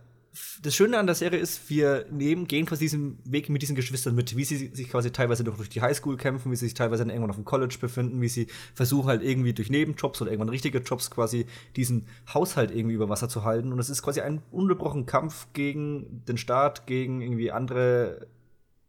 Das 0.62 0.75
Schöne 0.75 0.99
an 0.99 1.07
der 1.07 1.14
Serie 1.14 1.38
ist, 1.38 1.70
wir 1.70 2.07
nehmen, 2.11 2.46
gehen 2.46 2.66
quasi 2.66 2.85
diesen 2.85 3.18
Weg 3.25 3.49
mit 3.49 3.62
diesen 3.62 3.77
Geschwistern 3.77 4.14
mit, 4.14 4.37
wie 4.37 4.44
sie 4.44 4.68
sich 4.75 4.90
quasi 4.90 5.11
teilweise 5.11 5.44
durch 5.44 5.68
die 5.68 5.81
Highschool 5.81 6.16
kämpfen, 6.16 6.51
wie 6.51 6.57
sie 6.57 6.66
sich 6.66 6.75
teilweise 6.75 7.03
dann 7.05 7.11
irgendwann 7.11 7.31
auf 7.31 7.37
dem 7.37 7.44
College 7.44 7.77
befinden, 7.81 8.20
wie 8.20 8.29
sie 8.29 8.49
versuchen 8.75 9.09
halt 9.09 9.22
irgendwie 9.22 9.55
durch 9.55 9.70
Nebenjobs 9.70 10.20
oder 10.20 10.31
irgendwann 10.31 10.51
richtige 10.51 10.79
Jobs 10.79 11.11
quasi 11.11 11.46
diesen 11.77 12.07
Haushalt 12.33 12.70
irgendwie 12.70 12.94
über 12.94 13.09
Wasser 13.09 13.29
zu 13.29 13.44
halten. 13.44 13.72
Und 13.72 13.79
es 13.79 13.88
ist 13.88 14.03
quasi 14.03 14.20
ein 14.20 14.42
ununterbrochener 14.51 15.07
Kampf 15.07 15.49
gegen 15.53 16.25
den 16.27 16.37
Staat, 16.37 16.87
gegen 16.87 17.22
irgendwie 17.22 17.51
andere 17.51 18.27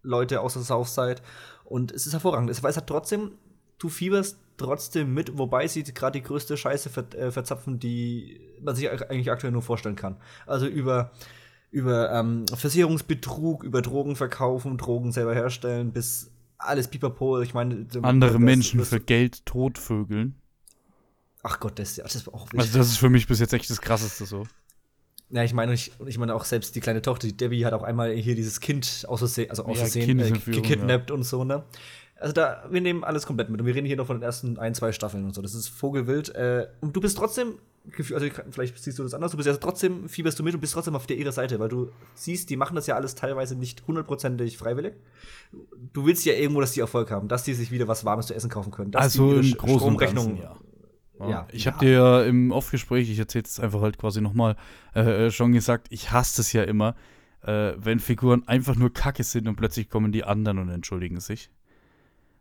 Leute 0.03 0.41
aus 0.41 0.53
der 0.53 0.63
Southside. 0.63 1.21
Und 1.63 1.91
es 1.91 2.07
ist 2.07 2.13
hervorragend. 2.13 2.49
Es 2.49 2.63
weiß 2.63 2.77
halt 2.77 2.87
trotzdem, 2.87 3.31
du 3.77 3.89
fieberst 3.89 4.37
trotzdem 4.57 5.13
mit, 5.13 5.37
wobei 5.37 5.67
sie 5.67 5.83
gerade 5.83 6.19
die 6.19 6.25
größte 6.25 6.57
Scheiße 6.57 6.89
ver 6.89 7.05
äh, 7.15 7.31
verzapfen, 7.31 7.79
die 7.79 8.39
man 8.61 8.75
sich 8.75 8.89
eigentlich 8.89 9.31
aktuell 9.31 9.53
nur 9.53 9.61
vorstellen 9.61 9.95
kann. 9.95 10.17
Also 10.45 10.65
über, 10.67 11.11
über 11.71 12.11
ähm, 12.11 12.45
Versicherungsbetrug, 12.53 13.63
über 13.63 13.81
Drogen 13.81 14.15
verkaufen, 14.15 14.77
Drogen 14.77 15.11
selber 15.11 15.33
herstellen, 15.35 15.91
bis 15.91 16.31
alles 16.57 16.87
pipapo. 16.87 17.41
Ich 17.41 17.53
meine, 17.53 17.85
Andere 18.01 18.31
das- 18.33 18.39
Menschen 18.41 18.79
das- 18.79 18.89
für 18.89 18.99
Geld 18.99 19.45
totvögeln. 19.45 20.35
Ach 21.43 21.59
Gott, 21.59 21.79
das, 21.79 21.95
das 21.95 22.25
war 22.27 22.33
auch 22.33 22.47
Also 22.57 22.77
das 22.77 22.87
ist 22.87 22.97
für 22.97 23.09
mich 23.09 23.27
bis 23.27 23.39
jetzt 23.39 23.53
echt 23.53 23.69
das 23.69 23.79
Krasseste 23.79 24.25
so. 24.25 24.45
Ja, 25.29 25.43
ich 25.43 25.53
meine, 25.53 25.73
ich, 25.73 25.91
ich 26.05 26.17
meine 26.17 26.33
auch 26.33 26.45
selbst 26.45 26.75
die 26.75 26.79
kleine 26.79 27.01
Tochter, 27.01 27.27
die 27.27 27.35
Debbie, 27.37 27.65
hat 27.65 27.73
auch 27.73 27.83
einmal 27.83 28.11
hier 28.13 28.33
dieses 28.35 28.59
Kind 28.59 29.05
aus 29.07 29.19
Versehen, 29.19 29.49
also 29.49 29.65
aus 29.65 29.75
Ja, 29.77 29.83
Versehen 29.83 30.03
äh, 30.03 30.05
Kindesentführung, 30.07 30.61
gekidnappt 30.63 31.11
und 31.11 31.23
so, 31.23 31.43
ne? 31.43 31.63
Also 32.19 32.33
da, 32.33 32.63
wir 32.69 32.81
nehmen 32.81 33.03
alles 33.03 33.25
komplett 33.25 33.49
mit. 33.49 33.59
Und 33.61 33.67
wir 33.67 33.75
reden 33.75 33.85
hier 33.87 33.95
noch 33.97 34.07
von 34.07 34.17
den 34.17 34.23
ersten 34.23 34.57
ein, 34.57 34.73
zwei 34.73 34.91
Staffeln 34.91 35.23
und 35.25 35.35
so. 35.35 35.41
Das 35.41 35.53
ist 35.53 35.67
Vogelwild. 35.67 36.33
Äh, 36.35 36.67
und 36.81 36.95
du 36.95 37.01
bist 37.01 37.17
trotzdem, 37.17 37.55
also 38.13 38.27
vielleicht 38.51 38.77
siehst 38.83 38.97
du 38.99 39.03
das 39.03 39.13
anders, 39.13 39.31
du 39.31 39.37
bist 39.37 39.47
ja 39.47 39.55
trotzdem, 39.55 40.09
fieberst 40.09 40.37
du 40.39 40.43
mit 40.43 40.53
und 40.55 40.59
bist 40.61 40.73
trotzdem 40.73 40.95
auf 40.95 41.05
der 41.07 41.17
ihrer 41.17 41.31
Seite, 41.31 41.59
weil 41.59 41.69
du 41.69 41.91
siehst, 42.15 42.49
die 42.49 42.57
machen 42.57 42.75
das 42.75 42.87
ja 42.87 42.95
alles 42.95 43.15
teilweise 43.15 43.55
nicht 43.55 43.85
hundertprozentig 43.87 44.57
freiwillig. 44.57 44.95
Du 45.93 46.05
willst 46.05 46.25
ja 46.25 46.33
irgendwo, 46.33 46.59
dass 46.59 46.71
die 46.73 46.79
Erfolg 46.79 47.11
haben, 47.11 47.27
dass 47.27 47.43
die 47.43 47.53
sich 47.53 47.71
wieder 47.71 47.87
was 47.87 48.03
Warmes 48.03 48.27
zu 48.27 48.33
essen 48.33 48.49
kaufen 48.49 48.71
können. 48.71 48.93
Also 48.95 49.39
die 49.41 49.53
Sch- 49.53 49.57
Großen 49.57 49.77
Stromrechnung- 49.95 49.97
Ganzen, 49.99 50.37
ja. 50.37 50.55
Ja. 51.19 51.29
Ja. 51.29 51.47
Ich 51.51 51.65
habe 51.65 51.79
dir 51.79 51.91
ja 51.91 52.23
im 52.23 52.51
Off-Gespräch, 52.51 53.09
ich 53.09 53.17
erzähle 53.17 53.45
es 53.45 53.59
einfach 53.59 53.81
halt 53.81 53.97
quasi 53.97 54.21
nochmal, 54.21 54.55
äh, 54.93 55.31
schon 55.31 55.51
gesagt, 55.51 55.87
ich 55.89 56.11
hasse 56.11 56.41
es 56.41 56.53
ja 56.53 56.61
immer, 56.63 56.95
äh, 57.41 57.73
wenn 57.77 57.99
Figuren 57.99 58.47
einfach 58.47 58.75
nur 58.75 58.93
Kacke 58.93 59.23
sind 59.23 59.47
und 59.47 59.55
plötzlich 59.55 59.89
kommen 59.89 60.11
die 60.11 60.23
anderen 60.23 60.59
und 60.59 60.69
entschuldigen 60.69 61.19
sich. 61.19 61.49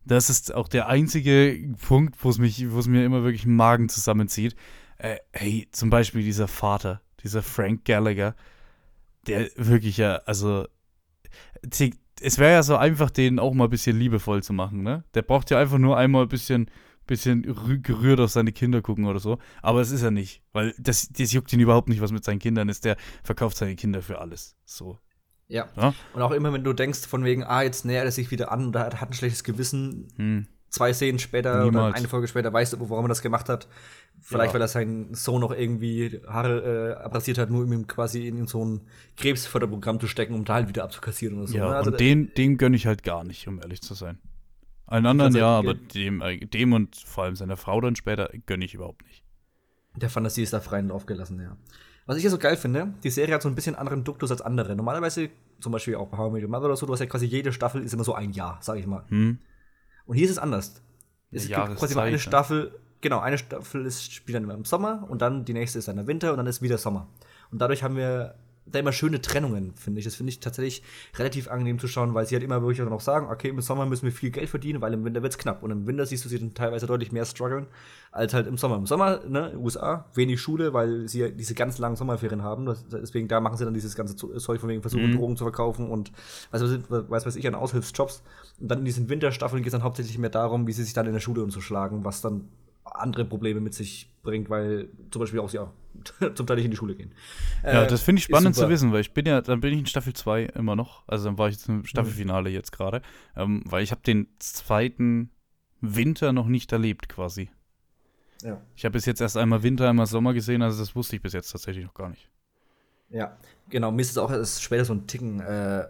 Das 0.07 0.31
ist 0.31 0.55
auch 0.55 0.69
der 0.69 0.89
einzige 0.89 1.75
Punkt, 1.87 2.17
wo 2.25 2.31
es 2.31 2.39
mich, 2.39 2.71
wo 2.71 2.79
es 2.79 2.87
mir 2.87 3.05
immer 3.05 3.25
wirklich 3.25 3.43
den 3.43 3.57
Magen 3.57 3.89
zusammenzieht. 3.89 4.55
Äh, 4.99 5.17
hey, 5.33 5.69
zum 5.73 5.91
Beispiel 5.91 6.23
dieser 6.23 6.49
Vater, 6.49 7.03
dieser 7.23 7.43
Frank 7.43 7.85
Gallagher, 7.85 8.35
der 9.27 9.51
wirklich 9.57 9.97
ja, 9.97 10.17
also 10.25 10.67
es 12.21 12.39
wäre 12.39 12.53
ja 12.53 12.63
so 12.63 12.77
einfach, 12.77 13.11
den 13.11 13.39
auch 13.39 13.53
mal 13.53 13.65
ein 13.65 13.71
bisschen 13.71 13.99
liebevoll 13.99 14.43
zu 14.43 14.53
machen, 14.53 14.83
ne? 14.83 15.05
Der 15.15 15.23
braucht 15.23 15.51
ja 15.51 15.59
einfach 15.59 15.79
nur 15.79 15.97
einmal 15.97 16.23
ein 16.23 16.29
bisschen, 16.29 16.71
bisschen 17.07 17.45
rü- 17.45 17.83
gerührt 17.83 18.21
auf 18.21 18.31
seine 18.31 18.53
Kinder 18.53 18.83
gucken 18.83 19.05
oder 19.07 19.19
so. 19.19 19.39
Aber 19.61 19.81
es 19.81 19.91
ist 19.91 20.03
er 20.03 20.13
nicht, 20.13 20.43
weil 20.53 20.75
das, 20.79 21.09
das 21.09 21.33
juckt 21.33 21.53
ihn 21.53 21.61
überhaupt 21.61 21.89
nicht, 21.89 22.01
was 22.01 22.13
mit 22.13 22.25
seinen 22.25 22.39
Kindern 22.39 22.69
ist. 22.69 22.85
Der 22.85 22.97
verkauft 23.23 23.57
seine 23.57 23.77
Kinder 23.77 24.03
für 24.03 24.19
alles. 24.21 24.57
So. 24.65 24.99
Ja. 25.49 25.69
Ja. 25.77 25.95
Und 26.13 26.23
auch 26.23 26.33
immer, 26.33 26.53
wenn 26.53 26.65
du 26.65 26.73
denkst, 26.73 27.07
von 27.07 27.25
wegen, 27.25 27.45
ah, 27.45 27.63
jetzt 27.63 27.85
nähert 27.85 28.05
er 28.05 28.11
sich 28.13 28.31
wieder 28.31 28.51
an 28.51 28.69
oder 28.69 28.81
hat, 28.81 29.01
hat 29.01 29.11
ein 29.11 29.13
schlechtes 29.13 29.45
Gewissen, 29.45 30.09
Hm. 30.17 30.47
zwei 30.71 30.93
Szenen 30.93 31.19
später 31.21 31.65
Niemals. 31.65 31.87
oder 31.89 31.95
eine 31.95 32.09
Folge 32.09 32.27
später 32.29 32.53
weißt 32.53 32.73
du, 32.75 32.81
warum 32.91 33.05
er 33.05 33.09
das 33.09 33.23
gemacht 33.23 33.49
hat. 33.49 33.69
Vielleicht, 34.21 34.49
Ja. 34.51 34.55
weil 34.55 34.61
er 34.63 34.69
seinen 34.69 35.15
Sohn 35.15 35.41
noch 35.43 35.53
irgendwie 35.53 36.21
Haare 36.27 36.97
äh, 36.99 37.05
abrasiert 37.05 37.39
hat, 37.39 37.51
nur 37.51 37.63
um 37.65 37.73
ihm 37.73 37.87
quasi 37.87 38.27
in 38.27 38.47
so 38.47 38.65
ein 38.65 38.81
Krebsförderprogramm 39.17 40.01
zu 40.01 40.07
stecken, 40.09 40.35
um 40.35 40.45
da 40.45 40.55
halt 40.55 40.69
wieder 40.69 40.85
abzukassieren 40.85 41.39
oder 41.39 41.47
so. 41.47 41.57
Ja, 41.59 41.69
ne? 41.69 41.77
Also 41.77 41.91
und 41.93 42.01
den, 42.01 42.33
dem 42.35 42.59
gönne 42.59 42.77
ich 42.77 42.87
halt 42.87 43.03
gar 43.03 43.25
nicht, 43.25 43.47
um 43.47 43.61
ehrlich 43.61 43.83
zu 43.83 43.95
sein. 43.95 44.19
Allen 44.87 45.07
anderen 45.07 45.35
ja, 45.35 45.49
aber 45.49 45.75
dem, 45.75 46.21
äh, 46.23 46.39
dem 46.47 46.73
und 46.73 46.97
vor 46.97 47.25
allem 47.25 47.37
seiner 47.37 47.57
Frau 47.57 47.81
dann 47.81 47.97
später 47.97 48.31
gönne 48.47 48.65
ich 48.65 48.75
überhaupt 48.75 49.05
nicht. 49.05 49.23
Der 49.97 50.11
Fantasie 50.11 50.43
ist 50.43 50.53
da 50.53 50.61
freien 50.61 50.89
Lauf 50.89 51.07
gelassen, 51.07 51.41
ja. 51.41 51.57
Was 52.07 52.17
ich 52.17 52.25
ja 52.25 52.31
so 52.31 52.39
geil 52.39 52.57
finde, 52.57 52.95
die 53.03 53.11
Serie 53.11 53.35
hat 53.35 53.43
so 53.43 53.49
ein 53.49 53.55
bisschen 53.55 53.75
anderen 53.75 54.05
Duktus 54.05 54.31
als 54.31 54.41
andere. 54.41 54.77
Normalerweise, 54.77 55.29
zum 55.61 55.73
Beispiel 55.73 55.97
auch 55.97 56.07
bei 56.09 56.17
How 56.17 56.31
I 56.31 56.33
Met 56.35 56.43
Your 56.45 56.49
Mother 56.49 56.67
oder 56.67 56.77
so, 56.77 56.87
du 56.87 56.93
hast 56.93 57.01
ja 57.01 57.07
quasi 57.07 57.27
jede 57.27 57.53
Staffel 57.53 57.83
ist 57.83 57.93
immer 57.93 58.05
so 58.05 58.15
ein 58.15 58.33
Jahr, 58.33 58.59
sag 58.61 58.79
ich 58.79 58.87
mal. 58.87 59.05
Hm? 59.09 59.39
Und 60.07 60.17
hier 60.17 60.25
ist 60.25 60.31
es 60.31 60.39
anders. 60.39 60.81
Es 61.33 61.51
Eine 61.51 61.67
gibt 61.67 61.79
quasi 61.79 61.95
mal 61.97 62.07
eine 62.07 62.21
Staffel, 62.21 62.79
genau, 63.01 63.19
eine 63.19 63.39
Staffel 63.39 63.85
ist, 63.85 64.13
spielt 64.13 64.37
dann 64.37 64.45
immer 64.45 64.55
im 64.55 64.65
Sommer 64.65 65.07
und 65.11 65.21
dann 65.21 65.45
die 65.45 65.53
nächste 65.53 65.81
ist 65.81 65.89
dann 65.89 65.99
im 65.99 66.07
Winter 66.07 66.31
und 66.31 66.37
dann 66.37 66.47
ist 66.47 66.63
wieder 66.63 66.79
Sommer. 66.79 67.09
Und 67.51 67.61
dadurch 67.61 67.83
haben 67.83 67.97
wir 67.97 68.37
da 68.67 68.81
immer 68.81 68.93
schöne 68.93 69.21
Trennungen, 69.21 69.73
finde 69.77 70.01
ich. 70.01 70.05
Das 70.05 70.17
finde 70.17 70.31
ich 70.31 70.41
tatsächlich 70.41 70.83
relativ 71.17 71.49
angenehm 71.49 71.79
zu 71.79 71.89
schauen, 71.89 72.15
weil 72.15 72.27
sie 72.27 72.35
halt 72.35 72.43
immer 72.43 72.61
wirklich 72.63 72.83
auch 72.83 72.91
noch 72.91 73.01
sagen, 73.01 73.29
okay, 73.31 73.49
im 73.49 73.61
Sommer 73.61 73.87
müssen 73.87 74.05
wir 74.05 74.13
viel 74.13 74.31
Geld 74.31 74.49
verdienen, 74.49 74.81
weil 74.81 74.93
im 74.93 75.05
Winter 75.05 75.23
wird 75.23 75.33
es 75.33 75.39
knapp. 75.39 75.63
Und 75.63 75.71
im 75.71 75.87
Winter 75.87 76.05
siehst 76.05 76.25
du 76.25 76.29
sie 76.29 76.39
dann 76.39 76.55
teilweise 76.55 76.87
deutlich 76.87 77.13
mehr 77.13 77.25
strugglen 77.25 77.67
als 78.11 78.35
halt 78.35 78.47
im 78.47 78.59
Sommer. 78.59 78.77
Im 78.77 78.87
Sommer, 78.87 79.21
ne, 79.29 79.53
USA, 79.57 80.07
wenig 80.15 80.41
Schule, 80.41 80.73
weil 80.73 81.09
sie 81.09 81.21
ja 81.21 81.29
diese 81.29 81.55
ganz 81.55 81.79
langen 81.79 81.97
Sommerferien 81.97 82.43
haben. 82.43 82.67
Das, 82.67 82.87
deswegen, 82.89 83.29
da 83.29 83.41
machen 83.41 83.57
sie 83.57 83.65
dann 83.65 83.75
dieses 83.75 83.95
ganze 83.95 84.17
Zeug 84.17 84.61
von 84.61 84.69
wegen 84.69 84.83
versuchen, 84.83 85.11
Mhm. 85.11 85.17
Drogen 85.17 85.37
zu 85.37 85.45
verkaufen 85.45 85.91
und 85.91 86.13
was 86.51 86.63
weiß, 86.63 86.81
weiß, 86.89 87.27
weiß 87.27 87.37
ich, 87.37 87.47
an 87.47 87.55
Aushilfsjobs. 87.55 88.23
Und 88.61 88.69
dann 88.69 88.81
in 88.81 88.85
diesen 88.85 89.09
Winterstaffeln 89.09 89.63
geht 89.63 89.69
es 89.69 89.73
dann 89.73 89.83
hauptsächlich 89.83 90.19
mehr 90.19 90.31
darum, 90.31 90.67
wie 90.67 90.73
sie 90.73 90.83
sich 90.83 90.95
dann 90.95 91.07
in 91.07 91.13
der 91.13 91.21
Schule 91.21 91.43
umzuschlagen, 91.43 92.05
was 92.05 92.21
dann 92.21 92.49
andere 92.95 93.25
Probleme 93.25 93.61
mit 93.61 93.75
sich 93.75 94.11
bringt, 94.23 94.51
weil 94.51 94.89
zum 95.11 95.21
Beispiel 95.21 95.41
auch 95.41 95.49
sie 95.49 95.59
auch 95.59 95.71
zum 96.35 96.47
Teil 96.47 96.57
nicht 96.57 96.67
in 96.67 96.71
die 96.71 96.77
Schule 96.77 96.95
gehen. 96.95 97.13
Ja, 97.63 97.85
Äh, 97.85 97.87
das 97.87 98.03
finde 98.03 98.21
ich 98.21 98.25
spannend 98.25 98.55
zu 98.55 98.69
wissen, 98.69 98.93
weil 98.93 99.01
ich 99.01 99.13
bin 99.13 99.27
ja, 99.27 99.41
dann 99.41 99.61
bin 99.61 99.73
ich 99.73 99.81
in 99.81 99.87
Staffel 99.87 100.13
2 100.13 100.45
immer 100.45 100.77
noch. 100.77 101.05
Also 101.07 101.25
dann 101.27 101.39
war 101.39 101.49
ich 101.49 101.57
jetzt 101.57 101.69
im 101.69 101.85
Staffelfinale 101.85 102.51
jetzt 102.51 102.73
gerade. 102.73 103.03
Ähm, 103.37 103.63
weil 103.67 103.83
ich 103.83 103.91
habe 103.91 104.03
den 104.03 104.29
zweiten 104.39 105.31
Winter 105.81 106.33
noch 106.33 106.47
nicht 106.47 106.73
erlebt 106.73 107.09
quasi. 107.09 107.51
Ja. 108.43 108.61
Ich 108.75 108.85
habe 108.85 108.93
bis 108.93 109.07
jetzt 109.07 109.21
erst 109.21 109.37
einmal 109.37 109.63
Winter, 109.63 109.89
einmal 109.89 110.07
Sommer 110.07 110.35
gesehen, 110.35 110.63
also 110.63 110.79
das 110.79 110.95
wusste 110.95 111.17
ich 111.17 111.23
bis 111.23 111.33
jetzt 111.33 111.51
tatsächlich 111.51 111.85
noch 111.85 111.95
gar 111.95 112.11
nicht. 112.11 112.29
Ja, 113.09 113.37
genau. 113.71 113.91
Mir 113.93 114.03
ist 114.03 114.11
es 114.11 114.19
auch 114.19 114.31
erst 114.31 114.63
später 114.63 114.85
so 114.85 114.93
ein 114.93 115.07
Ticken 115.07 115.41
äh, 115.41 115.87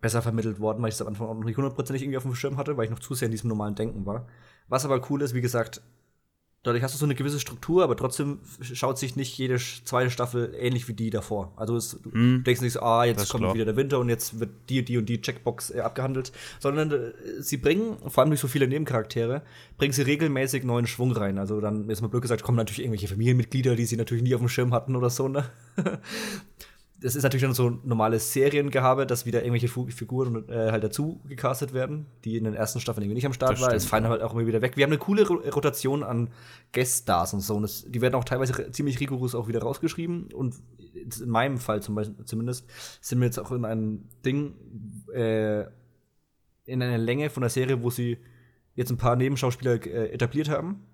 besser 0.00 0.22
vermittelt 0.22 0.60
worden, 0.60 0.82
weil 0.82 0.88
ich 0.88 0.96
es 0.96 1.00
am 1.00 1.08
Anfang 1.08 1.28
auch 1.28 1.34
noch 1.34 1.44
nicht 1.44 1.56
hundertprozentig 1.56 2.02
irgendwie 2.02 2.18
auf 2.18 2.24
dem 2.24 2.34
Schirm 2.34 2.56
hatte, 2.56 2.76
weil 2.76 2.84
ich 2.84 2.90
noch 2.90 2.98
zu 2.98 3.14
sehr 3.14 3.26
in 3.26 3.32
diesem 3.32 3.48
normalen 3.48 3.74
Denken 3.74 4.04
war. 4.04 4.26
Was 4.68 4.84
aber 4.84 5.00
cool 5.10 5.22
ist, 5.22 5.34
wie 5.34 5.40
gesagt, 5.40 5.82
dadurch 6.64 6.84
hast 6.84 6.94
du 6.94 6.98
so 6.98 7.04
eine 7.06 7.16
gewisse 7.16 7.40
Struktur, 7.40 7.82
aber 7.82 7.96
trotzdem 7.96 8.38
schaut 8.60 8.96
sich 8.96 9.16
nicht 9.16 9.36
jede 9.36 9.56
zweite 9.56 10.10
Staffel 10.10 10.54
ähnlich 10.56 10.86
wie 10.86 10.94
die 10.94 11.10
davor. 11.10 11.52
Also 11.56 11.76
es, 11.76 11.98
du 12.00 12.08
Mhm. 12.16 12.44
denkst 12.44 12.60
nicht 12.60 12.74
so, 12.74 12.80
ah, 12.82 13.04
jetzt 13.04 13.28
kommt 13.30 13.42
klar. 13.42 13.54
wieder 13.54 13.64
der 13.64 13.74
Winter 13.76 13.98
und 13.98 14.08
jetzt 14.08 14.38
wird 14.38 14.50
die, 14.68 14.84
die 14.84 14.96
und 14.96 15.06
die 15.08 15.20
Checkbox 15.20 15.70
äh, 15.70 15.80
abgehandelt, 15.80 16.30
sondern 16.60 16.92
äh, 16.92 17.12
sie 17.40 17.56
bringen, 17.56 17.96
vor 18.08 18.22
allem 18.22 18.30
durch 18.30 18.40
so 18.40 18.46
viele 18.46 18.68
Nebencharaktere, 18.68 19.42
bringen 19.76 19.92
sie 19.92 20.02
regelmäßig 20.02 20.62
neuen 20.62 20.86
Schwung 20.86 21.10
rein. 21.12 21.38
Also 21.38 21.60
dann, 21.60 21.88
jetzt 21.88 22.00
mal 22.00 22.06
blöd 22.08 22.22
gesagt, 22.22 22.44
kommen 22.44 22.58
natürlich 22.58 22.78
irgendwelche 22.80 23.08
Familienmitglieder, 23.08 23.74
die 23.74 23.84
sie 23.84 23.96
natürlich 23.96 24.22
nie 24.22 24.34
auf 24.36 24.40
dem 24.40 24.48
Schirm 24.48 24.72
hatten 24.72 24.94
oder 24.94 25.10
so, 25.10 25.26
ne? 25.28 25.44
das 27.02 27.16
ist 27.16 27.22
natürlich 27.22 27.42
dann 27.42 27.54
so 27.54 27.70
ein 27.70 27.80
normales 27.84 28.32
Seriengehabe, 28.32 29.06
dass 29.06 29.26
wieder 29.26 29.44
irgendwelche 29.44 29.68
Figuren 29.68 30.48
äh, 30.48 30.70
halt 30.70 30.84
dazu 30.84 31.20
gecastet 31.28 31.72
werden, 31.72 32.06
die 32.24 32.36
in 32.36 32.44
den 32.44 32.54
ersten 32.54 32.80
Staffeln 32.80 33.02
irgendwie 33.02 33.16
nicht 33.16 33.26
am 33.26 33.32
Start 33.32 33.60
waren. 33.60 33.74
Es 33.74 33.86
fallen 33.86 34.06
halt 34.06 34.22
auch 34.22 34.34
immer 34.34 34.46
wieder 34.46 34.62
weg. 34.62 34.76
Wir 34.76 34.84
haben 34.84 34.92
eine 34.92 34.98
coole 34.98 35.26
Ro 35.26 35.34
Rotation 35.34 36.02
an 36.02 36.30
Guest-Stars 36.72 37.34
und 37.34 37.40
so. 37.40 37.56
Und 37.56 37.62
das, 37.62 37.84
die 37.88 38.00
werden 38.00 38.14
auch 38.14 38.24
teilweise 38.24 38.70
ziemlich 38.70 39.00
rigoros 39.00 39.34
auch 39.34 39.48
wieder 39.48 39.62
rausgeschrieben. 39.62 40.32
Und 40.32 40.54
in 41.20 41.28
meinem 41.28 41.58
Fall 41.58 41.82
zum 41.82 41.96
Beispiel 41.96 42.24
zumindest 42.24 42.66
sind 43.00 43.18
wir 43.18 43.26
jetzt 43.26 43.38
auch 43.38 43.50
in 43.50 43.64
einem 43.64 44.04
Ding, 44.24 44.54
äh, 45.12 45.62
in 46.64 46.82
einer 46.82 46.98
Länge 46.98 47.30
von 47.30 47.40
der 47.40 47.50
Serie, 47.50 47.82
wo 47.82 47.90
sie 47.90 48.18
jetzt 48.74 48.90
ein 48.90 48.96
paar 48.96 49.16
Nebenschauspieler 49.16 49.84
äh, 49.86 50.12
etabliert 50.12 50.48
haben 50.48 50.84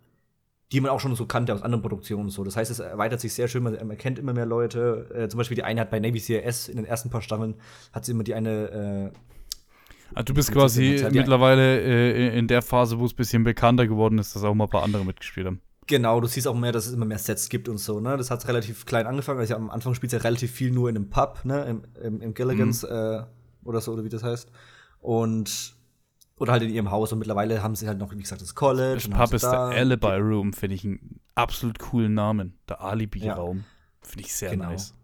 die 0.72 0.81
man 0.81 0.90
auch 0.90 1.00
schon 1.00 1.14
so 1.14 1.26
kannte 1.26 1.54
aus 1.54 1.62
anderen 1.62 1.83
Produktionen 1.83 2.24
und 2.24 2.31
so. 2.31 2.44
Das 2.44 2.57
heißt, 2.57 2.70
es 2.70 2.78
erweitert 2.78 3.20
sich 3.20 3.33
sehr 3.33 3.48
schön, 3.48 3.62
man, 3.62 3.74
man 3.87 3.96
kennt 3.96 4.18
immer 4.18 4.35
mehr 4.35 4.46
Leute. 4.46 5.09
Äh, 5.14 5.28
zum 5.28 5.38
Beispiel 5.38 5.54
die 5.54 5.64
eine 5.64 5.81
hat 5.81 5.90
bei 5.90 5.98
Navy 5.98 6.20
CRS 6.20 6.68
in 6.68 6.76
den 6.76 6.85
ersten 6.85 7.09
paar 7.11 7.22
Staffeln 7.22 7.54
hat 7.92 8.04
sie 8.04 8.12
immer 8.12 8.24
die 8.24 8.35
eine 8.35 9.11
äh, 9.12 9.18
Ah, 10.14 10.22
du 10.22 10.33
bist 10.33 10.52
quasi 10.52 11.07
mittlerweile 11.12 11.81
äh, 11.81 12.38
in 12.38 12.48
der 12.48 12.62
Phase, 12.62 12.98
wo 12.98 13.04
es 13.04 13.12
ein 13.12 13.16
bisschen 13.16 13.44
bekannter 13.44 13.87
geworden 13.87 14.18
ist, 14.18 14.35
dass 14.35 14.42
auch 14.42 14.54
mal 14.54 14.64
ein 14.64 14.70
paar 14.70 14.83
andere 14.83 15.04
mitgespielt 15.04 15.46
haben. 15.46 15.61
Genau, 15.87 16.20
du 16.20 16.26
siehst 16.26 16.46
auch 16.46 16.54
mehr, 16.54 16.72
dass 16.72 16.87
es 16.87 16.92
immer 16.92 17.04
mehr 17.07 17.18
Sets 17.18 17.48
gibt 17.48 17.68
und 17.68 17.78
so, 17.78 18.00
ne? 18.00 18.16
Das 18.16 18.31
hat 18.31 18.46
relativ 18.48 18.85
klein 18.85 19.07
angefangen. 19.07 19.40
Also 19.40 19.54
am 19.54 19.70
Anfang 19.70 19.94
spielt 19.94 20.12
ja 20.12 20.18
relativ 20.18 20.50
viel 20.50 20.70
nur 20.70 20.88
in 20.88 20.96
einem 20.96 21.11
Pub, 21.11 21.40
ne? 21.44 21.64
Im, 21.64 21.83
im, 22.02 22.20
im 22.20 22.35
Gilligans 22.35 22.83
Mhm. 22.83 22.88
äh, 22.90 23.22
oder 23.64 23.81
so, 23.81 23.92
oder 23.92 24.04
wie 24.04 24.09
das 24.11 24.22
heißt. 24.22 24.50
Und 25.00 25.76
oder 26.38 26.53
halt 26.53 26.62
in 26.62 26.70
ihrem 26.70 26.90
Haus 26.90 27.12
und 27.12 27.18
mittlerweile 27.18 27.62
haben 27.62 27.74
sie 27.74 27.87
halt 27.88 27.98
noch, 27.98 28.12
wie 28.12 28.16
gesagt, 28.18 28.40
das 28.42 28.55
College. 28.55 29.09
Das 29.09 29.09
Pub 29.09 29.33
ist 29.35 29.42
der 29.42 29.51
da- 29.53 29.68
Alibi 29.68 30.07
Room, 30.07 30.53
finde 30.53 30.74
ich 30.77 30.85
einen 30.85 31.20
absolut 31.35 31.79
coolen 31.79 32.14
Namen. 32.14 32.59
Der 32.68 32.81
Alibi-Raum. 32.81 33.64
Finde 34.03 34.24
ich 34.24 34.35
sehr 34.35 34.51
Genau. 34.51 34.70
nice. 34.70 34.94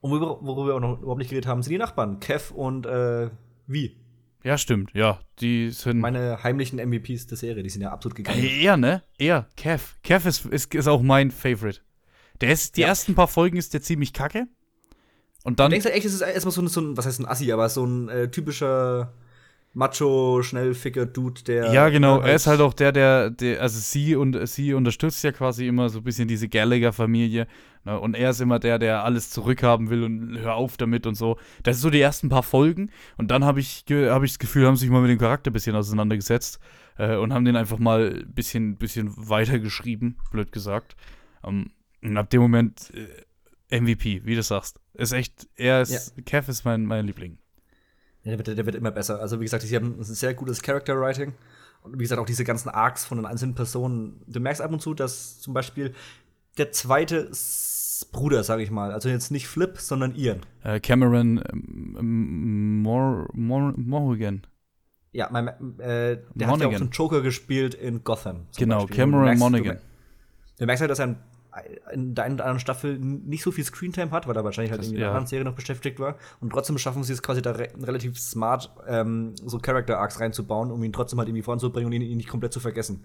Und 0.00 0.10
worüber, 0.10 0.38
worüber 0.42 0.66
wir 0.68 0.74
auch 0.76 0.80
noch 0.80 1.00
überhaupt 1.00 1.18
nicht 1.18 1.30
geredet 1.30 1.48
haben, 1.48 1.62
sind 1.62 1.72
die 1.72 1.78
Nachbarn, 1.78 2.20
Kev 2.20 2.52
und 2.54 2.86
äh, 2.86 3.30
wie. 3.66 3.96
Ja, 4.44 4.56
stimmt. 4.58 4.92
Ja, 4.94 5.18
die 5.40 5.70
sind. 5.70 5.98
Meine 5.98 6.42
heimlichen 6.44 6.78
MVPs 6.78 7.26
der 7.26 7.36
Serie, 7.36 7.62
die 7.64 7.70
sind 7.70 7.82
ja 7.82 7.90
absolut 7.90 8.14
gegangen. 8.14 8.38
Ey, 8.38 8.62
er, 8.64 8.76
ne? 8.76 9.02
Er, 9.18 9.48
Kev. 9.56 9.96
Kev 10.04 10.28
ist, 10.28 10.46
ist, 10.46 10.72
ist 10.74 10.86
auch 10.86 11.02
mein 11.02 11.30
Favorite. 11.32 11.80
Der 12.40 12.50
ist, 12.52 12.76
die 12.76 12.82
Ja. 12.82 12.88
ersten 12.88 13.14
paar 13.16 13.26
Folgen 13.28 13.56
ist 13.56 13.74
der 13.74 13.82
ziemlich 13.82 14.12
kacke. 14.12 14.46
Und 15.42 15.58
Du 15.58 15.62
dann. 15.64 15.70
denkst 15.70 15.86
halt 15.86 15.96
echt, 15.96 16.06
es 16.06 16.12
ist 16.14 16.20
erstmal 16.20 16.52
so 16.52 16.60
ein, 16.60 16.68
so 16.68 16.80
ein, 16.80 16.96
was 16.96 17.06
heißt 17.06 17.18
ein 17.20 17.26
Assi, 17.26 17.50
aber 17.50 17.68
so 17.68 17.84
ein 17.84 18.08
äh, 18.08 18.30
typischer 18.30 19.12
Macho, 19.76 20.42
schnell 20.42 20.72
ficker 20.72 21.04
Dude, 21.04 21.42
der. 21.42 21.70
ja, 21.70 21.90
genau. 21.90 22.20
Er 22.20 22.34
ist 22.34 22.46
halt 22.46 22.62
auch 22.62 22.72
der, 22.72 22.92
der, 22.92 23.28
der 23.28 23.60
also 23.60 23.78
sie 23.78 24.16
und 24.16 24.48
sie 24.48 24.72
unterstützt 24.72 25.22
ja 25.22 25.32
quasi 25.32 25.66
immer 25.66 25.90
so 25.90 25.98
ein 25.98 26.04
bisschen 26.04 26.26
diese 26.26 26.48
Gallagher-Familie. 26.48 27.46
Ne? 27.84 28.00
Und 28.00 28.14
er 28.14 28.30
ist 28.30 28.40
immer 28.40 28.58
der, 28.58 28.78
der 28.78 29.04
alles 29.04 29.28
zurückhaben 29.28 29.90
will 29.90 30.02
und 30.02 30.38
hör 30.38 30.54
auf 30.54 30.78
damit 30.78 31.06
und 31.06 31.14
so. 31.14 31.36
Das 31.62 31.76
sind 31.76 31.82
so 31.82 31.90
die 31.90 32.00
ersten 32.00 32.30
paar 32.30 32.42
Folgen. 32.42 32.90
Und 33.18 33.30
dann 33.30 33.44
habe 33.44 33.60
ich, 33.60 33.84
hab 33.90 34.22
ich 34.22 34.30
das 34.30 34.38
Gefühl, 34.38 34.66
haben 34.66 34.76
sich 34.76 34.88
mal 34.88 35.02
mit 35.02 35.10
dem 35.10 35.18
Charakter 35.18 35.50
ein 35.50 35.52
bisschen 35.52 35.76
auseinandergesetzt 35.76 36.58
äh, 36.96 37.16
und 37.16 37.34
haben 37.34 37.44
den 37.44 37.56
einfach 37.56 37.78
mal 37.78 38.24
ein 38.24 38.32
bisschen, 38.32 38.78
bisschen 38.78 39.12
weitergeschrieben, 39.28 40.16
blöd 40.30 40.52
gesagt. 40.52 40.96
Ähm, 41.44 41.70
und 42.02 42.16
ab 42.16 42.30
dem 42.30 42.40
Moment 42.40 42.94
äh, 43.68 43.78
MVP, 43.78 44.22
wie 44.24 44.36
du 44.36 44.42
sagst. 44.42 44.80
Ist 44.94 45.12
echt, 45.12 45.46
er 45.54 45.82
ist, 45.82 46.14
Kev 46.24 46.50
ist 46.50 46.64
mein, 46.64 46.86
mein 46.86 47.04
Liebling. 47.06 47.36
Der, 48.26 48.38
wird, 48.38 48.48
der 48.48 48.66
wird 48.66 48.74
immer 48.74 48.90
besser. 48.90 49.20
Also, 49.20 49.40
wie 49.40 49.44
gesagt, 49.44 49.62
sie 49.62 49.76
haben 49.76 49.96
ein 49.98 50.04
sehr 50.04 50.34
gutes 50.34 50.60
Character 50.62 51.00
Writing. 51.00 51.32
Und 51.82 51.94
wie 51.94 52.02
gesagt, 52.02 52.20
auch 52.20 52.26
diese 52.26 52.44
ganzen 52.44 52.68
Arcs 52.68 53.04
von 53.04 53.18
den 53.18 53.26
einzelnen 53.26 53.54
Personen. 53.54 54.20
Du 54.26 54.40
merkst 54.40 54.60
ab 54.60 54.72
und 54.72 54.82
zu, 54.82 54.92
dass 54.94 55.40
zum 55.40 55.54
Beispiel 55.54 55.94
der 56.58 56.72
zweite 56.72 57.30
Bruder, 58.12 58.42
sage 58.44 58.62
ich 58.62 58.70
mal, 58.70 58.92
also 58.92 59.08
jetzt 59.08 59.30
nicht 59.30 59.46
Flip, 59.46 59.78
sondern 59.78 60.14
Ian. 60.16 60.40
Äh, 60.64 60.80
Cameron 60.80 61.42
ähm, 61.52 62.82
Mor 62.82 63.28
Mor 63.32 63.72
Morrigan. 63.76 64.42
Ja, 65.12 65.28
mein, 65.30 65.48
äh, 65.48 65.52
der 65.78 66.18
hat 66.18 66.36
ja 66.36 66.46
auch 66.46 66.50
Monaghan. 66.50 66.78
so 66.78 66.84
einen 66.84 66.90
Joker 66.90 67.22
gespielt 67.22 67.74
in 67.74 68.04
Gotham. 68.04 68.46
Genau, 68.58 68.80
Beispiel. 68.80 68.96
Cameron 68.96 69.38
Monaghan. 69.38 69.78
Du, 70.58 70.66
merkst 70.66 70.80
halt, 70.82 70.90
dass 70.90 70.98
er 70.98 71.06
in, 71.06 71.16
in 71.92 72.14
der 72.14 72.24
einen 72.24 72.34
oder 72.34 72.44
anderen 72.44 72.60
Staffel 72.60 72.98
nicht 72.98 73.42
so 73.42 73.50
viel 73.50 73.64
Screentime 73.64 74.10
hat, 74.10 74.26
weil 74.28 74.36
er 74.36 74.44
wahrscheinlich 74.44 74.70
halt 74.70 74.80
Das- 74.80 74.86
irgendwie 74.86 74.96
in 74.98 75.02
ja. 75.02 75.08
einer 75.08 75.16
anderen 75.16 75.28
Serie 75.28 75.44
noch 75.44 75.54
beschäftigt 75.54 75.98
war. 76.00 76.16
Und 76.40 76.50
trotzdem 76.50 76.76
schaffen 76.78 77.02
sie 77.04 77.12
es 77.12 77.22
quasi 77.22 77.42
da 77.42 77.52
re 77.52 77.68
relativ 77.82 78.18
smart, 78.18 78.70
ähm, 78.86 79.34
so 79.44 79.58
Character-Arcs 79.58 80.20
reinzubauen, 80.20 80.70
um 80.70 80.82
ihn 80.84 80.92
trotzdem 80.92 81.18
halt 81.18 81.28
irgendwie 81.28 81.42
voranzubringen 81.42 81.86
und 81.86 81.92
ihn, 81.92 82.02
ihn 82.02 82.16
nicht 82.16 82.28
komplett 82.28 82.52
zu 82.52 82.60
vergessen. 82.60 83.04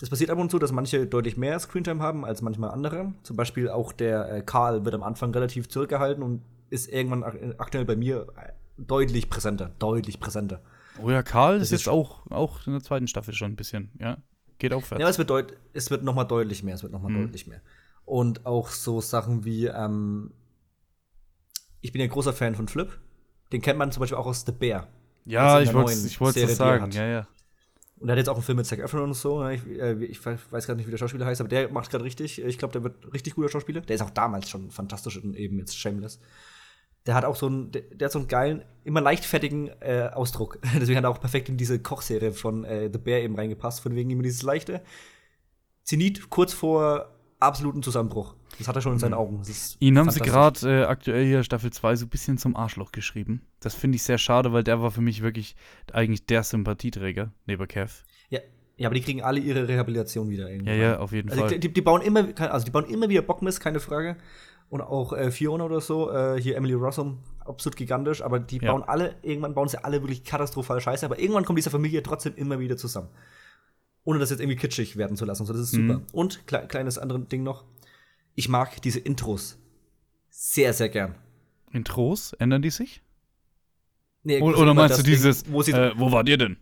Das 0.00 0.10
passiert 0.10 0.30
ab 0.30 0.38
und 0.38 0.50
zu, 0.50 0.58
dass 0.58 0.72
manche 0.72 1.06
deutlich 1.06 1.36
mehr 1.36 1.58
Screentime 1.60 2.02
haben 2.02 2.24
als 2.24 2.42
manchmal 2.42 2.70
andere. 2.70 3.12
Zum 3.22 3.36
Beispiel 3.36 3.68
auch 3.68 3.92
der 3.92 4.28
äh, 4.32 4.42
Karl 4.42 4.84
wird 4.84 4.94
am 4.94 5.04
Anfang 5.04 5.32
relativ 5.32 5.68
zurückgehalten 5.68 6.22
und 6.22 6.42
ist 6.70 6.88
irgendwann 6.92 7.22
ak 7.22 7.36
aktuell 7.58 7.84
bei 7.84 7.94
mir 7.94 8.26
äh, 8.36 8.50
deutlich 8.76 9.30
präsenter. 9.30 9.70
Deutlich 9.78 10.18
präsenter. 10.18 10.60
Oh 11.00 11.10
ja, 11.10 11.22
Karl 11.22 11.58
Das 11.60 11.68
ist 11.68 11.70
jetzt 11.72 11.88
auch, 11.88 12.28
auch 12.30 12.66
in 12.66 12.72
der 12.72 12.82
zweiten 12.82 13.06
Staffel 13.06 13.34
schon 13.34 13.52
ein 13.52 13.56
bisschen, 13.56 13.90
ja. 14.00 14.16
Geht 14.58 14.72
aufwärts. 14.72 15.00
Ja, 15.02 15.08
es 15.08 15.18
wird, 15.18 15.30
deut 15.30 15.52
es 15.72 15.90
wird 15.90 16.04
noch 16.04 16.14
mal 16.14 16.24
deutlich 16.24 16.62
mehr. 16.62 16.74
Es 16.76 16.82
wird 16.82 16.92
noch 16.92 17.02
mal 17.02 17.10
Mhm. 17.10 17.22
deutlich 17.24 17.46
mehr. 17.48 17.60
Und 18.04 18.44
auch 18.46 18.68
so 18.68 19.00
Sachen 19.00 19.44
wie, 19.44 19.66
ähm, 19.66 20.32
ich 21.80 21.92
bin 21.92 22.00
ja 22.00 22.06
großer 22.06 22.32
Fan 22.32 22.54
von 22.54 22.68
Flip. 22.68 22.98
Den 23.52 23.62
kennt 23.62 23.78
man 23.78 23.92
zum 23.92 24.00
Beispiel 24.00 24.18
auch 24.18 24.26
aus 24.26 24.44
The 24.44 24.52
Bear. 24.52 24.88
ja, 25.24 25.60
ich 25.60 25.72
wollte 25.72 26.42
es 26.42 26.56
sagen, 26.56 26.90
ja, 26.90 27.06
ja. 27.06 27.28
Und 27.98 28.08
er 28.08 28.12
hat 28.12 28.18
jetzt 28.18 28.28
auch 28.28 28.34
einen 28.34 28.42
Film 28.42 28.56
mit 28.56 28.66
Zac 28.66 28.80
Efron 28.80 29.02
und 29.02 29.14
so. 29.14 29.42
ne? 29.42 29.54
Ich, 29.54 29.66
äh, 29.66 30.04
ich 30.04 30.24
weiß 30.24 30.66
gerade 30.66 30.76
nicht, 30.76 30.86
wie 30.86 30.90
der 30.90 30.98
Schauspieler 30.98 31.24
heißt, 31.24 31.40
aber 31.40 31.48
der 31.48 31.70
macht 31.70 31.90
gerade 31.90 32.04
richtig. 32.04 32.42
Ich 32.42 32.58
glaube, 32.58 32.72
der 32.72 32.82
wird 32.82 33.12
richtig 33.14 33.34
guter 33.34 33.48
Schauspieler. 33.48 33.80
Der 33.80 33.94
ist 33.94 34.02
auch 34.02 34.10
damals 34.10 34.50
schon 34.50 34.70
fantastisch 34.70 35.22
und 35.22 35.36
eben 35.36 35.58
jetzt 35.58 35.78
Shameless. 35.78 36.20
der 37.06 37.14
hat 37.14 37.24
auch 37.24 37.36
so 37.36 37.46
einen, 37.46 37.70
der, 37.70 37.82
der 37.82 38.06
hat 38.06 38.12
so 38.12 38.18
einen 38.18 38.28
geilen, 38.28 38.64
immer 38.82 39.00
leichtfertigen 39.00 39.68
äh, 39.80 40.10
Ausdruck. 40.12 40.58
Deswegen 40.74 40.98
hat 40.98 41.04
er 41.04 41.10
auch 41.10 41.20
perfekt 41.20 41.48
in 41.48 41.56
diese 41.56 41.78
Kochserie 41.78 42.32
von 42.32 42.64
äh, 42.64 42.90
The 42.92 42.98
Bear 42.98 43.20
eben 43.20 43.36
reingepasst, 43.36 43.80
von 43.80 43.94
wegen 43.94 44.10
immer 44.10 44.22
dieses 44.22 44.42
leichte 44.42 44.82
Zenit 45.84 46.30
kurz 46.30 46.52
vor 46.52 47.13
absoluten 47.44 47.82
Zusammenbruch. 47.82 48.34
Das 48.58 48.68
hat 48.68 48.76
er 48.76 48.82
schon 48.82 48.92
in 48.92 48.98
seinen 48.98 49.12
Mhm. 49.12 49.18
Augen. 49.18 49.42
Ihn 49.80 49.98
haben 49.98 50.10
sie 50.10 50.20
gerade 50.20 50.82
äh, 50.82 50.84
aktuell 50.84 51.24
hier 51.26 51.42
Staffel 51.42 51.72
2 51.72 51.96
so 51.96 52.06
ein 52.06 52.08
bisschen 52.08 52.38
zum 52.38 52.54
Arschloch 52.56 52.92
geschrieben. 52.92 53.42
Das 53.60 53.74
finde 53.74 53.96
ich 53.96 54.02
sehr 54.02 54.18
schade, 54.18 54.52
weil 54.52 54.62
der 54.64 54.80
war 54.80 54.90
für 54.90 55.00
mich 55.00 55.22
wirklich 55.22 55.56
eigentlich 55.92 56.26
der 56.26 56.42
Sympathieträger 56.42 57.32
neben 57.46 57.66
Kev. 57.66 58.04
Ja, 58.30 58.40
ja, 58.76 58.88
aber 58.88 58.94
die 58.94 59.00
kriegen 59.02 59.22
alle 59.22 59.40
ihre 59.40 59.66
Rehabilitation 59.68 60.28
wieder 60.30 60.50
irgendwie. 60.50 60.70
Ja, 60.70 60.76
ja, 60.76 60.98
auf 60.98 61.12
jeden 61.12 61.30
Also 61.30 61.46
Fall. 61.48 61.58
die, 61.58 61.72
die 61.72 61.80
bauen 61.82 62.00
immer, 62.02 62.28
also 62.50 62.64
die 62.64 62.70
bauen 62.70 62.84
immer 62.86 63.08
wieder 63.08 63.22
Bockmist, 63.22 63.60
keine 63.60 63.80
Frage. 63.80 64.16
Und 64.70 64.80
auch 64.80 65.12
äh, 65.12 65.30
Fiona 65.30 65.64
oder 65.64 65.80
so, 65.80 66.10
äh, 66.10 66.40
hier 66.40 66.56
Emily 66.56 66.72
Rossum, 66.72 67.18
absolut 67.44 67.76
gigantisch, 67.76 68.22
aber 68.22 68.40
die 68.40 68.58
Ja. 68.58 68.72
bauen 68.72 68.82
alle, 68.82 69.14
irgendwann 69.22 69.54
bauen 69.54 69.68
sie 69.68 69.82
alle 69.84 70.00
wirklich 70.02 70.24
katastrophal 70.24 70.80
scheiße, 70.80 71.04
aber 71.04 71.18
irgendwann 71.18 71.44
kommt 71.44 71.58
diese 71.58 71.70
Familie 71.70 72.02
trotzdem 72.02 72.34
immer 72.36 72.58
wieder 72.58 72.76
zusammen. 72.76 73.08
Ohne 74.04 74.18
das 74.18 74.30
jetzt 74.30 74.40
irgendwie 74.40 74.56
kitschig 74.58 74.96
werden 74.96 75.16
zu 75.16 75.24
lassen. 75.24 75.46
So, 75.46 75.52
das 75.52 75.62
ist 75.62 75.70
super. 75.72 75.98
Mhm. 75.98 76.06
Und 76.12 76.46
kle 76.46 76.66
kleines 76.68 76.98
anderes 76.98 77.26
Ding 77.28 77.42
noch. 77.42 77.64
Ich 78.34 78.48
mag 78.48 78.80
diese 78.82 78.98
Intros 79.00 79.58
sehr, 80.28 80.72
sehr 80.72 80.88
gern. 80.88 81.14
Intros, 81.72 82.32
ändern 82.34 82.60
die 82.62 82.70
sich? 82.70 83.02
Nee, 84.24 84.40
oder 84.40 84.58
immer 84.58 84.74
meinst 84.74 84.94
du 84.94 85.02
das 85.02 85.04
Ding, 85.04 85.14
dieses, 85.14 85.50
wo 85.50 85.62
sie, 85.62 85.72
äh, 85.72 85.92
wo 85.96 86.10
wart 86.12 86.28
ihr 86.28 86.38
denn? 86.38 86.56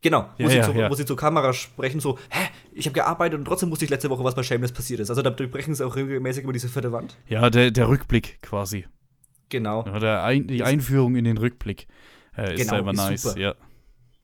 genau, 0.00 0.28
wo, 0.38 0.42
Ja, 0.44 0.48
sie 0.50 0.60
zu, 0.72 0.78
ja. 0.78 0.90
wo 0.90 0.94
sie 0.94 1.06
zur 1.06 1.16
Kamera 1.16 1.52
sprechen, 1.54 1.98
so, 1.98 2.18
hä, 2.28 2.48
ich 2.72 2.84
habe 2.86 2.92
gearbeitet 2.94 3.38
und 3.38 3.46
trotzdem 3.46 3.70
wusste 3.70 3.86
ich 3.86 3.90
letzte 3.90 4.10
Woche, 4.10 4.22
was 4.22 4.34
bei 4.34 4.42
Shameless 4.42 4.72
passiert 4.72 5.00
ist. 5.00 5.08
Also 5.10 5.22
da 5.22 5.30
brechen 5.30 5.74
sie 5.74 5.84
auch 5.84 5.96
regelmäßig 5.96 6.44
über 6.44 6.52
diese 6.52 6.68
vierte 6.68 6.92
Wand. 6.92 7.16
Ja, 7.26 7.48
der, 7.48 7.70
der 7.70 7.88
Rückblick 7.88 8.40
quasi. 8.42 8.86
Genau. 9.48 9.84
Ja, 9.86 9.98
der 9.98 10.22
ein, 10.24 10.46
die 10.46 10.62
Einführung 10.62 11.16
in 11.16 11.24
den 11.24 11.38
Rückblick 11.38 11.86
äh, 12.36 12.52
ist 12.54 12.60
Genau, 12.60 12.74
selber 12.74 12.90
ist 12.92 12.96
nice, 12.98 13.22
super. 13.22 13.40
ja. 13.40 13.54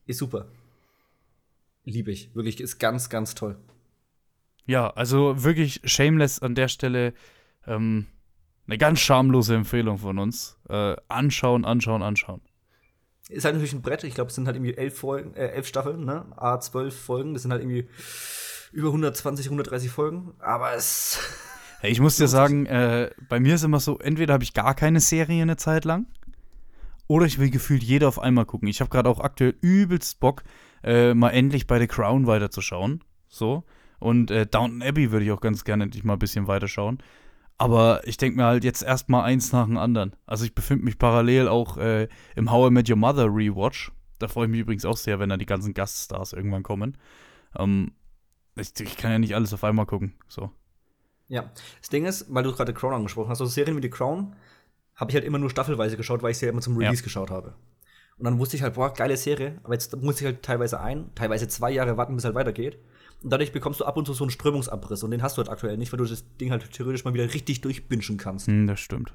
Ist 0.06 0.18
super. 0.18 0.46
Liebe 1.84 2.10
ich. 2.10 2.34
Wirklich, 2.34 2.60
ist 2.60 2.78
ganz, 2.78 3.08
ganz 3.08 3.34
toll. 3.34 3.58
Ja, 4.66 4.90
also 4.90 5.42
wirklich 5.42 5.80
Shameless 5.84 6.40
an 6.40 6.54
der 6.54 6.68
Stelle 6.68 7.14
ähm, 7.66 8.06
eine 8.66 8.78
ganz 8.78 9.00
schamlose 9.00 9.54
Empfehlung 9.54 9.98
von 9.98 10.18
uns. 10.18 10.58
Äh, 10.68 10.96
anschauen, 11.08 11.64
anschauen, 11.64 12.02
anschauen. 12.02 12.40
Ist 13.28 13.44
halt 13.44 13.54
natürlich 13.54 13.72
ein 13.72 13.82
Brett. 13.82 14.04
Ich 14.04 14.14
glaube, 14.14 14.28
es 14.28 14.34
sind 14.34 14.46
halt 14.46 14.56
irgendwie 14.56 14.74
elf 14.74 14.98
Folgen, 14.98 15.34
äh, 15.34 15.48
elf 15.48 15.66
Staffeln, 15.66 16.04
ne? 16.04 16.26
A, 16.36 16.60
zwölf 16.60 16.98
Folgen. 16.98 17.32
Das 17.32 17.42
sind 17.42 17.52
halt 17.52 17.62
irgendwie 17.62 17.88
über 18.72 18.88
120, 18.88 19.46
130 19.46 19.90
Folgen. 19.90 20.34
Aber 20.38 20.74
es. 20.74 21.18
Hey, 21.82 21.90
ich 21.90 22.00
muss 22.00 22.18
dir 22.18 22.28
sagen, 22.28 22.66
äh, 22.66 23.10
bei 23.30 23.40
mir 23.40 23.54
ist 23.54 23.62
immer 23.62 23.80
so, 23.80 23.98
entweder 23.98 24.34
habe 24.34 24.44
ich 24.44 24.52
gar 24.52 24.74
keine 24.74 25.00
Serie 25.00 25.40
eine 25.40 25.56
Zeit 25.56 25.86
lang 25.86 26.04
oder 27.06 27.24
ich 27.24 27.38
will 27.38 27.48
gefühlt 27.48 27.82
jeder 27.82 28.06
auf 28.06 28.18
einmal 28.18 28.44
gucken. 28.44 28.68
Ich 28.68 28.80
habe 28.80 28.90
gerade 28.90 29.08
auch 29.08 29.18
aktuell 29.18 29.56
übelst 29.62 30.20
Bock, 30.20 30.44
äh, 30.82 31.14
mal 31.14 31.30
endlich 31.30 31.66
bei 31.66 31.78
The 31.78 31.86
Crown 31.86 32.26
weiterzuschauen. 32.26 33.04
So. 33.28 33.64
Und 33.98 34.30
äh, 34.30 34.46
Downton 34.46 34.82
Abbey 34.82 35.12
würde 35.12 35.24
ich 35.24 35.32
auch 35.32 35.40
ganz 35.40 35.64
gerne 35.64 35.84
endlich 35.84 36.04
mal 36.04 36.14
ein 36.14 36.18
bisschen 36.18 36.46
weiterschauen. 36.46 36.98
Aber 37.58 38.00
ich 38.06 38.16
denke 38.16 38.38
mir 38.38 38.46
halt 38.46 38.64
jetzt 38.64 38.82
erstmal 38.82 39.24
eins 39.24 39.52
nach 39.52 39.66
dem 39.66 39.76
anderen. 39.76 40.16
Also 40.26 40.46
ich 40.46 40.54
befinde 40.54 40.84
mich 40.84 40.98
parallel 40.98 41.46
auch 41.48 41.76
äh, 41.76 42.08
im 42.34 42.50
How 42.50 42.70
I 42.70 42.72
Met 42.72 42.88
Your 42.88 42.96
Mother 42.96 43.26
Rewatch. 43.26 43.92
Da 44.18 44.28
freue 44.28 44.46
ich 44.46 44.50
mich 44.50 44.60
übrigens 44.60 44.86
auch 44.86 44.96
sehr, 44.96 45.18
wenn 45.18 45.28
dann 45.28 45.38
die 45.38 45.46
ganzen 45.46 45.74
Gaststars 45.74 46.32
irgendwann 46.32 46.62
kommen. 46.62 46.96
Ähm, 47.58 47.92
ich, 48.56 48.72
ich 48.80 48.96
kann 48.96 49.10
ja 49.10 49.18
nicht 49.18 49.34
alles 49.34 49.52
auf 49.52 49.62
einmal 49.62 49.84
gucken. 49.84 50.14
So. 50.26 50.50
Ja. 51.28 51.50
Das 51.80 51.90
Ding 51.90 52.06
ist, 52.06 52.32
weil 52.32 52.44
du 52.44 52.52
gerade 52.52 52.72
The 52.72 52.78
Crown 52.78 52.94
angesprochen 52.94 53.28
hast, 53.28 53.38
so 53.38 53.46
Serien 53.46 53.76
wie 53.76 53.82
The 53.82 53.90
Crown 53.90 54.34
habe 54.96 55.10
ich 55.10 55.14
halt 55.14 55.24
immer 55.24 55.38
nur 55.38 55.50
staffelweise 55.50 55.96
geschaut, 55.96 56.22
weil 56.22 56.30
ich 56.30 56.38
sie 56.38 56.46
ja 56.46 56.52
immer 56.52 56.60
zum 56.62 56.74
Ja. 56.80 56.88
Release 56.88 57.02
geschaut 57.02 57.30
habe. 57.30 57.54
Und 58.20 58.24
dann 58.26 58.38
wusste 58.38 58.54
ich 58.56 58.62
halt, 58.62 58.74
boah, 58.74 58.92
geile 58.92 59.16
Serie, 59.16 59.58
aber 59.64 59.72
jetzt 59.72 59.96
muss 59.96 60.20
ich 60.20 60.26
halt 60.26 60.42
teilweise 60.42 60.78
ein, 60.80 61.10
teilweise 61.14 61.48
zwei 61.48 61.70
Jahre 61.72 61.96
warten, 61.96 62.14
bis 62.14 62.20
es 62.22 62.26
halt 62.26 62.34
weitergeht. 62.36 62.78
Und 63.22 63.30
dadurch 63.30 63.50
bekommst 63.52 63.80
du 63.80 63.84
ab 63.86 63.96
und 63.96 64.04
zu 64.06 64.12
so 64.12 64.24
einen 64.24 64.30
Strömungsabriss 64.30 65.02
und 65.02 65.10
den 65.10 65.22
hast 65.22 65.36
du 65.36 65.40
halt 65.42 65.48
aktuell 65.48 65.76
nicht, 65.78 65.90
weil 65.92 65.98
du 65.98 66.04
das 66.04 66.24
Ding 66.38 66.50
halt 66.50 66.70
theoretisch 66.70 67.04
mal 67.04 67.14
wieder 67.14 67.24
richtig 67.32 67.62
durchbingen 67.62 68.18
kannst. 68.18 68.46
Hm, 68.46 68.66
das 68.66 68.78
stimmt. 68.78 69.12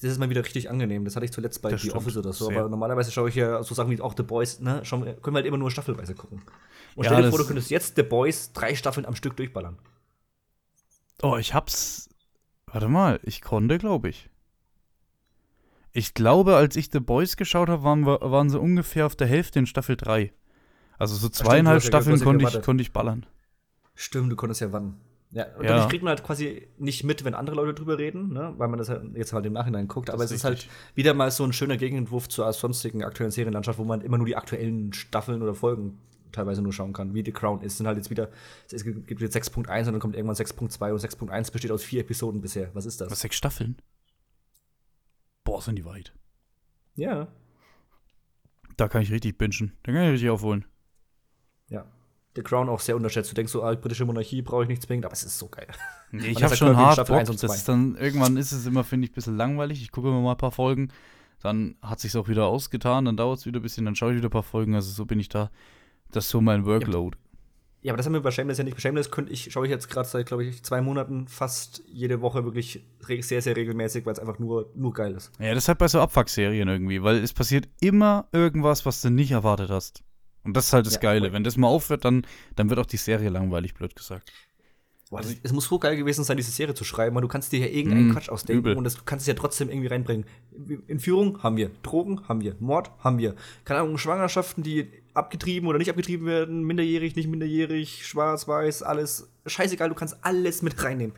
Das 0.00 0.10
ist 0.12 0.18
mal 0.18 0.30
wieder 0.30 0.44
richtig 0.44 0.70
angenehm. 0.70 1.04
Das 1.04 1.16
hatte 1.16 1.24
ich 1.24 1.32
zuletzt 1.32 1.62
bei 1.62 1.70
Das 1.70 1.80
The 1.82 1.88
stimmt. 1.88 2.02
Office 2.02 2.16
oder 2.16 2.32
so. 2.32 2.46
Sehr. 2.48 2.58
Aber 2.60 2.68
normalerweise 2.68 3.10
schaue 3.12 3.28
ich 3.28 3.34
ja 3.36 3.62
so 3.62 3.74
Sachen 3.74 3.90
wie 3.90 4.00
auch 4.00 4.14
The 4.16 4.22
Boys, 4.22 4.60
ne? 4.60 4.80
Schauen, 4.84 5.04
wir- 5.04 5.14
können 5.14 5.34
wir 5.34 5.38
halt 5.38 5.46
immer 5.46 5.56
nur 5.58 5.70
staffelweise 5.72 6.14
gucken. 6.14 6.42
Und 6.94 7.04
Ja, 7.04 7.10
stell 7.12 7.22
dir 7.22 7.30
vor, 7.30 7.38
du 7.38 7.46
könntest 7.46 7.70
jetzt 7.70 7.96
The 7.96 8.02
Boys 8.04 8.52
drei 8.52 8.74
Staffeln 8.76 9.06
am 9.06 9.14
Stück 9.16 9.36
durchballern. 9.36 9.78
Oh, 11.22 11.36
ich 11.36 11.54
hab's. 11.54 12.08
Warte 12.66 12.88
mal, 12.88 13.18
ich 13.22 13.40
konnte, 13.40 13.78
glaube 13.78 14.08
ich. 14.08 14.28
Ich 15.92 16.14
glaube, 16.14 16.56
als 16.56 16.76
ich 16.76 16.90
The 16.92 17.00
Boys 17.00 17.36
geschaut 17.36 17.68
habe, 17.68 17.82
waren, 17.82 18.06
wir- 18.06 18.20
waren 18.20 18.50
sie 18.50 18.58
ungefähr 18.60 19.06
auf 19.06 19.16
der 19.16 19.26
Hälfte 19.26 19.58
in 19.58 19.66
Staffel 19.66 19.96
3. 19.96 20.32
Also 20.98 21.14
so 21.14 21.28
stimmt, 21.28 21.34
zweieinhalb 21.36 21.80
du 21.80 21.86
Staffeln 21.86 22.16
ja 22.18 22.24
konnte 22.24 22.46
ich, 22.48 22.62
konnte 22.62 22.82
ich 22.82 22.92
ballern. 22.92 23.24
Stimmt, 23.94 24.30
du 24.32 24.36
konntest 24.36 24.60
ja 24.60 24.72
wann. 24.72 24.96
Ja, 25.30 25.44
und 25.56 25.64
Ja. 25.64 25.70
dadurch 25.70 25.88
kriegt 25.90 26.02
man 26.02 26.10
halt 26.10 26.24
quasi 26.24 26.66
nicht 26.78 27.04
mit, 27.04 27.24
wenn 27.24 27.34
andere 27.34 27.56
Leute 27.56 27.74
drüber 27.74 27.98
reden, 27.98 28.32
ne? 28.32 28.54
weil 28.56 28.68
man 28.68 28.78
das 28.78 28.88
halt 28.88 29.14
jetzt 29.14 29.32
halt 29.32 29.44
im 29.44 29.52
Nachhinein 29.52 29.86
guckt. 29.86 30.08
Aber 30.08 30.18
Das 30.22 30.30
es 30.30 30.36
ist 30.36 30.40
ist 30.40 30.44
halt 30.44 30.68
wieder 30.94 31.12
mal 31.14 31.30
so 31.30 31.44
ein 31.44 31.52
schöner 31.52 31.76
Gegenentwurf 31.76 32.28
zur 32.28 32.50
sonstigen 32.52 33.04
aktuellen 33.04 33.30
Serienlandschaft, 33.30 33.78
wo 33.78 33.84
man 33.84 34.00
immer 34.00 34.16
nur 34.16 34.26
die 34.26 34.36
aktuellen 34.36 34.92
Staffeln 34.94 35.42
oder 35.42 35.54
Folgen 35.54 35.98
teilweise 36.32 36.62
nur 36.62 36.72
schauen 36.72 36.92
kann, 36.92 37.14
wie 37.14 37.24
The 37.24 37.32
Crown 37.32 37.60
ist. 37.62 37.76
Sind 37.78 37.86
halt 37.86 37.96
jetzt 37.98 38.10
wieder, 38.10 38.28
es 38.70 38.84
gibt 38.84 39.20
jetzt 39.20 39.34
6.1 39.36 39.86
und 39.86 39.92
dann 39.92 40.00
kommt 40.00 40.14
irgendwann 40.16 40.36
6.2 40.36 40.92
und 40.92 40.98
6.1 41.00 41.52
besteht 41.52 41.70
aus 41.72 41.82
vier 41.84 42.00
Episoden 42.00 42.40
bisher. 42.40 42.70
Was 42.74 42.86
ist 42.86 43.00
das? 43.00 43.10
Was, 43.10 43.20
sechs 43.20 43.36
Staffeln? 43.36 43.76
Boah, 45.58 45.62
sind 45.62 45.74
die 45.74 45.84
weit. 45.84 46.12
Ja. 46.94 47.26
Da 48.76 48.86
kann 48.86 49.02
ich 49.02 49.10
richtig 49.10 49.36
bingen. 49.38 49.72
Da 49.82 49.90
kann 49.90 50.04
ich 50.04 50.12
richtig 50.12 50.30
aufholen. 50.30 50.64
Ja. 51.68 51.84
The 52.36 52.42
Crown 52.44 52.68
auch 52.68 52.78
sehr 52.78 52.94
unterschätzt. 52.94 53.32
Du 53.32 53.34
denkst 53.34 53.50
so, 53.50 53.64
ah, 53.64 53.74
britische 53.74 54.04
Monarchie 54.04 54.40
brauche 54.40 54.62
ich 54.62 54.68
nicht 54.68 54.82
zwingend, 54.82 55.04
aber 55.04 55.14
es 55.14 55.24
ist 55.24 55.36
so 55.36 55.48
geil. 55.48 55.66
Nee, 56.12 56.28
ich 56.28 56.44
habe 56.44 56.54
schon 56.54 56.76
hart 56.76 57.08
Bock. 57.08 57.24
Das 57.24 57.42
ist 57.42 57.68
dann, 57.68 57.96
irgendwann 57.96 58.36
ist 58.36 58.52
es 58.52 58.66
immer, 58.66 58.84
finde 58.84 59.06
ich, 59.06 59.10
ein 59.10 59.14
bisschen 59.16 59.36
langweilig. 59.36 59.82
Ich 59.82 59.90
gucke 59.90 60.06
immer 60.06 60.20
mal 60.20 60.30
ein 60.30 60.38
paar 60.38 60.52
Folgen. 60.52 60.92
Dann 61.40 61.74
hat 61.82 61.98
sich 61.98 62.16
auch 62.16 62.28
wieder 62.28 62.46
ausgetan. 62.46 63.06
Dann 63.06 63.16
dauert 63.16 63.40
es 63.40 63.46
wieder 63.46 63.58
ein 63.58 63.62
bisschen. 63.64 63.84
Dann 63.84 63.96
schaue 63.96 64.12
ich 64.12 64.18
wieder 64.18 64.28
ein 64.28 64.30
paar 64.30 64.44
Folgen. 64.44 64.76
Also 64.76 64.92
so 64.92 65.06
bin 65.06 65.18
ich 65.18 65.28
da. 65.28 65.50
Das 66.12 66.26
ist 66.26 66.30
so 66.30 66.40
mein 66.40 66.66
Workload. 66.66 67.18
Ja, 67.18 67.27
aber 67.86 67.96
das 67.96 68.06
haben 68.06 68.12
wir 68.12 68.20
bei 68.20 68.30
Shameless 68.30 68.58
ja 68.58 68.64
nicht. 68.64 68.74
Bei 68.74 68.80
Shameless 68.80 69.10
könnte 69.10 69.32
ich, 69.32 69.52
schaue 69.52 69.66
ich 69.66 69.70
jetzt 69.70 69.88
gerade 69.88 70.08
seit, 70.08 70.26
glaube 70.26 70.44
ich, 70.44 70.62
zwei 70.64 70.80
Monaten 70.80 71.28
fast 71.28 71.82
jede 71.86 72.20
Woche 72.20 72.44
wirklich 72.44 72.84
sehr, 73.20 73.40
sehr 73.40 73.56
regelmäßig, 73.56 74.04
weil 74.04 74.14
es 74.14 74.18
einfach 74.18 74.38
nur, 74.38 74.70
nur 74.74 74.92
geil 74.92 75.12
ist. 75.14 75.30
Ja, 75.38 75.54
das 75.54 75.64
ist 75.64 75.68
halt 75.68 75.78
bei 75.78 75.88
so 75.88 76.00
Abfuck-Serien 76.00 76.68
irgendwie, 76.68 77.02
weil 77.02 77.18
es 77.18 77.32
passiert 77.32 77.68
immer 77.80 78.26
irgendwas, 78.32 78.84
was 78.84 79.00
du 79.00 79.10
nicht 79.10 79.30
erwartet 79.30 79.70
hast. 79.70 80.02
Und 80.44 80.56
das 80.56 80.66
ist 80.66 80.72
halt 80.72 80.86
das 80.86 80.94
Ja, 80.94 81.00
Geile. 81.00 81.32
Wenn 81.32 81.44
das 81.44 81.56
mal 81.56 81.68
aufhört, 81.68 82.04
dann, 82.04 82.26
dann 82.56 82.70
wird 82.70 82.80
auch 82.80 82.86
die 82.86 82.96
Serie 82.96 83.28
langweilig, 83.28 83.74
blöd 83.74 83.94
gesagt. 83.94 84.32
Boah, 85.10 85.22
das, 85.22 85.34
es 85.42 85.52
muss 85.52 85.64
so 85.64 85.78
geil 85.78 85.96
gewesen 85.96 86.22
sein, 86.24 86.36
diese 86.36 86.50
Serie 86.50 86.74
zu 86.74 86.84
schreiben, 86.84 87.14
weil 87.14 87.22
du 87.22 87.28
kannst 87.28 87.50
dir 87.52 87.60
ja 87.60 87.66
irgendeinen 87.66 88.08
Mm, 88.08 88.12
Quatsch 88.12 88.28
ausdenken 88.28 88.58
übel. 88.60 88.76
und 88.76 88.84
das, 88.84 88.94
du 88.94 89.02
kannst 89.06 89.22
es 89.22 89.26
ja 89.26 89.34
trotzdem 89.34 89.70
irgendwie 89.70 89.86
reinbringen. 89.88 90.26
Entführung 90.86 91.42
haben 91.42 91.56
wir, 91.56 91.70
Drogen 91.82 92.28
haben 92.28 92.42
wir, 92.42 92.56
Mord 92.60 92.90
haben 92.98 93.18
wir. 93.18 93.34
Keine 93.64 93.80
Ahnung, 93.80 93.96
Schwangerschaften, 93.96 94.62
die 94.62 94.88
abgetrieben 95.14 95.66
oder 95.68 95.78
nicht 95.78 95.88
abgetrieben 95.88 96.26
werden, 96.26 96.62
minderjährig, 96.62 97.16
nicht 97.16 97.28
minderjährig, 97.28 98.06
schwarz, 98.06 98.46
weiß, 98.46 98.82
alles. 98.82 99.28
Scheißegal, 99.46 99.88
du 99.88 99.94
kannst 99.94 100.18
alles 100.22 100.60
mit 100.62 100.82
reinnehmen. 100.84 101.16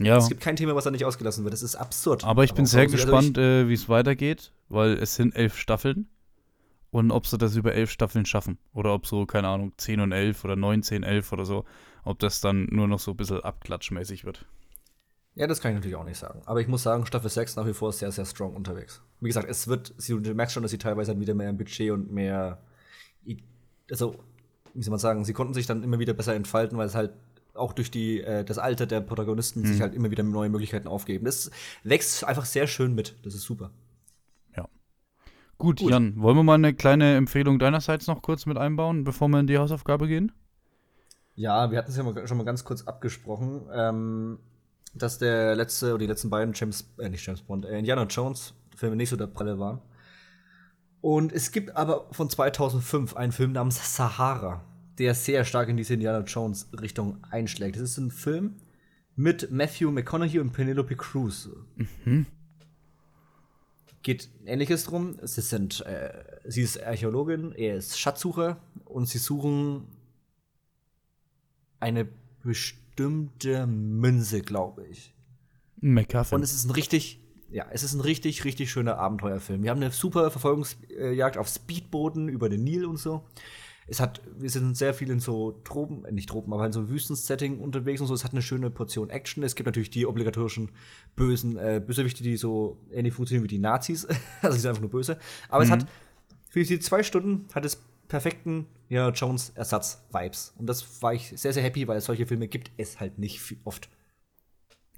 Ja, 0.00 0.16
Es 0.16 0.28
gibt 0.28 0.40
kein 0.40 0.56
Thema, 0.56 0.74
was 0.74 0.84
da 0.84 0.90
nicht 0.90 1.04
ausgelassen 1.04 1.44
wird. 1.44 1.52
Das 1.52 1.62
ist 1.62 1.74
absurd. 1.76 2.24
aber 2.24 2.44
ich 2.44 2.54
bin 2.54 2.64
sehr 2.64 2.80
also 2.82 2.92
gespannt, 2.96 3.36
äh, 3.36 3.68
wie 3.68 3.74
es 3.74 3.88
weitergeht, 3.90 4.52
weil 4.70 4.94
es 4.94 5.14
sind 5.16 5.36
elf 5.36 5.58
Staffeln. 5.58 6.08
Und 6.90 7.10
ob 7.10 7.26
sie 7.26 7.38
das 7.38 7.56
über 7.56 7.72
elf 7.74 7.90
Staffeln 7.90 8.26
schaffen. 8.26 8.58
Oder 8.74 8.92
ob 8.94 9.06
so, 9.06 9.24
keine 9.26 9.48
Ahnung, 9.48 9.72
10 9.76 10.00
und 10.00 10.12
11 10.12 10.44
oder 10.44 10.56
19, 10.56 11.02
11 11.04 11.32
oder 11.32 11.44
so. 11.46 11.64
Ob 12.04 12.18
das 12.18 12.40
dann 12.40 12.66
nur 12.70 12.88
noch 12.88 12.98
so 12.98 13.12
ein 13.12 13.16
bisschen 13.16 13.40
abklatschmäßig 13.40 14.24
wird. 14.24 14.46
Ja, 15.34 15.46
das 15.46 15.60
kann 15.60 15.70
ich 15.72 15.76
natürlich 15.76 15.96
auch 15.96 16.04
nicht 16.04 16.18
sagen. 16.18 16.42
Aber 16.44 16.60
ich 16.60 16.68
muss 16.68 16.82
sagen, 16.82 17.06
Staffel 17.06 17.30
6 17.30 17.56
nach 17.56 17.66
wie 17.66 17.72
vor 17.72 17.92
sehr, 17.92 18.12
sehr 18.12 18.26
strong 18.26 18.54
unterwegs. 18.54 19.00
Wie 19.20 19.28
gesagt, 19.28 19.48
es 19.48 19.66
wird, 19.68 19.94
sie- 19.96 20.20
du 20.20 20.34
merkst 20.34 20.52
schon, 20.52 20.62
dass 20.62 20.72
sie 20.72 20.78
teilweise 20.78 21.12
dann 21.12 21.20
wieder 21.20 21.34
mehr 21.34 21.52
Budget 21.52 21.90
und 21.92 22.12
mehr, 22.12 22.60
also, 23.90 24.16
wie 24.74 24.82
soll 24.82 24.90
man 24.90 24.98
sagen, 24.98 25.24
sie 25.24 25.32
konnten 25.32 25.54
sich 25.54 25.66
dann 25.66 25.82
immer 25.82 25.98
wieder 25.98 26.14
besser 26.14 26.34
entfalten, 26.34 26.78
weil 26.78 26.86
es 26.86 26.94
halt 26.94 27.12
auch 27.54 27.72
durch 27.74 27.90
die, 27.90 28.20
äh, 28.22 28.44
das 28.44 28.58
Alter 28.58 28.86
der 28.86 29.00
Protagonisten 29.02 29.64
sich 29.66 29.80
halt 29.82 29.94
immer 29.94 30.10
wieder 30.10 30.22
neue 30.22 30.48
Möglichkeiten 30.48 30.88
aufgeben. 30.88 31.26
Das 31.26 31.50
wächst 31.84 32.24
einfach 32.24 32.46
sehr 32.46 32.66
schön 32.66 32.94
mit. 32.94 33.16
Das 33.22 33.34
ist 33.34 33.42
super. 33.42 33.70
Gut, 35.58 35.78
Gut. 35.78 35.90
Jan, 35.92 36.20
wollen 36.20 36.36
wir 36.36 36.42
mal 36.42 36.54
eine 36.54 36.74
kleine 36.74 37.14
Empfehlung 37.14 37.60
deinerseits 37.60 38.08
noch 38.08 38.20
kurz 38.20 38.46
mit 38.46 38.58
einbauen, 38.58 39.04
bevor 39.04 39.28
wir 39.28 39.38
in 39.38 39.46
die 39.46 39.58
Hausaufgabe 39.58 40.08
gehen? 40.08 40.32
Ja, 41.34 41.70
wir 41.70 41.78
hatten 41.78 41.90
es 41.90 41.96
ja 41.96 42.02
mal, 42.02 42.26
schon 42.26 42.36
mal 42.36 42.44
ganz 42.44 42.64
kurz 42.64 42.82
abgesprochen, 42.82 43.68
ähm, 43.72 44.38
dass 44.94 45.18
der 45.18 45.54
letzte 45.54 45.90
oder 45.90 45.98
die 45.98 46.06
letzten 46.06 46.30
beiden 46.30 46.54
James, 46.54 46.92
äh, 46.98 47.08
nicht 47.08 47.24
James 47.24 47.42
Bond, 47.42 47.64
äh, 47.64 47.78
Indiana 47.78 48.04
Jones 48.04 48.54
Filme 48.76 48.96
nicht 48.96 49.10
so 49.10 49.16
der 49.16 49.26
Pralle 49.26 49.58
waren. 49.58 49.80
Und 51.00 51.32
es 51.32 51.50
gibt 51.50 51.76
aber 51.76 52.06
von 52.12 52.28
2005 52.30 53.16
einen 53.16 53.32
Film 53.32 53.52
namens 53.52 53.96
Sahara, 53.96 54.64
der 54.98 55.14
sehr 55.14 55.44
stark 55.44 55.68
in 55.68 55.76
diese 55.76 55.94
Indiana 55.94 56.20
Jones 56.20 56.68
Richtung 56.80 57.18
einschlägt. 57.30 57.76
Das 57.76 57.82
ist 57.82 57.98
ein 57.98 58.10
Film 58.10 58.56
mit 59.16 59.50
Matthew 59.50 59.90
McConaughey 59.90 60.38
und 60.38 60.52
Penelope 60.52 60.96
Cruz. 60.96 61.48
geht 64.02 64.28
ähnliches 64.46 64.84
drum. 64.84 65.16
Sie 65.22 65.40
sind, 65.40 65.84
äh, 65.86 66.10
sie 66.44 66.62
ist 66.62 66.82
Archäologin, 66.82 67.52
er 67.52 67.76
ist 67.76 67.98
Schatzsucher 67.98 68.58
und 68.84 69.08
sie 69.08 69.18
suchen 69.18 69.86
eine 71.82 72.08
bestimmte 72.42 73.66
Münze, 73.66 74.40
glaube 74.42 74.86
ich. 74.86 75.14
McGuffin. 75.80 76.36
Und 76.36 76.42
es 76.42 76.52
ist 76.54 76.64
ein 76.64 76.70
richtig, 76.70 77.20
ja, 77.50 77.66
es 77.70 77.82
ist 77.82 77.94
ein 77.94 78.00
richtig, 78.00 78.44
richtig 78.44 78.70
schöner 78.70 78.98
Abenteuerfilm. 78.98 79.62
Wir 79.62 79.70
haben 79.70 79.82
eine 79.82 79.90
super 79.90 80.30
Verfolgungsjagd 80.30 81.36
auf 81.36 81.48
Speedbooten 81.48 82.28
über 82.28 82.48
den 82.48 82.64
Nil 82.64 82.84
und 82.86 82.98
so. 82.98 83.24
Es 83.88 83.98
hat, 83.98 84.22
wir 84.38 84.48
sind 84.48 84.76
sehr 84.76 84.94
viel 84.94 85.10
in 85.10 85.18
so 85.18 85.50
Tropen, 85.64 86.04
äh, 86.04 86.12
nicht 86.12 86.28
Tropen, 86.28 86.52
aber 86.52 86.64
in 86.64 86.72
so 86.72 86.88
Wüstensetting 86.88 87.58
unterwegs 87.58 88.00
und 88.00 88.06
so. 88.06 88.14
Es 88.14 88.22
hat 88.22 88.30
eine 88.32 88.40
schöne 88.40 88.70
Portion 88.70 89.10
Action. 89.10 89.42
Es 89.42 89.56
gibt 89.56 89.66
natürlich 89.66 89.90
die 89.90 90.06
obligatorischen 90.06 90.70
bösen 91.16 91.56
äh, 91.56 91.82
Bösewichte, 91.84 92.22
die 92.22 92.36
so 92.36 92.78
ähnlich 92.92 93.12
funktionieren 93.12 93.42
wie 93.44 93.48
die 93.48 93.58
Nazis. 93.58 94.06
also 94.40 94.54
die 94.54 94.60
sind 94.60 94.68
einfach 94.68 94.82
nur 94.82 94.90
böse. 94.90 95.18
Aber 95.48 95.64
es 95.64 95.68
Mhm. 95.68 95.72
hat 95.72 95.86
für 96.48 96.62
die 96.62 96.78
zwei 96.78 97.02
Stunden 97.02 97.46
hat 97.54 97.64
es 97.64 97.82
perfekten 98.12 98.66
ja, 98.90 99.08
Jones-Ersatz-Vibes. 99.08 100.54
Und 100.58 100.66
das 100.66 101.02
war 101.02 101.14
ich 101.14 101.32
sehr, 101.34 101.54
sehr 101.54 101.62
happy, 101.62 101.88
weil 101.88 101.98
solche 102.02 102.26
Filme 102.26 102.46
gibt 102.46 102.70
es 102.76 103.00
halt 103.00 103.18
nicht 103.18 103.40
oft. 103.64 103.88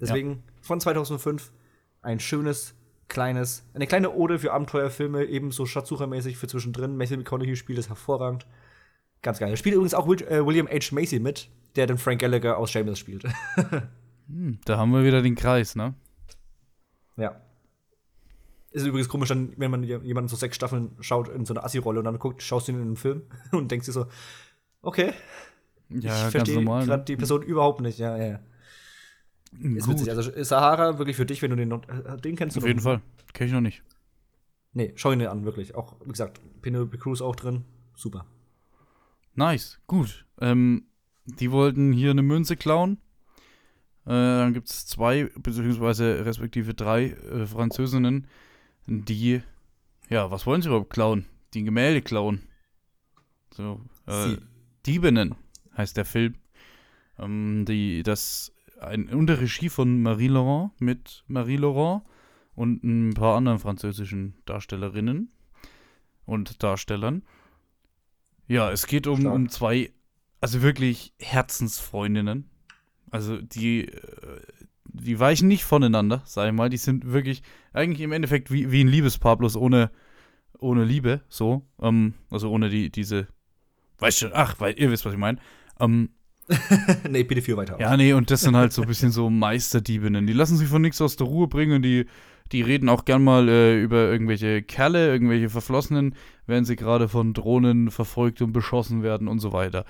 Deswegen 0.01 0.43
von 0.61 0.81
2005 0.81 1.53
ein 2.01 2.19
schönes, 2.19 2.75
kleines, 3.07 3.65
eine 3.73 3.87
kleine 3.87 4.11
Ode 4.11 4.39
für 4.39 4.51
Abenteuerfilme, 4.51 5.23
ebenso 5.23 5.65
Schatzsuchermäßig 5.65 6.37
für 6.37 6.47
zwischendrin. 6.47 6.97
Matthew 6.97 7.15
McConaughey 7.15 7.55
spielt 7.55 7.79
es 7.79 7.87
hervorragend. 7.87 8.45
Ganz 9.21 9.39
geil. 9.39 9.49
Da 9.49 9.55
spielt 9.55 9.75
übrigens 9.75 9.93
auch 9.93 10.07
äh, 10.07 10.45
William 10.45 10.67
H. 10.67 10.93
Macy 10.93 11.19
mit, 11.19 11.49
der 11.77 11.87
den 11.87 11.97
Frank 11.97 12.19
Gallagher 12.19 12.57
aus 12.57 12.71
Shameless 12.71 12.99
spielt. 12.99 13.23
Hm, 14.27 14.57
da 14.65 14.77
haben 14.77 14.91
wir 14.91 15.03
wieder 15.03 15.21
den 15.21 15.35
Kreis, 15.35 15.75
ne? 15.75 15.93
ja. 17.15 17.39
Ist 18.75 18.85
übrigens 18.85 19.07
komisch, 19.09 19.29
dann, 19.29 19.53
wenn 19.57 19.71
man 19.71 19.83
jemanden 19.83 20.27
so 20.27 20.35
sechs 20.35 20.55
Staffeln 20.57 20.91
schaut 20.99 21.29
in 21.29 21.45
so 21.45 21.53
eine 21.53 21.63
Assi-Rolle 21.63 21.99
und 21.99 22.05
dann 22.05 22.19
guckt, 22.19 22.41
schaust 22.43 22.67
du 22.67 22.73
ihn 22.73 22.77
in 22.79 22.87
einen 22.87 22.95
Film 22.97 23.21
und 23.51 23.71
denkst 23.71 23.85
dir 23.85 23.91
so, 23.93 24.07
okay, 24.81 25.13
Ja, 25.89 26.25
ich 26.25 26.31
verstehe 26.31 26.55
normal. 26.55 26.85
gerade 26.85 26.99
Ne? 27.01 27.05
die 27.05 27.15
Person 27.15 27.41
überhaupt 27.41 27.79
nicht. 27.81 27.99
Ja, 27.99 28.17
ja, 28.17 28.25
ja. 28.27 28.39
Ist 29.75 29.85
Gut. 29.85 29.95
witzig. 29.95 30.09
Also 30.09 30.43
Sahara, 30.43 30.97
wirklich 30.97 31.15
für 31.15 31.25
dich, 31.25 31.41
wenn 31.41 31.51
du 31.51 31.55
den, 31.55 31.71
äh, 31.71 32.17
den 32.17 32.35
kennst. 32.35 32.55
du 32.57 32.59
Auf 32.61 32.67
jeden 32.67 32.81
Fall. 32.81 33.01
Kenn 33.33 33.47
ich 33.47 33.53
noch 33.53 33.61
nicht. 33.61 33.81
Nee, 34.73 34.91
schau 34.95 35.13
ihn 35.13 35.19
dir 35.19 35.31
an, 35.31 35.45
wirklich. 35.45 35.73
Auch, 35.75 35.95
wie 36.03 36.11
gesagt, 36.11 36.41
Penelope 36.61 36.97
Cruz 36.97 37.21
auch 37.21 37.37
drin. 37.37 37.63
Super. 37.95 38.25
Nice, 39.35 39.79
gut. 39.87 40.25
Ähm, 40.41 40.87
die 41.25 41.51
wollten 41.51 41.93
hier 41.93 42.11
eine 42.11 42.21
Münze 42.23 42.57
klauen. 42.57 42.97
Äh, 44.05 44.09
dann 44.09 44.53
gibt 44.53 44.69
es 44.69 44.85
zwei, 44.85 45.29
beziehungsweise 45.39 46.25
respektive 46.25 46.73
drei 46.73 47.05
äh, 47.11 47.45
Französinnen, 47.45 48.27
die, 48.87 49.41
ja, 50.09 50.31
was 50.31 50.45
wollen 50.45 50.61
sie 50.61 50.67
überhaupt 50.69 50.91
klauen? 50.91 51.25
Die 51.53 51.63
Gemälde 51.63 52.01
klauen. 52.01 52.43
So, 53.51 53.81
äh, 54.07 54.29
Sie. 54.29 54.37
Diebinnen 54.85 55.35
heißt 55.77 55.97
der 55.97 56.05
Film. 56.05 56.35
Ähm, 57.17 57.65
die, 57.67 58.03
das, 58.03 58.53
ein, 58.79 59.07
unter 59.09 59.39
Regie 59.39 59.69
von 59.69 60.01
Marie 60.01 60.27
Laurent 60.27 60.71
mit 60.79 61.23
Marie 61.27 61.57
Laurent 61.57 62.03
und 62.55 62.83
ein 62.83 63.13
paar 63.13 63.37
anderen 63.37 63.59
französischen 63.59 64.35
Darstellerinnen 64.45 65.31
und 66.25 66.61
Darstellern. 66.63 67.23
Ja, 68.47 68.71
es 68.71 68.87
geht 68.87 69.07
um, 69.07 69.25
um 69.25 69.49
zwei, 69.49 69.91
also 70.41 70.61
wirklich 70.61 71.13
Herzensfreundinnen. 71.19 72.49
Also 73.11 73.41
die, 73.41 73.87
äh, 73.87 74.41
die 75.01 75.19
weichen 75.19 75.47
nicht 75.47 75.63
voneinander, 75.63 76.21
sag 76.25 76.47
ich 76.47 76.53
mal. 76.53 76.69
Die 76.69 76.77
sind 76.77 77.11
wirklich 77.11 77.43
eigentlich 77.73 78.01
im 78.01 78.11
Endeffekt 78.11 78.51
wie, 78.51 78.71
wie 78.71 78.83
ein 78.83 78.87
Liebespaar, 78.87 79.37
bloß 79.37 79.55
ohne, 79.57 79.91
ohne 80.59 80.83
Liebe, 80.83 81.21
so. 81.29 81.63
Ähm, 81.81 82.13
also 82.29 82.51
ohne 82.51 82.69
die, 82.69 82.89
diese, 82.89 83.27
weißt 83.99 84.23
du, 84.23 84.35
ach, 84.35 84.55
weil 84.59 84.79
ihr 84.79 84.91
wisst, 84.91 85.05
was 85.05 85.13
ich 85.13 85.19
meine. 85.19 85.39
Ähm, 85.79 86.09
nee, 87.09 87.23
bitte 87.23 87.41
viel 87.41 87.57
weiter. 87.57 87.77
ja, 87.79 87.97
nee, 87.97 88.13
und 88.13 88.29
das 88.29 88.41
sind 88.41 88.55
halt 88.55 88.71
so 88.71 88.83
ein 88.83 88.87
bisschen 88.87 89.11
so 89.11 89.29
Meisterdiebinnen. 89.29 90.27
Die 90.27 90.33
lassen 90.33 90.57
sich 90.57 90.67
von 90.67 90.81
nichts 90.81 91.01
aus 91.01 91.15
der 91.15 91.27
Ruhe 91.27 91.47
bringen. 91.47 91.81
Die, 91.81 92.05
die 92.51 92.61
reden 92.61 92.89
auch 92.89 93.05
gern 93.05 93.23
mal 93.23 93.49
äh, 93.49 93.81
über 93.81 94.09
irgendwelche 94.11 94.61
Kerle, 94.61 95.07
irgendwelche 95.07 95.49
Verflossenen, 95.49 96.13
während 96.45 96.67
sie 96.67 96.75
gerade 96.75 97.09
von 97.09 97.33
Drohnen 97.33 97.89
verfolgt 97.89 98.41
und 98.41 98.53
beschossen 98.53 99.01
werden 99.01 99.27
und 99.27 99.39
so 99.39 99.53
weiter. 99.53 99.85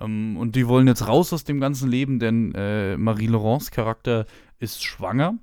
Ähm, 0.00 0.36
und 0.36 0.56
die 0.56 0.68
wollen 0.68 0.86
jetzt 0.86 1.06
raus 1.06 1.32
aus 1.32 1.44
dem 1.44 1.60
ganzen 1.60 1.90
Leben, 1.90 2.18
denn 2.18 2.54
äh, 2.54 2.96
Marie 2.96 3.26
Laurents 3.26 3.70
Charakter 3.70 4.26
ist 4.58 4.84
schwanger. 4.84 5.38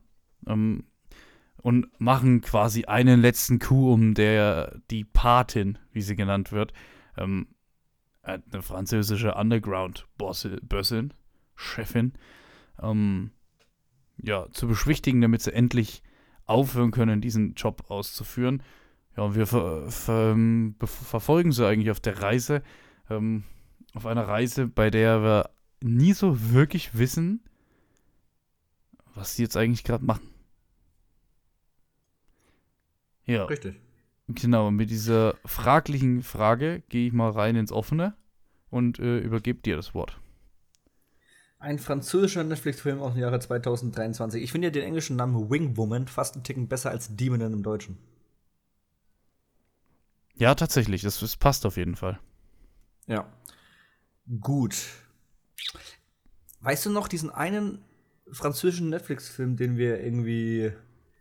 Ähm, 0.47 0.83
und 1.63 1.87
machen 1.99 2.41
quasi 2.41 2.85
einen 2.85 3.21
letzten 3.21 3.57
Coup, 3.57 3.93
um 3.93 4.13
der 4.13 4.81
die 4.91 5.05
Patin, 5.05 5.79
wie 5.93 6.01
sie 6.01 6.17
genannt 6.17 6.51
wird, 6.51 6.73
ähm, 7.17 7.47
äh, 8.23 8.39
eine 8.51 8.61
französische 8.61 9.33
Underground-Bossin, 9.35 11.13
Chefin, 11.55 12.13
ähm, 12.81 13.31
ja, 14.21 14.47
zu 14.51 14.67
beschwichtigen, 14.67 15.21
damit 15.21 15.41
sie 15.41 15.53
endlich 15.53 16.03
aufhören 16.45 16.91
können, 16.91 17.21
diesen 17.21 17.53
Job 17.53 17.85
auszuführen. 17.89 18.61
Ja, 19.15 19.23
und 19.23 19.35
wir 19.35 19.47
ver 19.47 19.89
ver 19.89 20.31
ähm, 20.31 20.75
verfolgen 20.81 21.53
sie 21.53 21.65
eigentlich 21.65 21.91
auf 21.91 22.01
der 22.01 22.21
Reise, 22.21 22.61
ähm, 23.09 23.43
auf 23.93 24.05
einer 24.05 24.27
Reise, 24.27 24.67
bei 24.67 24.89
der 24.89 25.21
wir 25.21 25.49
nie 25.81 26.13
so 26.13 26.51
wirklich 26.51 26.97
wissen, 26.97 27.41
was 29.13 29.35
sie 29.35 29.43
jetzt 29.43 29.57
eigentlich 29.57 29.83
gerade 29.83 30.03
machen. 30.03 30.27
Ja. 33.25 33.45
Richtig. 33.45 33.79
Genau, 34.27 34.71
mit 34.71 34.89
dieser 34.89 35.35
fraglichen 35.45 36.23
Frage 36.23 36.81
gehe 36.89 37.07
ich 37.07 37.13
mal 37.13 37.31
rein 37.31 37.55
ins 37.55 37.71
Offene 37.71 38.15
und 38.69 38.99
äh, 38.99 39.19
übergebe 39.19 39.61
dir 39.61 39.75
das 39.75 39.93
Wort. 39.93 40.19
Ein 41.59 41.79
französischer 41.79 42.43
Netflix-Film 42.43 42.99
aus 42.99 43.13
dem 43.13 43.21
Jahre 43.21 43.39
2023. 43.39 44.43
Ich 44.43 44.51
finde 44.51 44.67
ja 44.67 44.71
den 44.71 44.83
englischen 44.83 45.15
Namen 45.15 45.49
Wing 45.49 45.77
Woman 45.77 46.07
fast 46.07 46.35
einen 46.35 46.43
Ticken 46.43 46.67
besser 46.67 46.89
als 46.89 47.15
Demonen 47.15 47.53
im 47.53 47.63
Deutschen. 47.63 47.97
Ja, 50.35 50.55
tatsächlich, 50.55 51.03
das, 51.03 51.19
das 51.19 51.37
passt 51.37 51.65
auf 51.65 51.77
jeden 51.77 51.95
Fall. 51.95 52.19
Ja. 53.07 53.31
Gut. 54.39 54.76
Weißt 56.61 56.86
du 56.86 56.89
noch 56.89 57.07
diesen 57.07 57.30
einen 57.30 57.80
französischen 58.32 58.89
Netflix-Film, 58.89 59.57
den 59.57 59.78
wir 59.78 60.01
irgendwie. 60.01 60.71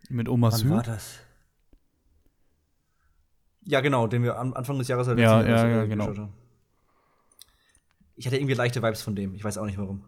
Mit 0.09 0.29
Oma 0.29 0.53
Wann 0.53 0.71
war 0.71 0.85
Sü? 0.85 0.91
das? 0.91 1.19
Ja, 3.65 3.81
genau, 3.81 4.07
den 4.07 4.23
wir 4.23 4.39
am 4.39 4.55
Anfang 4.55 4.79
des 4.79 4.89
Jahres 4.89 5.07
halt 5.07 5.19
Ja, 5.19 5.43
ja, 5.43 5.69
ja, 5.69 5.85
genau. 5.85 6.09
haben. 6.09 6.33
Ich 8.17 8.27
hatte 8.27 8.37
irgendwie 8.37 8.55
leichte 8.55 8.83
Vibes 8.83 9.03
von 9.03 9.17
dem. 9.17 9.35
Ich 9.35 9.45
weiß 9.45 9.59
auch 9.59 9.67
nicht 9.67 9.79
warum. 9.79 10.05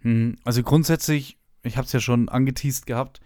Hm, 0.00 0.36
also 0.44 0.62
grundsätzlich, 0.62 1.38
ich 1.62 1.76
habe 1.76 1.86
es 1.86 1.92
ja 1.92 2.00
schon 2.00 2.28
angeteased 2.28 2.86
gehabt, 2.86 3.20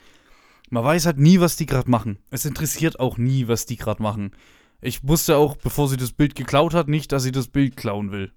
man 0.71 0.85
weiß 0.85 1.07
halt 1.07 1.19
nie, 1.19 1.41
was 1.41 1.57
die 1.57 1.67
gerade 1.67 1.91
machen. 1.91 2.19
Es 2.31 2.45
interessiert 2.45 2.99
auch 2.99 3.19
nie, 3.19 3.47
was 3.49 3.67
die 3.67 3.77
gerade 3.77 4.03
machen. 4.03 4.33
Ich 4.81 5.07
wusste 5.07 5.37
auch, 5.37 5.57
bevor 5.57 5.89
sie 5.89 5.97
das 5.97 6.13
Bild 6.13 6.35
geklaut 6.35 6.75
hat, 6.75 6.89
nicht, 6.89 7.13
dass 7.13 7.23
sie 7.23 7.33
das 7.33 7.49
Bild 7.49 7.77
klauen 7.77 8.11
will. 8.11 8.33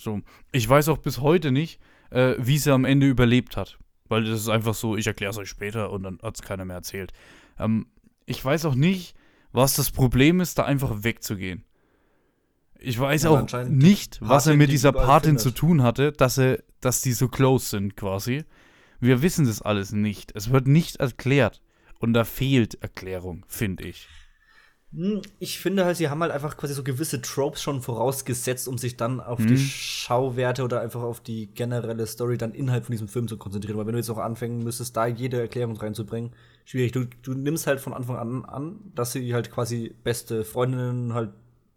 So. 0.00 0.20
Ich 0.52 0.68
weiß 0.68 0.88
auch 0.88 0.98
bis 0.98 1.20
heute 1.20 1.52
nicht, 1.52 1.80
äh, 2.10 2.34
wie 2.38 2.58
sie 2.58 2.72
am 2.72 2.84
Ende 2.84 3.06
überlebt 3.06 3.56
hat. 3.56 3.78
Weil 4.08 4.24
das 4.24 4.40
ist 4.40 4.48
einfach 4.48 4.74
so, 4.74 4.96
ich 4.96 5.06
erkläre 5.06 5.30
es 5.30 5.38
euch 5.38 5.48
später 5.48 5.90
und 5.90 6.02
dann 6.02 6.18
hat 6.22 6.34
es 6.34 6.42
keiner 6.42 6.64
mehr 6.64 6.76
erzählt. 6.76 7.12
Ähm, 7.58 7.86
ich 8.26 8.44
weiß 8.44 8.64
auch 8.64 8.74
nicht, 8.74 9.14
was 9.52 9.74
das 9.74 9.90
Problem 9.90 10.40
ist, 10.40 10.58
da 10.58 10.64
einfach 10.64 11.04
wegzugehen. 11.04 11.64
Ich 12.78 12.98
weiß 12.98 13.26
Aber 13.26 13.42
auch 13.42 13.64
nicht, 13.68 14.18
was 14.22 14.46
er 14.46 14.56
mit 14.56 14.68
die 14.68 14.72
dieser 14.72 14.92
Patin 14.92 15.38
findet. 15.38 15.42
zu 15.42 15.50
tun 15.50 15.82
hatte, 15.82 16.12
dass 16.12 16.38
er, 16.38 16.62
dass 16.80 17.02
die 17.02 17.12
so 17.12 17.28
close 17.28 17.68
sind 17.68 17.96
quasi. 17.96 18.44
Wir 19.00 19.22
wissen 19.22 19.46
das 19.46 19.60
alles 19.60 19.92
nicht. 19.92 20.32
Es 20.34 20.50
wird 20.50 20.66
nicht 20.66 20.96
erklärt. 20.96 21.60
Und 21.98 22.14
da 22.14 22.24
fehlt 22.24 22.82
Erklärung, 22.82 23.44
finde 23.46 23.84
ich. 23.84 24.08
Hm, 24.92 25.22
Ich 25.38 25.60
finde 25.60 25.84
halt, 25.84 25.96
sie 25.96 26.08
haben 26.08 26.20
halt 26.20 26.32
einfach 26.32 26.56
quasi 26.56 26.74
so 26.74 26.82
gewisse 26.82 27.20
Tropes 27.22 27.62
schon 27.62 27.80
vorausgesetzt, 27.80 28.66
um 28.66 28.76
sich 28.76 28.96
dann 28.96 29.20
auf 29.20 29.38
Mhm. 29.38 29.46
die 29.46 29.56
Schauwerte 29.58 30.64
oder 30.64 30.80
einfach 30.80 31.02
auf 31.02 31.20
die 31.20 31.46
generelle 31.46 32.06
Story 32.06 32.36
dann 32.38 32.52
innerhalb 32.54 32.86
von 32.86 32.92
diesem 32.92 33.06
Film 33.08 33.28
zu 33.28 33.36
konzentrieren. 33.36 33.78
Weil 33.78 33.86
wenn 33.86 33.92
du 33.92 33.98
jetzt 33.98 34.10
auch 34.10 34.18
anfangen 34.18 34.58
müsstest, 34.64 34.96
da 34.96 35.06
jede 35.06 35.40
Erklärung 35.40 35.76
reinzubringen, 35.76 36.32
schwierig. 36.64 36.90
Du, 36.92 37.04
du 37.22 37.34
nimmst 37.34 37.66
halt 37.68 37.80
von 37.80 37.92
Anfang 37.94 38.16
an 38.16 38.44
an, 38.44 38.80
dass 38.94 39.12
sie 39.12 39.32
halt 39.32 39.50
quasi 39.52 39.94
beste 40.02 40.44
Freundinnen, 40.44 41.14
halt 41.14 41.30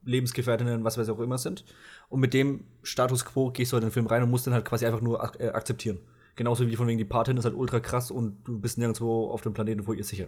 Lebensgefährtinnen, 0.06 0.84
was 0.84 0.98
weiß 0.98 1.08
ich 1.08 1.14
auch 1.14 1.20
immer 1.20 1.38
sind. 1.38 1.64
Und 2.10 2.20
mit 2.20 2.34
dem 2.34 2.66
Status 2.82 3.26
quo 3.26 3.52
gehst 3.52 3.72
du 3.72 3.76
halt 3.76 3.84
in 3.84 3.90
den 3.90 3.94
Film 3.94 4.08
rein 4.08 4.24
und 4.24 4.30
musst 4.32 4.46
den 4.48 4.54
halt 4.54 4.66
quasi 4.66 4.86
einfach 4.86 5.02
nur 5.02 5.24
ak 5.24 5.40
äh, 5.40 5.50
akzeptieren. 5.50 6.00
Genauso 6.36 6.68
wie 6.68 6.76
von 6.76 6.88
wegen 6.88 6.98
die 6.98 7.06
Patin 7.06 7.38
ist 7.38 7.46
halt 7.46 7.56
ultra 7.56 7.80
krass 7.80 8.10
und 8.12 8.38
du 8.46 8.60
bist 8.60 8.78
nirgendwo 8.80 9.30
auf 9.30 9.42
dem 9.42 9.54
Planeten 9.54 9.84
vor 9.84 9.94
ihr 9.94 10.04
sicher. 10.04 10.28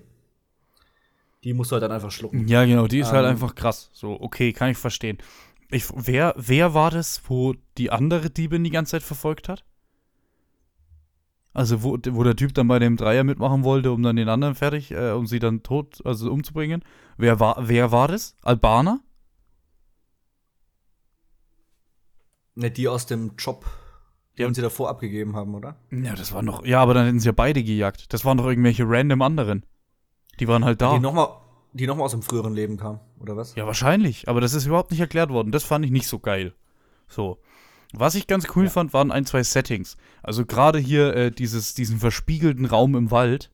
Die 1.46 1.54
musst 1.54 1.72
du 1.72 1.76
halt 1.76 1.84
dann 1.84 1.92
einfach 1.92 2.12
schlucken. 2.12 2.48
Ja, 2.48 2.66
genau, 2.66 2.88
die 2.88 3.00
ist 3.00 3.12
halt 3.12 3.24
Ähm. 3.24 3.32
einfach 3.32 3.56
krass. 3.56 3.90
So, 3.94 4.20
okay, 4.20 4.52
kann 4.52 4.72
ich 4.72 4.78
verstehen. 4.78 5.20
Ich, 5.70 5.86
wer, 5.96 6.34
wer 6.38 6.74
war 6.74 6.92
das, 6.92 7.22
wo 7.28 7.54
die 7.78 7.92
andere 7.92 8.30
Diebin 8.30 8.64
die 8.64 8.72
ganze 8.72 8.92
Zeit 8.92 9.04
verfolgt 9.04 9.48
hat? 9.48 9.64
Also, 11.54 11.84
wo, 11.84 11.98
wo 12.10 12.24
der 12.24 12.36
Typ 12.36 12.54
dann 12.54 12.68
bei 12.68 12.80
dem 12.80 12.98
Dreier 12.98 13.24
mitmachen 13.24 13.64
wollte, 13.64 13.92
um 13.92 14.04
dann 14.04 14.18
den 14.18 14.28
anderen 14.28 14.56
fertig, 14.56 14.92
äh, 14.92 15.12
um 15.12 15.26
sie 15.26 15.40
dann 15.40 15.64
tot, 15.64 16.06
also 16.06 16.30
umzubringen. 16.32 16.84
Wer 17.18 17.40
war, 17.40 17.56
wer 17.70 17.92
war 17.92 18.08
das? 18.10 18.36
Albaner? 18.42 19.00
Ne, 22.56 22.72
die 22.72 22.88
aus 22.88 23.06
dem 23.06 23.34
Job, 23.38 23.66
die 24.38 24.42
Ja. 24.42 24.48
uns 24.48 24.56
sie 24.56 24.62
davor 24.62 24.90
abgegeben 24.90 25.36
haben, 25.36 25.54
oder? 25.56 25.76
Ja, 25.92 26.16
das 26.16 26.34
waren 26.34 26.46
doch. 26.46 26.66
Ja, 26.66 26.82
aber 26.82 26.94
dann 26.94 27.06
hätten 27.06 27.20
sie 27.20 27.28
ja 27.28 27.34
beide 27.34 27.64
gejagt. 27.64 28.14
Das 28.14 28.26
waren 28.26 28.38
doch 28.38 28.48
irgendwelche 28.48 28.84
random 28.88 29.22
anderen. 29.22 29.66
Die 30.40 30.48
waren 30.48 30.66
halt 30.66 30.82
da. 30.82 30.94
Die 30.94 31.00
nochmal 31.00 31.28
die 31.76 31.88
noch 31.88 31.98
mal 31.98 32.06
aus 32.06 32.12
dem 32.12 32.22
früheren 32.22 32.54
Leben 32.54 32.78
kamen, 32.78 33.02
oder 33.20 33.36
was? 33.36 33.54
Ja, 33.56 33.66
wahrscheinlich. 33.66 34.30
Aber 34.30 34.40
das 34.40 34.54
ist 34.54 34.66
überhaupt 34.66 34.92
nicht 34.92 35.02
erklärt 35.02 35.30
worden. 35.30 35.52
Das 35.52 35.66
fand 35.66 35.84
ich 35.84 35.92
nicht 35.92 36.08
so 36.08 36.20
geil. 36.20 36.54
So. 37.10 37.38
Was 37.92 38.16
ich 38.16 38.28
ganz 38.28 38.48
cool 38.56 38.70
fand, 38.70 38.94
waren 38.94 39.12
ein, 39.12 39.26
zwei 39.26 39.44
Settings. 39.44 39.98
Also 40.24 40.46
gerade 40.46 40.80
hier 40.80 41.14
äh, 41.14 41.32
dieses, 41.32 41.74
diesen 41.74 42.00
verspiegelten 42.00 42.66
Raum 42.66 42.96
im 42.96 43.12
Wald 43.12 43.52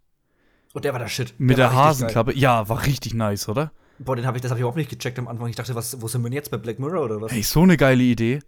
Und 0.74 0.86
der 0.86 0.94
war 0.94 1.00
der 1.00 1.08
Shit. 1.08 1.34
mit 1.40 1.58
der 1.58 1.70
der, 1.70 1.76
Hasenklappe. 1.76 2.36
Ja, 2.38 2.70
war 2.70 2.86
richtig 2.86 3.16
nice, 3.16 3.50
oder? 3.50 3.72
Boah, 3.98 4.16
den 4.16 4.28
hab 4.28 4.36
ich, 4.36 4.42
das 4.42 4.52
habe 4.52 4.60
ich 4.60 4.62
überhaupt 4.62 4.78
nicht 4.78 4.92
gecheckt 4.92 5.18
am 5.18 5.28
Anfang. 5.28 5.48
Ich 5.48 5.56
dachte, 5.56 5.74
was, 5.74 6.00
wo 6.00 6.08
sind 6.08 6.22
wir 6.22 6.30
denn 6.30 6.36
jetzt 6.36 6.52
bei 6.52 6.58
Black 6.58 6.78
Mirror 6.78 7.06
oder 7.06 7.22
was? 7.22 7.32
Hey, 7.32 7.42
so 7.42 7.62
eine 7.62 7.76
geile 7.76 8.04
Idee. 8.04 8.42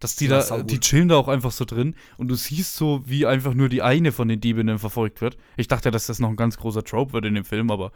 Dass 0.00 0.14
die 0.14 0.26
Ja, 0.26 0.42
da, 0.42 0.62
die 0.62 0.78
chillen 0.78 1.08
da 1.08 1.16
auch 1.16 1.28
einfach 1.28 1.50
so 1.50 1.64
drin 1.64 1.94
und 2.18 2.28
du 2.28 2.36
siehst 2.36 2.76
so, 2.76 3.02
wie 3.06 3.26
einfach 3.26 3.54
nur 3.54 3.68
die 3.68 3.82
eine 3.82 4.12
von 4.12 4.28
den 4.28 4.40
Diebinnen 4.40 4.78
verfolgt 4.78 5.20
wird. 5.20 5.36
Ich 5.56 5.66
dachte, 5.66 5.90
dass 5.90 6.06
das 6.06 6.20
noch 6.20 6.28
ein 6.28 6.36
ganz 6.36 6.56
großer 6.56 6.84
Trope 6.84 7.12
wird 7.12 7.24
in 7.24 7.34
dem 7.34 7.44
Film, 7.44 7.70
aber 7.70 7.90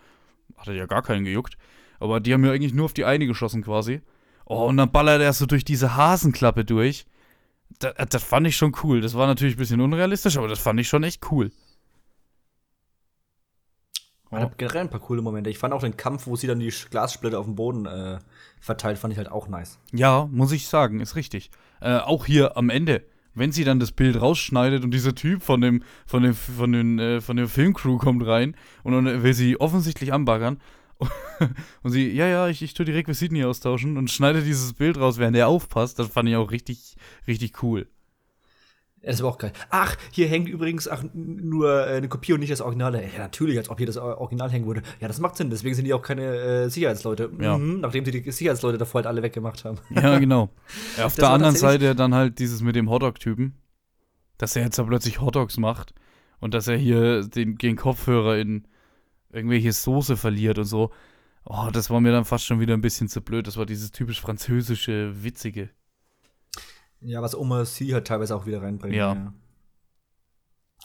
hatte 0.57 0.73
ja 0.75 0.87
gar 0.87 1.03
keinen 1.03 1.25
gejuckt. 1.25 1.57
Aber 2.01 2.19
die 2.19 2.35
haben 2.35 2.45
ja 2.45 2.51
eigentlich 2.51 2.75
nur 2.75 2.87
auf 2.87 2.93
die 2.93 3.05
eine 3.05 3.27
geschossen 3.27 3.63
quasi. 3.63 4.03
Oh, 4.47 4.67
und 4.67 4.77
dann 4.77 4.91
ballert 4.91 5.23
er 5.23 5.33
so 5.33 5.47
durch 5.47 5.65
diese 5.65 5.95
Hasenklappe 5.95 6.65
durch. 6.65 7.07
Das, 7.79 7.95
das 8.09 8.25
fand 8.25 8.49
ich 8.49 8.57
schon 8.57 8.75
cool. 8.83 9.01
Das 9.01 9.15
war 9.15 9.29
natürlich 9.29 9.55
ein 9.55 9.59
bisschen 9.59 9.81
unrealistisch, 9.81 10.37
aber 10.37 10.49
das 10.49 10.59
fand 10.59 10.81
ich 10.81 10.89
schon 10.89 11.05
echt 11.05 11.31
cool. 11.31 11.53
Hatte 14.33 14.55
generell 14.57 14.83
ein 14.83 14.91
paar 14.91 15.01
coole 15.01 15.21
Momente. 15.21 15.51
Ich 15.51 15.59
fand 15.59 15.75
auch 15.75 15.83
den 15.83 15.97
Kampf, 15.97 16.27
wo 16.27 16.37
sie 16.37 16.47
dann 16.47 16.59
die 16.59 16.73
Glassplitter 16.91 17.39
auf 17.39 17.45
dem 17.45 17.55
Boden 17.55 17.85
äh, 17.87 18.19
verteilt, 18.61 18.99
fand 18.99 19.13
ich 19.13 19.19
halt 19.19 19.31
auch 19.31 19.47
nice. 19.47 19.79
Ja, 19.93 20.27
muss 20.31 20.53
ich 20.53 20.69
sagen, 20.69 21.01
ist 21.01 21.17
richtig. 21.17 21.51
Äh, 21.83 21.99
auch 21.99 22.26
hier 22.26 22.57
am 22.57 22.70
Ende, 22.70 23.03
wenn 23.35 23.53
sie 23.53 23.64
dann 23.64 23.80
das 23.80 23.93
Bild 23.93 24.20
rausschneidet 24.20 24.85
und 24.85 24.93
dieser 24.93 25.14
Typ 25.14 25.43
von 25.43 25.61
dem, 25.61 25.83
von 26.07 26.22
dem, 26.22 26.35
von 26.35 26.72
den, 26.72 26.99
äh, 26.99 27.20
von 27.20 27.37
der 27.37 27.49
Filmcrew 27.49 27.99
kommt 27.99 28.26
rein 28.26 28.57
und 28.83 28.93
dann 28.93 29.22
will 29.22 29.35
sie 29.35 29.59
offensichtlich 29.61 30.12
anbaggern. 30.12 30.61
und 31.83 31.91
sie, 31.91 32.12
ja, 32.12 32.28
ja, 32.28 32.49
ich, 32.49 32.62
ich 32.62 32.74
tue 32.74 32.87
die 32.87 32.93
Requisiten 32.93 33.35
hier 33.35 33.49
austauschen 33.49 33.97
und 33.97 34.11
schneide 34.11 34.43
dieses 34.43 34.74
Bild 34.74 34.99
raus, 34.99 35.18
während 35.18 35.37
er 35.37 35.49
aufpasst. 35.49 35.99
Das 35.99 36.09
fand 36.09 36.28
ich 36.28 36.37
auch 36.37 36.53
richtig, 36.53 36.95
richtig 37.26 37.62
cool. 37.62 37.89
Das 39.03 39.21
war 39.23 39.31
auch 39.31 39.39
geil. 39.39 39.53
Ach, 39.71 39.97
hier 40.13 40.29
hängt 40.29 40.49
übrigens 40.49 40.87
ach, 40.87 41.03
nur 41.13 41.87
äh, 41.89 41.97
eine 41.97 42.09
Kopie 42.09 42.33
und 42.33 42.41
nicht 42.41 42.53
das 42.53 42.61
Original. 42.61 42.95
Ja, 42.95 43.19
natürlich, 43.19 43.59
als 43.59 43.69
ob 43.69 43.79
hier 43.79 43.87
das 43.87 43.97
Original 43.97 44.51
hängen 44.51 44.67
würde. 44.67 44.83
Ja, 45.01 45.09
das 45.09 45.19
macht 45.19 45.37
Sinn. 45.37 45.51
Deswegen 45.51 45.75
sind 45.75 45.87
die 45.87 45.93
auch 45.95 46.03
keine 46.03 46.37
äh, 46.37 46.69
Sicherheitsleute. 46.69 47.31
Ja. 47.41 47.59
Mhm, 47.59 47.81
nachdem 47.81 48.05
sie 48.05 48.13
die 48.13 48.31
Sicherheitsleute 48.31 48.79
davor 48.79 49.01
halt 49.01 49.07
alle 49.07 49.23
weggemacht 49.23 49.65
haben. 49.65 49.79
Ja, 49.91 50.19
genau. 50.19 50.51
Ja, 50.97 51.07
auf 51.07 51.15
Das 51.15 51.25
der 51.25 51.31
anderen 51.31 51.57
Seite 51.57 51.95
dann 51.95 52.15
halt 52.15 52.39
dieses 52.39 52.63
mit 52.63 52.77
dem 52.77 52.89
Hotdog-Typen, 52.91 53.55
dass 54.39 54.55
er 54.57 54.65
jetzt 54.65 54.79
da 54.79 54.85
plötzlich 54.85 55.21
Hotdogs 55.21 55.57
macht 55.59 55.95
und 56.41 56.55
dass 56.55 56.69
er 56.69 56.77
hier 56.77 57.25
den, 57.25 57.59
den 57.59 57.77
Kopfhörer 57.77 58.39
in 58.39 58.69
irgendwelche 59.33 59.73
Soße 59.73 60.17
verliert 60.17 60.59
und 60.59 60.65
so. 60.65 60.91
Oh, 61.45 61.69
das 61.73 61.91
war 61.91 62.01
mir 62.01 62.13
dann 62.13 62.25
fast 62.25 62.45
schon 62.45 62.61
wieder 62.61 62.75
ein 62.75 62.81
bisschen 62.83 63.09
zu 63.09 63.21
blöd. 63.21 63.47
Das 63.47 63.57
war 63.57 63.67
dieses 63.67 63.91
typisch 63.91 64.21
französische, 64.21 65.25
witzige. 65.25 65.71
Ja, 67.05 67.21
was 67.23 67.35
Oma 67.35 67.65
C 67.65 67.93
halt 67.95 68.07
teilweise 68.07 68.35
auch 68.37 68.47
wieder 68.47 68.63
reinbringt. 68.63 68.95
Ja. 68.95 69.33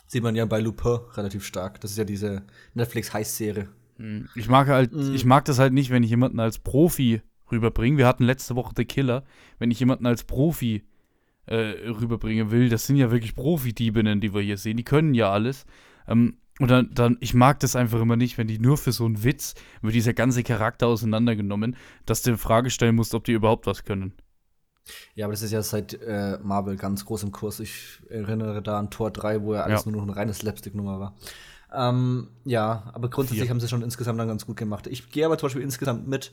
Sieht 0.06 0.22
man 0.22 0.34
ja 0.36 0.46
bei 0.46 0.60
Lupin 0.60 0.98
relativ 1.14 1.44
stark. 1.44 1.80
Das 1.80 1.90
ist 1.90 1.98
ja 1.98 2.04
diese 2.04 2.44
Netflix-Heiß-Serie. 2.74 3.68
Hm, 3.96 4.28
Ich 4.34 4.48
mag 4.48 4.68
halt, 4.68 4.92
Mhm. 4.92 5.14
ich 5.14 5.24
mag 5.24 5.44
das 5.44 5.58
halt 5.58 5.72
nicht, 5.72 5.90
wenn 5.90 6.02
ich 6.02 6.10
jemanden 6.10 6.40
als 6.40 6.58
Profi 6.58 7.20
rüberbringe. 7.50 7.98
Wir 7.98 8.06
hatten 8.06 8.24
letzte 8.24 8.56
Woche 8.56 8.72
The 8.76 8.84
Killer. 8.84 9.24
Wenn 9.58 9.70
ich 9.70 9.80
jemanden 9.80 10.06
als 10.06 10.24
Profi 10.24 10.84
äh, 11.46 11.88
rüberbringen 11.88 12.50
will, 12.50 12.68
das 12.68 12.86
sind 12.86 12.96
ja 12.96 13.10
wirklich 13.10 13.34
Profi-Diebinnen, 13.34 14.20
die 14.20 14.34
wir 14.34 14.42
hier 14.42 14.58
sehen. 14.58 14.76
Die 14.76 14.84
können 14.84 15.14
ja 15.14 15.30
alles. 15.32 15.64
Ähm, 16.06 16.36
und 16.60 16.70
dann, 16.70 16.90
dann, 16.92 17.16
ich 17.20 17.34
mag 17.34 17.60
das 17.60 17.76
einfach 17.76 18.00
immer 18.00 18.16
nicht, 18.16 18.36
wenn 18.36 18.48
die 18.48 18.58
nur 18.58 18.76
für 18.76 18.92
so 18.92 19.04
einen 19.06 19.24
Witz, 19.24 19.54
wird 19.80 19.94
dieser 19.94 20.12
ganze 20.12 20.42
Charakter 20.42 20.86
auseinandergenommen, 20.88 21.76
dass 22.04 22.22
du 22.22 22.32
in 22.32 22.36
Frage 22.38 22.68
stellen 22.70 22.96
musst, 22.96 23.14
ob 23.14 23.24
die 23.24 23.32
überhaupt 23.32 23.66
was 23.66 23.84
können. 23.84 24.12
Ja, 25.14 25.26
aber 25.26 25.32
das 25.32 25.42
ist 25.42 25.50
ja 25.52 25.62
seit 25.62 25.94
äh, 26.02 26.38
Marvel 26.42 26.76
ganz 26.76 27.04
groß 27.04 27.22
im 27.24 27.32
Kurs. 27.32 27.60
Ich 27.60 27.98
erinnere 28.08 28.62
da 28.62 28.78
an 28.78 28.90
Tor 28.90 29.10
3, 29.10 29.42
wo 29.42 29.54
ja 29.54 29.62
alles 29.62 29.84
Ja. 29.84 29.90
nur 29.90 30.00
noch 30.00 30.08
eine 30.08 30.16
reine 30.16 30.34
Slapstick-Nummer 30.34 31.00
war. 31.00 31.14
Ähm, 31.74 32.28
ja, 32.44 32.90
aber 32.94 33.10
grundsätzlich 33.10 33.42
Vier. 33.42 33.50
haben 33.50 33.60
sie 33.60 33.68
schon 33.68 33.82
insgesamt 33.82 34.18
dann 34.18 34.28
ganz 34.28 34.46
gut 34.46 34.56
gemacht. 34.56 34.86
Ich 34.86 35.10
gehe 35.10 35.26
aber 35.26 35.36
zum 35.36 35.46
Beispiel 35.48 35.62
insgesamt 35.62 36.08
mit, 36.08 36.32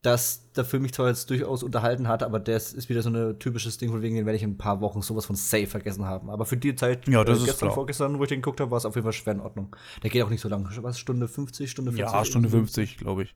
dass 0.00 0.50
der 0.54 0.64
Film 0.64 0.82
mich 0.82 0.94
zwar 0.94 1.08
jetzt 1.08 1.30
durchaus 1.30 1.62
unterhalten 1.62 2.08
hat, 2.08 2.22
aber 2.24 2.40
das 2.40 2.72
ist 2.72 2.88
wieder 2.88 3.02
so 3.02 3.10
ein 3.10 3.38
typisches 3.38 3.78
Ding, 3.78 3.90
von 3.90 4.02
wegen 4.02 4.16
den 4.16 4.26
werde 4.26 4.36
ich 4.36 4.42
in 4.42 4.52
ein 4.52 4.58
paar 4.58 4.80
Wochen 4.80 5.00
sowas 5.02 5.26
von 5.26 5.36
safe 5.36 5.66
vergessen 5.68 6.06
haben. 6.06 6.28
Aber 6.30 6.44
für 6.44 6.56
die 6.56 6.74
Zeit, 6.74 7.06
Ja, 7.06 7.22
das 7.22 7.38
ist 7.38 7.44
gestern, 7.44 7.66
klar. 7.68 7.74
vorgestern, 7.74 8.18
wo 8.18 8.22
ich 8.24 8.28
den 8.30 8.40
geguckt 8.42 8.60
habe, 8.60 8.70
war 8.70 8.78
es 8.78 8.84
auf 8.86 8.94
jeden 8.96 9.04
Fall 9.04 9.12
schwer 9.12 9.34
in 9.34 9.40
Ordnung. 9.40 9.76
Der 10.02 10.10
geht 10.10 10.22
auch 10.22 10.30
nicht 10.30 10.40
so 10.40 10.48
lang. 10.48 10.66
Was, 10.82 10.98
Stunde 10.98 11.28
50, 11.28 11.70
Stunde 11.70 11.92
40? 11.92 12.12
Ja, 12.14 12.24
Stunde 12.24 12.48
irgendwie 12.48 12.66
so. 12.72 12.80
50, 12.80 12.96
glaube 12.98 13.22
ich. 13.24 13.34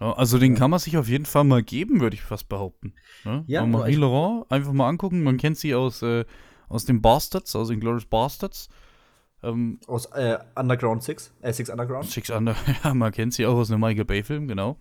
Ja, 0.00 0.12
also 0.14 0.38
den 0.38 0.54
kann 0.54 0.70
man 0.70 0.80
sich 0.80 0.96
auf 0.96 1.08
jeden 1.08 1.26
Fall 1.26 1.44
mal 1.44 1.62
geben, 1.62 2.00
würde 2.00 2.14
ich 2.14 2.22
fast 2.22 2.48
behaupten. 2.48 2.94
Ne? 3.24 3.44
Ja, 3.46 3.62
Und 3.62 3.70
Marie 3.70 3.94
Laurent 3.94 4.50
einfach 4.50 4.72
mal 4.72 4.88
angucken. 4.88 5.22
Man 5.22 5.36
kennt 5.36 5.58
sie 5.58 5.74
aus, 5.74 6.02
äh, 6.02 6.24
aus 6.68 6.84
den 6.84 7.00
Bastards, 7.02 7.54
aus 7.54 7.68
den 7.68 7.80
Glorious 7.80 8.06
Bastards. 8.06 8.68
Ähm, 9.42 9.80
Aus 9.88 10.06
äh, 10.06 10.38
Underground 10.54 11.02
6, 11.02 11.34
äh, 11.40 11.52
6 11.52 11.70
Underground. 11.70 12.08
Six 12.08 12.30
Under, 12.30 12.54
ja, 12.84 12.94
man 12.94 13.12
kennt 13.12 13.34
sie 13.34 13.44
auch 13.46 13.56
aus 13.56 13.70
einem 13.70 13.80
Michael 13.80 14.04
Bay-Film, 14.04 14.46
genau. 14.46 14.78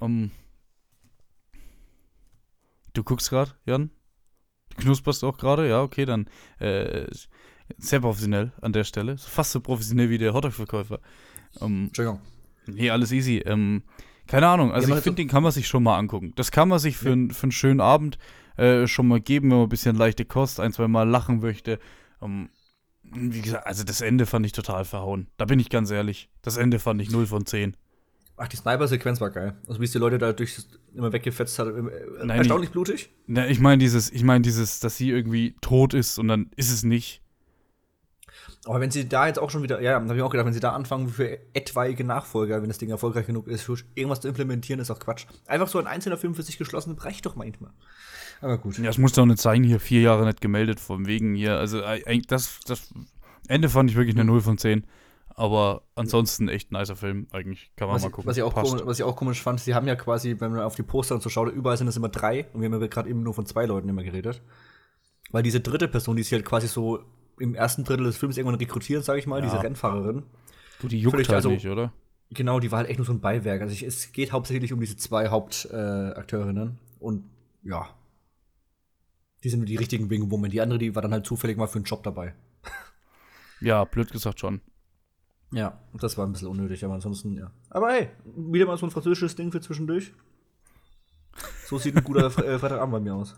Ähm, 0.00 0.30
du 2.94 3.04
guckst 3.04 3.28
gerade, 3.28 3.52
Jan? 3.66 3.90
Du 4.70 4.76
knusperst 4.82 5.24
auch 5.24 5.36
gerade? 5.36 5.68
Ja, 5.68 5.82
okay, 5.82 6.06
dann 6.06 6.28
äh, 6.58 7.06
sehr 7.78 8.00
professionell 8.00 8.52
an 8.60 8.72
der 8.72 8.84
Stelle. 8.84 9.18
Fast 9.18 9.52
so 9.52 9.60
professionell 9.60 10.08
wie 10.10 10.18
der 10.18 10.32
Hotdog-Verkäufer. 10.32 11.00
Ähm, 11.60 11.86
Entschuldigung. 11.88 12.20
Nee, 12.66 12.90
alles 12.90 13.12
easy. 13.12 13.38
Ähm, 13.38 13.82
keine 14.26 14.48
Ahnung, 14.48 14.72
also 14.72 14.88
Ja, 14.88 14.96
ich 14.96 15.02
finde, 15.02 15.22
den 15.22 15.28
kann 15.28 15.42
man 15.42 15.52
sich 15.52 15.68
schon 15.68 15.82
mal 15.82 15.98
angucken. 15.98 16.32
Das 16.36 16.50
kann 16.50 16.68
man 16.68 16.78
sich 16.78 16.96
für, 16.96 17.10
n- 17.12 17.30
für 17.30 17.44
einen 17.44 17.52
schönen 17.52 17.80
Abend 17.80 18.18
äh, 18.56 18.86
schon 18.86 19.06
mal 19.08 19.20
geben, 19.20 19.50
wenn 19.50 19.58
man 19.58 19.66
ein 19.66 19.70
bisschen 19.70 19.96
leichte 19.96 20.24
Kost, 20.24 20.60
ein, 20.60 20.72
zwei 20.72 20.88
Mal 20.88 21.08
lachen 21.08 21.40
möchte. 21.40 21.78
Ähm, 22.22 22.48
wie 23.02 23.40
gesagt, 23.40 23.66
also 23.66 23.84
das 23.84 24.00
Ende 24.00 24.26
fand 24.26 24.44
ich 24.46 24.52
total 24.52 24.84
verhauen. 24.84 25.28
Da 25.36 25.44
bin 25.44 25.60
ich 25.60 25.70
ganz 25.70 25.90
ehrlich. 25.90 26.28
Das 26.42 26.56
Ende 26.56 26.78
fand 26.78 27.00
ich 27.00 27.10
0 27.10 27.26
von 27.26 27.46
10. 27.46 27.76
Ach, 28.38 28.48
die 28.48 28.56
Sniper-Sequenz 28.56 29.20
war 29.20 29.30
geil. 29.30 29.54
Also, 29.66 29.80
wie 29.80 29.84
es 29.84 29.92
die 29.92 29.98
Leute 29.98 30.18
da 30.18 30.32
durch 30.32 30.58
immer 30.94 31.12
weggefetzt 31.12 31.58
hat. 31.58 31.68
Äh, 31.68 31.82
Nein, 32.24 32.38
erstaunlich 32.38 32.70
blutig. 32.70 33.10
Na, 33.26 33.46
ich 33.48 33.60
meine 33.60 33.78
dieses, 33.78 34.10
ich 34.12 34.24
meine 34.24 34.42
dieses, 34.42 34.80
dass 34.80 34.96
sie 34.98 35.08
irgendwie 35.10 35.54
tot 35.62 35.94
ist 35.94 36.18
und 36.18 36.28
dann 36.28 36.50
ist 36.56 36.70
es 36.70 36.82
nicht. 36.82 37.22
Aber 38.66 38.80
wenn 38.80 38.90
sie 38.90 39.08
da 39.08 39.26
jetzt 39.28 39.38
auch 39.38 39.50
schon 39.50 39.62
wieder, 39.62 39.80
ja, 39.80 39.94
habe 39.94 40.16
ich 40.16 40.22
auch 40.22 40.30
gedacht, 40.30 40.46
wenn 40.46 40.52
sie 40.52 40.60
da 40.60 40.72
anfangen 40.72 41.08
für 41.08 41.38
etwaige 41.54 42.02
Nachfolger, 42.04 42.60
wenn 42.62 42.68
das 42.68 42.78
Ding 42.78 42.90
erfolgreich 42.90 43.26
genug 43.26 43.46
ist, 43.46 43.68
irgendwas 43.94 44.20
zu 44.20 44.28
implementieren, 44.28 44.80
ist 44.80 44.90
auch 44.90 44.98
Quatsch. 44.98 45.26
Einfach 45.46 45.68
so 45.68 45.78
ein 45.78 45.86
einzelner 45.86 46.16
Film 46.16 46.34
für 46.34 46.42
sich 46.42 46.58
geschlossen, 46.58 46.96
reicht 46.98 47.24
doch 47.26 47.36
manchmal. 47.36 47.70
Aber 48.40 48.58
gut. 48.58 48.78
Ja, 48.78 48.90
es 48.90 48.98
muss 48.98 49.12
doch 49.12 49.24
nicht 49.24 49.40
sein, 49.40 49.62
hier 49.62 49.80
vier 49.80 50.00
Jahre 50.00 50.26
nicht 50.26 50.40
gemeldet, 50.40 50.80
von 50.80 51.06
wegen 51.06 51.34
hier. 51.34 51.56
Also 51.56 51.80
äh, 51.80 52.20
das, 52.26 52.60
das 52.66 52.92
Ende 53.48 53.68
fand 53.68 53.90
ich 53.90 53.96
wirklich 53.96 54.16
eine 54.16 54.24
0 54.24 54.40
von 54.40 54.58
10. 54.58 54.84
Aber 55.38 55.82
ansonsten 55.94 56.48
echt 56.48 56.72
ein 56.72 56.78
nicer 56.78 56.96
Film, 56.96 57.28
eigentlich. 57.30 57.70
Kann 57.76 57.88
man 57.88 57.96
Was 57.96 58.02
mal 58.02 58.08
ich, 58.08 58.14
gucken. 58.14 58.28
was, 58.28 58.36
ich 58.38 58.42
auch 58.42 58.54
komisch, 58.54 58.80
was 58.84 58.98
ich 58.98 59.04
auch 59.04 59.16
komisch 59.16 59.42
fand, 59.42 59.60
sie 59.60 59.74
haben 59.74 59.86
ja 59.86 59.94
quasi, 59.94 60.36
wenn 60.40 60.52
man 60.52 60.60
auf 60.62 60.76
die 60.76 60.82
Poster 60.82 61.14
und 61.14 61.22
so 61.22 61.28
schaut, 61.28 61.52
überall 61.52 61.76
sind 61.76 61.88
es 61.88 61.96
immer 61.96 62.08
drei 62.08 62.46
und 62.52 62.62
wir 62.62 62.70
haben 62.70 62.80
ja 62.80 62.86
gerade 62.86 63.10
eben 63.10 63.22
nur 63.22 63.34
von 63.34 63.44
zwei 63.44 63.66
Leuten 63.66 63.88
immer 63.88 64.02
geredet. 64.02 64.40
Weil 65.30 65.42
diese 65.42 65.60
dritte 65.60 65.88
Person, 65.88 66.16
die 66.16 66.22
sie 66.22 66.34
halt 66.36 66.46
quasi 66.46 66.68
so 66.68 67.04
im 67.38 67.54
ersten 67.54 67.84
Drittel 67.84 68.04
des 68.04 68.16
Films 68.16 68.36
irgendwann 68.36 68.58
rekrutieren, 68.58 69.02
sage 69.02 69.18
ich 69.18 69.26
mal, 69.26 69.40
Ja. 69.40 69.46
diese 69.50 69.62
Rennfahrerin, 69.62 70.24
Du, 70.80 70.88
die 70.88 71.00
juckt 71.00 71.14
Völlig, 71.14 71.28
halt 71.28 71.36
also- 71.36 71.50
nicht, 71.50 71.66
oder? 71.66 71.92
Genau, 72.30 72.58
die 72.60 72.70
war 72.72 72.78
halt 72.80 72.88
echt 72.88 72.98
nur 72.98 73.06
so 73.06 73.12
ein 73.12 73.20
Beiwerk. 73.20 73.62
Also 73.62 73.72
ich, 73.72 73.82
es 73.84 74.10
geht 74.12 74.32
hauptsächlich 74.32 74.72
um 74.72 74.80
diese 74.80 74.96
zwei 74.96 75.28
Hauptakteurinnen. 75.28 76.68
Äh, 76.70 77.02
und 77.04 77.24
ja. 77.62 77.88
Die 79.44 79.48
sind 79.48 79.60
nur 79.60 79.66
die 79.66 79.76
richtigen 79.76 80.10
Wing 80.10 80.28
Woman. 80.30 80.50
Die 80.50 80.60
andere, 80.60 80.78
die 80.80 80.94
war 80.94 81.02
dann 81.02 81.12
halt 81.12 81.24
zufällig 81.24 81.56
mal 81.56 81.68
für 81.68 81.76
einen 81.76 81.84
Job 81.84 82.02
dabei. 82.02 82.34
Ja, 83.60 83.84
blöd 83.84 84.10
gesagt 84.10 84.40
schon. 84.40 84.60
Ja, 85.52 85.78
das 85.94 86.18
war 86.18 86.26
ein 86.26 86.32
bisschen 86.32 86.48
unnötig, 86.48 86.84
aber 86.84 86.94
ansonsten, 86.94 87.36
ja. 87.36 87.52
Aber 87.70 87.92
hey, 87.92 88.10
wieder 88.24 88.66
mal 88.66 88.76
so 88.76 88.86
ein 88.86 88.90
französisches 88.90 89.36
Ding 89.36 89.52
für 89.52 89.60
zwischendurch. 89.60 90.12
So 91.66 91.78
sieht 91.78 91.96
ein 91.96 92.02
guter 92.04 92.28
Fre 92.30 92.42
Freitagabend 92.58 92.92
bei 92.92 93.00
mir 93.00 93.14
aus. 93.14 93.36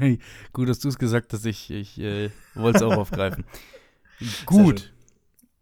Hey, 0.00 0.18
gut, 0.54 0.66
dass 0.66 0.78
du 0.78 0.88
es 0.88 0.98
gesagt 0.98 1.34
hast. 1.34 1.44
Ich, 1.44 1.70
ich 1.70 2.00
äh, 2.00 2.30
wollte 2.54 2.78
es 2.78 2.82
auch 2.82 2.96
aufgreifen. 2.96 3.44
Gut. 4.46 4.94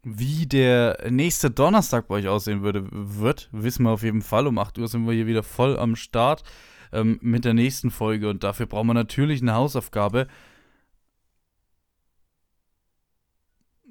Wie 0.05 0.47
der 0.47 1.11
nächste 1.11 1.51
Donnerstag 1.51 2.07
bei 2.07 2.15
euch 2.15 2.29
aussehen 2.29 2.63
würde, 2.63 2.87
wird, 2.93 3.49
wissen 3.51 3.83
wir 3.83 3.91
auf 3.91 4.05
jeden 4.05 4.23
Fall. 4.23 4.47
Um 4.47 4.59
8 4.59 4.79
Uhr 4.79 4.87
sind 4.87 5.07
wir 5.07 5.13
hier 5.13 5.27
wieder 5.27 5.43
voll 5.43 5.77
am 5.77 5.97
Start 5.97 6.45
ähm, 6.93 7.19
mit 7.21 7.45
der 7.45 7.53
nächsten 7.53 7.91
Folge. 7.91 8.31
Und 8.31 8.45
dafür 8.45 8.67
brauchen 8.67 8.87
wir 8.87 8.95
natürlich 8.95 9.43
eine 9.43 9.55
Hausaufgabe. 9.55 10.29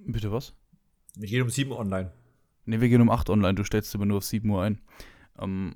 Bitte 0.05 0.31
was? 0.31 0.53
Wir 1.17 1.27
gehen 1.27 1.41
um 1.41 1.49
7 1.49 1.69
Uhr 1.71 1.79
online. 1.79 2.13
Ne, 2.65 2.79
wir 2.79 2.87
gehen 2.87 3.01
um 3.01 3.09
8 3.09 3.29
online. 3.29 3.55
Du 3.55 3.65
stellst 3.65 3.93
immer 3.93 4.05
nur 4.05 4.19
auf 4.19 4.23
7 4.23 4.49
Uhr 4.49 4.63
ein. 4.63 4.79
Ähm, 5.37 5.75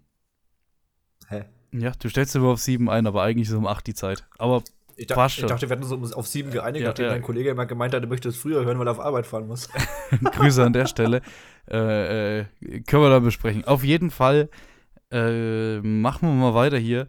Hä? 1.28 1.43
Ja, 1.72 1.91
du 1.97 2.09
stellst 2.09 2.36
immer 2.36 2.49
auf 2.49 2.59
7 2.59 2.89
ein, 2.89 3.07
aber 3.07 3.24
eigentlich 3.24 3.47
ist 3.47 3.53
um 3.55 3.67
8 3.67 3.86
die 3.88 3.93
Zeit. 3.93 4.28
Aber 4.38 4.63
Ich, 4.95 5.07
dach, 5.07 5.28
ich 5.30 5.45
dachte, 5.45 5.69
wir 5.69 5.78
hätten 5.78 5.91
uns 5.91 6.13
auf 6.13 6.28
7 6.28 6.51
geeinigt, 6.51 6.84
Ja, 6.84 6.89
nachdem 6.89 7.05
ja. 7.05 7.11
mein 7.11 7.22
Kollege 7.22 7.49
immer 7.49 7.65
gemeint 7.65 7.93
hat, 7.93 8.03
er 8.03 8.09
möchte 8.09 8.30
es 8.30 8.38
früher 8.38 8.65
hören, 8.65 8.78
weil 8.80 8.88
er 8.88 8.91
auf 8.91 8.99
Arbeit 8.99 9.26
fahren 9.26 9.47
muss. 9.47 9.69
Grüße 10.24 10.63
an 10.63 10.74
der 10.74 10.86
Stelle. 10.86 11.22
Äh, 11.69 12.39
äh, 12.39 12.45
können 12.88 13.03
wir 13.03 13.09
dann 13.09 13.24
besprechen. 13.24 13.65
Auf 13.65 13.84
jeden 13.84 14.11
Fall 14.11 14.49
äh, 15.11 15.80
machen 15.80 16.28
wir 16.28 16.36
mal 16.36 16.53
weiter 16.53 16.78
hier. 16.78 17.07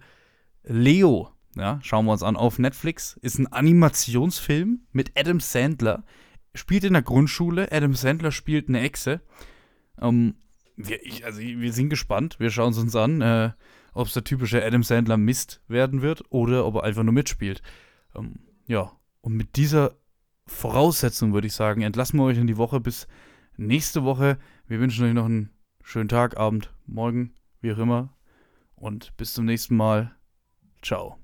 Leo, 0.64 1.30
ja, 1.56 1.80
schauen 1.82 2.06
wir 2.06 2.12
uns 2.12 2.22
an 2.22 2.36
auf 2.36 2.58
Netflix. 2.58 3.18
Ist 3.22 3.38
ein 3.38 3.46
Animationsfilm 3.46 4.80
mit 4.92 5.12
Adam 5.18 5.40
Sandler. 5.40 6.04
Spielt 6.54 6.84
in 6.84 6.92
der 6.92 7.02
Grundschule. 7.02 7.70
Adam 7.72 7.94
Sandler 7.94 8.30
spielt 8.30 8.68
eine 8.68 8.80
Echse. 8.80 9.20
Ähm, 10.00 10.36
wir, 10.76 11.04
ich, 11.04 11.24
also, 11.24 11.40
wir 11.40 11.72
sind 11.72 11.90
gespannt. 11.90 12.36
Wir 12.38 12.50
schauen 12.50 12.72
es 12.72 12.78
uns 12.78 12.94
an, 12.96 13.20
äh, 13.20 13.50
ob 13.92 14.06
es 14.06 14.14
der 14.14 14.24
typische 14.24 14.64
Adam 14.64 14.82
Sandler 14.82 15.16
Mist 15.16 15.62
werden 15.68 16.02
wird 16.02 16.22
oder 16.30 16.66
ob 16.66 16.76
er 16.76 16.84
einfach 16.84 17.02
nur 17.02 17.12
mitspielt. 17.12 17.62
Ähm, 18.14 18.40
ja, 18.66 18.92
und 19.20 19.34
mit 19.34 19.56
dieser 19.56 19.96
Voraussetzung 20.46 21.32
würde 21.32 21.46
ich 21.46 21.54
sagen, 21.54 21.82
entlassen 21.82 22.18
wir 22.18 22.24
euch 22.24 22.38
in 22.38 22.46
die 22.46 22.56
Woche 22.56 22.80
bis 22.80 23.06
nächste 23.56 24.04
Woche. 24.04 24.38
Wir 24.66 24.80
wünschen 24.80 25.04
euch 25.04 25.14
noch 25.14 25.26
einen 25.26 25.50
schönen 25.82 26.08
Tag, 26.08 26.36
Abend, 26.36 26.72
Morgen, 26.86 27.34
wie 27.60 27.72
auch 27.72 27.78
immer. 27.78 28.16
Und 28.74 29.16
bis 29.16 29.34
zum 29.34 29.44
nächsten 29.44 29.76
Mal. 29.76 30.14
Ciao. 30.82 31.21